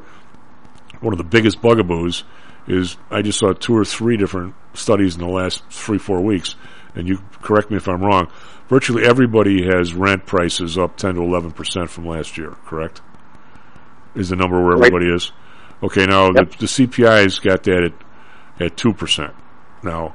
[1.02, 2.24] one of the biggest bugaboos
[2.68, 6.56] is I just saw two or three different studies in the last three four weeks
[6.96, 8.28] and you correct me if I'm wrong,
[8.70, 12.52] virtually everybody has rent prices up 10 to 11 percent from last year.
[12.66, 13.02] Correct?
[14.16, 14.88] Is the number where Right.
[14.94, 15.32] everybody is?
[15.84, 17.94] Okay, now the, the CPI's got that at
[18.64, 19.34] at two percent.
[19.84, 20.14] Now,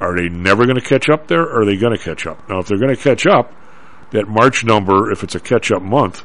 [0.00, 1.42] are they never going to catch up there?
[1.42, 2.48] Or are they going to catch up?
[2.48, 3.52] Now, if they're going to catch up,
[4.10, 6.22] that March number, if it's a catch-up month,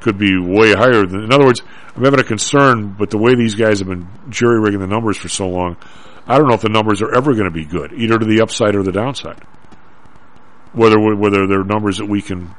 [0.00, 1.22] could be way higher than.
[1.22, 1.62] In other words,
[1.96, 5.16] I'm having a concern, but the way these guys have been jury rigging the numbers
[5.16, 5.76] for so long,
[6.26, 8.40] I don't know if the numbers are ever going to be good, either to the
[8.40, 9.42] upside or the downside.
[10.72, 12.54] Whether whether they're numbers that we can.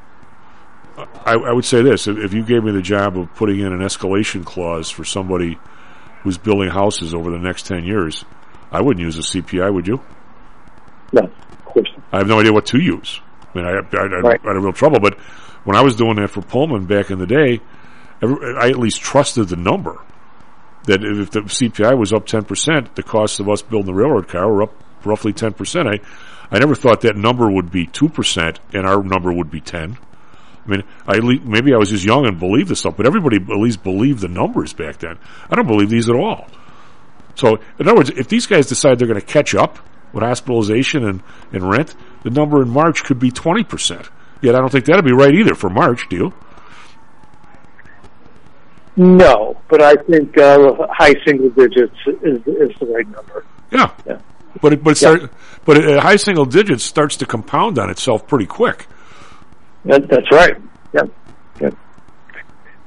[0.98, 3.80] I, I would say this: if, you gave me the job of putting in an
[3.80, 5.58] escalation clause for somebody
[6.22, 8.24] who's building houses over the next ten years,
[8.72, 9.74] I wouldn't use a CPI.
[9.74, 10.02] Would you?
[11.12, 11.90] No, of course.
[11.96, 12.06] Not.
[12.14, 13.20] I have no idea what to use.
[13.54, 14.40] I mean, I, I, I, Right.
[14.44, 15.00] I had real trouble.
[15.00, 15.20] But
[15.66, 17.60] when I was doing that for Pullman back in the day,
[18.22, 20.00] I at least trusted the number.
[20.86, 24.52] That if the CPI was up 10%, the cost of us building the railroad car
[24.52, 25.88] were up roughly 10%.
[25.88, 25.99] I,
[26.56, 29.98] I never thought that number would be 2% and our number would be 10.
[30.66, 33.60] I mean, I maybe I was just young and believed this stuff, but everybody at
[33.60, 35.18] least believed the numbers back then.
[35.49, 36.48] I don't believe these at all.
[37.36, 39.78] So, in other words, if these guys decide they're going to catch up
[40.12, 41.22] with hospitalization and,
[41.52, 44.10] and rent, the number in March could be 20%.
[44.41, 46.34] Yet I don't think that'd be right either for March, do you?
[48.97, 53.45] No, but I think uh, high single digits is is the right number.
[53.72, 53.91] Yeah.
[54.05, 54.19] Yeah.
[54.61, 55.31] But it, but it start,
[55.65, 58.88] but at high single digits starts to compound on itself pretty quick.
[59.84, 60.55] That, that's right.
[60.93, 61.03] Yeah.
[61.59, 61.69] yeah.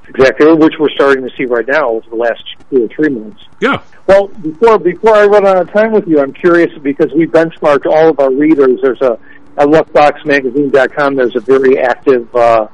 [0.07, 3.43] Exactly, which we're starting to see right now over the last two or three months.
[3.61, 3.81] Yeah.
[4.07, 7.85] Well, before before I run out of time with you, I'm curious because we benchmarked
[7.85, 8.79] all of our readers.
[8.81, 9.19] There's a
[9.57, 11.15] at luckboxmagazine.com.
[11.15, 12.67] There's a very active uh,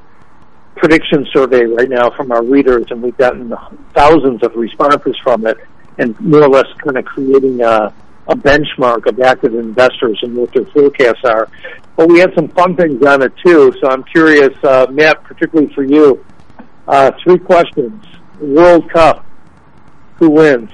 [0.76, 3.52] prediction survey right now from our readers, and we've gotten
[3.94, 5.56] thousands of responses from it,
[5.98, 7.92] and more or less kind of creating a,
[8.28, 11.48] a benchmark of active investors and what their forecasts are.
[11.96, 13.72] But we had some fun things on it too.
[13.80, 16.24] So I'm curious, uh, Matt, particularly for you.
[16.86, 18.04] Uh, three questions:
[18.40, 19.24] World Cup,
[20.16, 20.70] who wins?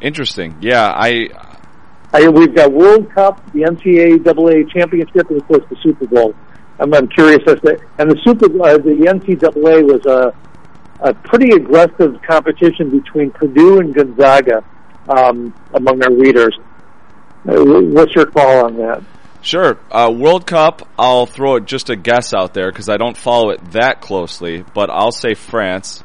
[0.00, 0.56] Interesting.
[0.60, 1.28] Yeah, I
[2.12, 6.34] I, we've got World Cup, the NCAA championship, and of course the Super Bowl.
[6.82, 10.34] I'm, I'm curious as to, and the Super, uh, the NCAA was a,
[11.00, 14.64] a pretty aggressive competition between Purdue and Gonzaga
[15.08, 16.58] um, among their readers.
[17.48, 19.02] Uh, what's your call on that?
[19.42, 19.78] Sure.
[19.90, 23.72] Uh, World Cup, I'll throw just a guess out there because I don't follow it
[23.72, 26.02] that closely, but I'll say France.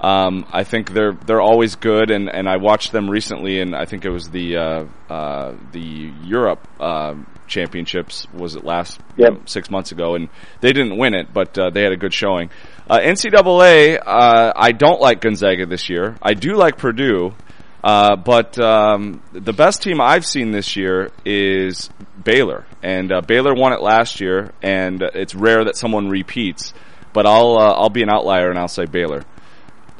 [0.00, 3.84] Um, I think they're they're always good, and, and I watched them recently, and I
[3.84, 7.14] think it was the uh, uh, the Europe uh,
[7.48, 10.28] Championships was it last you know, six months ago, and
[10.60, 12.50] they didn't win it, but uh, they had a good showing.
[12.88, 16.16] Uh, NCAA, uh, I don't like Gonzaga this year.
[16.22, 17.34] I do like Purdue.
[17.82, 21.90] Uh, but um, the best team I've seen this year is
[22.22, 26.74] Baylor, and uh, Baylor won it last year, and it's rare that someone repeats.
[27.12, 29.24] But I'll uh, I'll be an outlier and I'll say Baylor.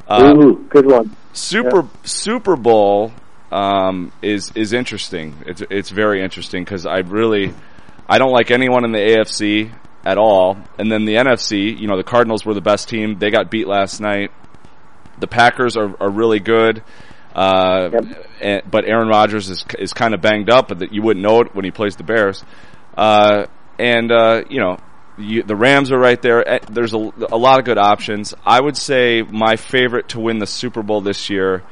[0.07, 1.15] Uh, Ooh, good one.
[1.33, 3.13] Super Super Bowl
[3.51, 5.35] um, is is interesting.
[5.45, 7.53] It's it's very interesting because I really
[8.07, 9.71] I don't like anyone in the AFC
[10.05, 11.77] at all, and then the NFC.
[11.77, 13.19] You know, the Cardinals were the best team.
[13.19, 14.31] They got beat last night.
[15.19, 16.83] The Packers are, are really good.
[17.35, 17.89] Uh,
[18.41, 21.41] and, but Aaron Rodgers is is kind of banged up, but that you wouldn't know
[21.41, 22.43] it when he plays the Bears.
[22.97, 23.45] Uh,
[23.77, 24.77] and uh, you know,
[25.17, 26.47] you, the Rams are right there.
[26.47, 28.33] Eh, There's a, a lot of good options.
[28.45, 31.63] I would say my favorite to win the Super Bowl this year.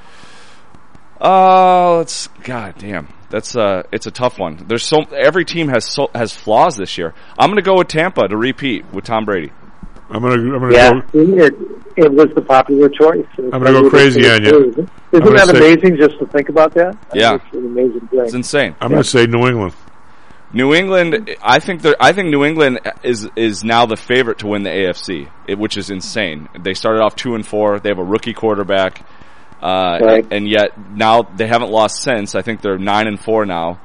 [1.19, 3.07] Oh, it's God damn.
[3.29, 4.65] That's uh, it's a tough one.
[4.67, 7.13] There's so every team has so, has flaws this year.
[7.37, 9.51] I'm going to go with Tampa to repeat with Tom Brady.
[10.09, 11.01] I'm gonna I'm gonna Yeah, go.
[11.13, 11.53] it,
[11.97, 13.25] it was the popular choice.
[13.37, 14.69] I'm gonna go crazy on you.
[14.69, 14.89] Isn't
[15.27, 16.95] I'm that say- amazing just to think about that?
[17.11, 17.35] I Yeah.
[17.35, 18.19] It's an amazing thing.
[18.21, 18.75] It's insane.
[18.79, 19.73] I'm going to say New England.
[20.53, 24.47] New England, I think they're- I think New England is is now the favorite to
[24.47, 26.47] win the AFC, it, which is insane.
[26.57, 27.79] They started off two and four.
[27.81, 29.05] They have a rookie quarterback,
[29.61, 30.25] uh, Right.
[30.31, 32.35] and yet now they haven't lost since.
[32.35, 33.79] I think they're nine and four now,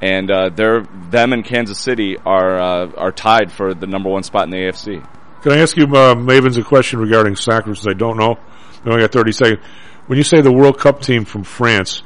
[0.00, 4.22] and uh, they're them and Kansas City are uh, are tied for the number one
[4.22, 5.06] spot in the AFC.
[5.42, 8.36] Can I ask you, uh, Mavens, a question regarding soccer since I don't know?
[8.84, 9.64] We only got 30 seconds.
[10.06, 12.02] When you say the World Cup team from France,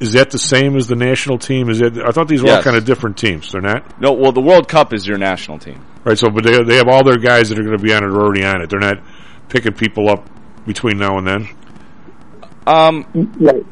[0.00, 1.68] is that the same as the national team?
[1.70, 1.96] Is it?
[1.98, 3.50] I thought these were all kind of different teams.
[3.52, 4.00] They're not.
[4.00, 5.84] No, well, the World Cup is your national team.
[6.04, 6.18] Right.
[6.18, 8.06] So, but they they have all their guys that are going to be on it
[8.08, 8.70] are already on it.
[8.70, 8.98] They're not
[9.48, 10.28] picking people up
[10.66, 11.48] between now and then.
[12.66, 13.06] Um,
[13.40, 13.64] right.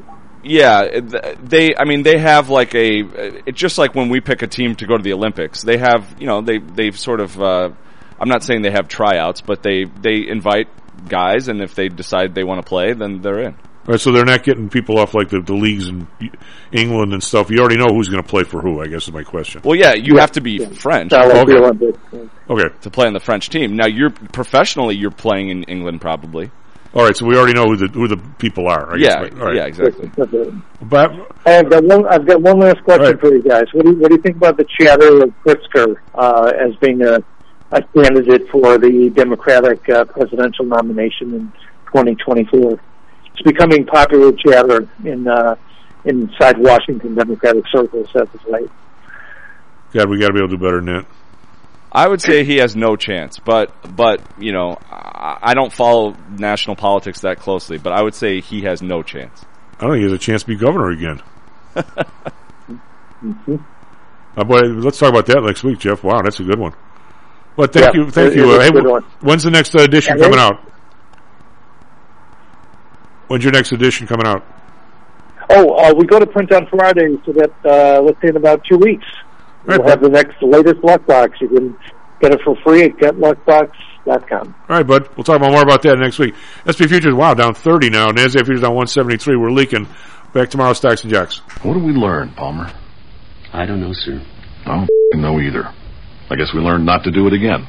[0.42, 1.00] Yeah,
[1.42, 1.74] they.
[1.74, 3.00] I mean, they have like a.
[3.46, 5.62] It's just like when we pick a team to go to the Olympics.
[5.62, 7.40] They have, you know, they they've sort of.
[7.40, 7.70] Uh,
[8.20, 10.68] I'm not saying they have tryouts, but they they invite
[11.08, 13.54] guys, and if they decide they want to play, then they're in.
[13.86, 16.08] All right, so they're not getting people off like the, the leagues in
[16.72, 17.50] England and stuff.
[17.50, 18.80] You already know who's going to play for who.
[18.80, 19.60] I guess is my question.
[19.62, 22.28] Well, yeah, you have to be French Okay.
[22.48, 22.74] Okay.
[22.80, 23.76] to play on the French team.
[23.76, 26.50] Now, you're professionally, you're playing in England probably.
[26.94, 28.92] All right, so we already know who the who the people are.
[28.92, 29.38] I Yeah, guess.
[29.40, 29.56] All right.
[29.56, 30.10] yeah, exactly.
[30.82, 31.10] But
[31.44, 32.06] I've got one.
[32.06, 33.64] I've got one last question for you guys.
[33.72, 37.02] What do you, what do you think about the chatter of Pritzker uh, as being
[37.02, 37.18] a,
[37.72, 41.52] a candidate for the Democratic uh, presidential nomination in
[41.86, 42.78] 2024?
[43.32, 45.56] It's becoming popular chatter in uh,
[46.04, 48.70] inside Washington Democratic circles as of late.
[49.92, 51.06] God, we got to be able to do better than that.
[51.94, 56.16] I would say he has no chance, but but you know, I, I don't follow
[56.30, 59.44] national politics that closely, but I would say he has no chance.
[59.78, 61.22] I don't think he has a chance to be governor again.
[63.22, 63.56] Mm-hmm.
[64.36, 66.02] Uh, boy, let's talk about that next week, Jeff.
[66.02, 66.72] Wow, that's a good one.
[67.56, 68.52] Well, thank Yeah, you, thank it- you.
[68.52, 69.02] it Uh, hey, a good wh- one.
[69.20, 70.58] when's the next uh, edition Yeah, coming out?
[73.28, 74.44] When's your next edition coming out?
[75.50, 78.64] Oh, uh, we go to print on Friday, so that uh, let's say in about
[78.64, 79.06] two weeks
[79.66, 81.40] Right, we'll have the next latest Luckbox.
[81.40, 81.76] You can
[82.20, 84.54] get it for free at getluckbox.com.
[84.68, 85.08] All right, bud.
[85.16, 86.34] We'll talk about more about that next week.
[86.68, 88.08] SP futures, wow, down 30 now.
[88.08, 89.36] NASDAQ futures down 173.
[89.36, 89.88] We're leaking.
[90.32, 91.38] Back tomorrow, Stocks and Jocks.
[91.62, 92.72] What do we learn, Palmer?
[93.52, 94.20] I don't know, sir.
[94.66, 95.72] I don't know either.
[96.28, 97.68] I guess we learned not to do it again.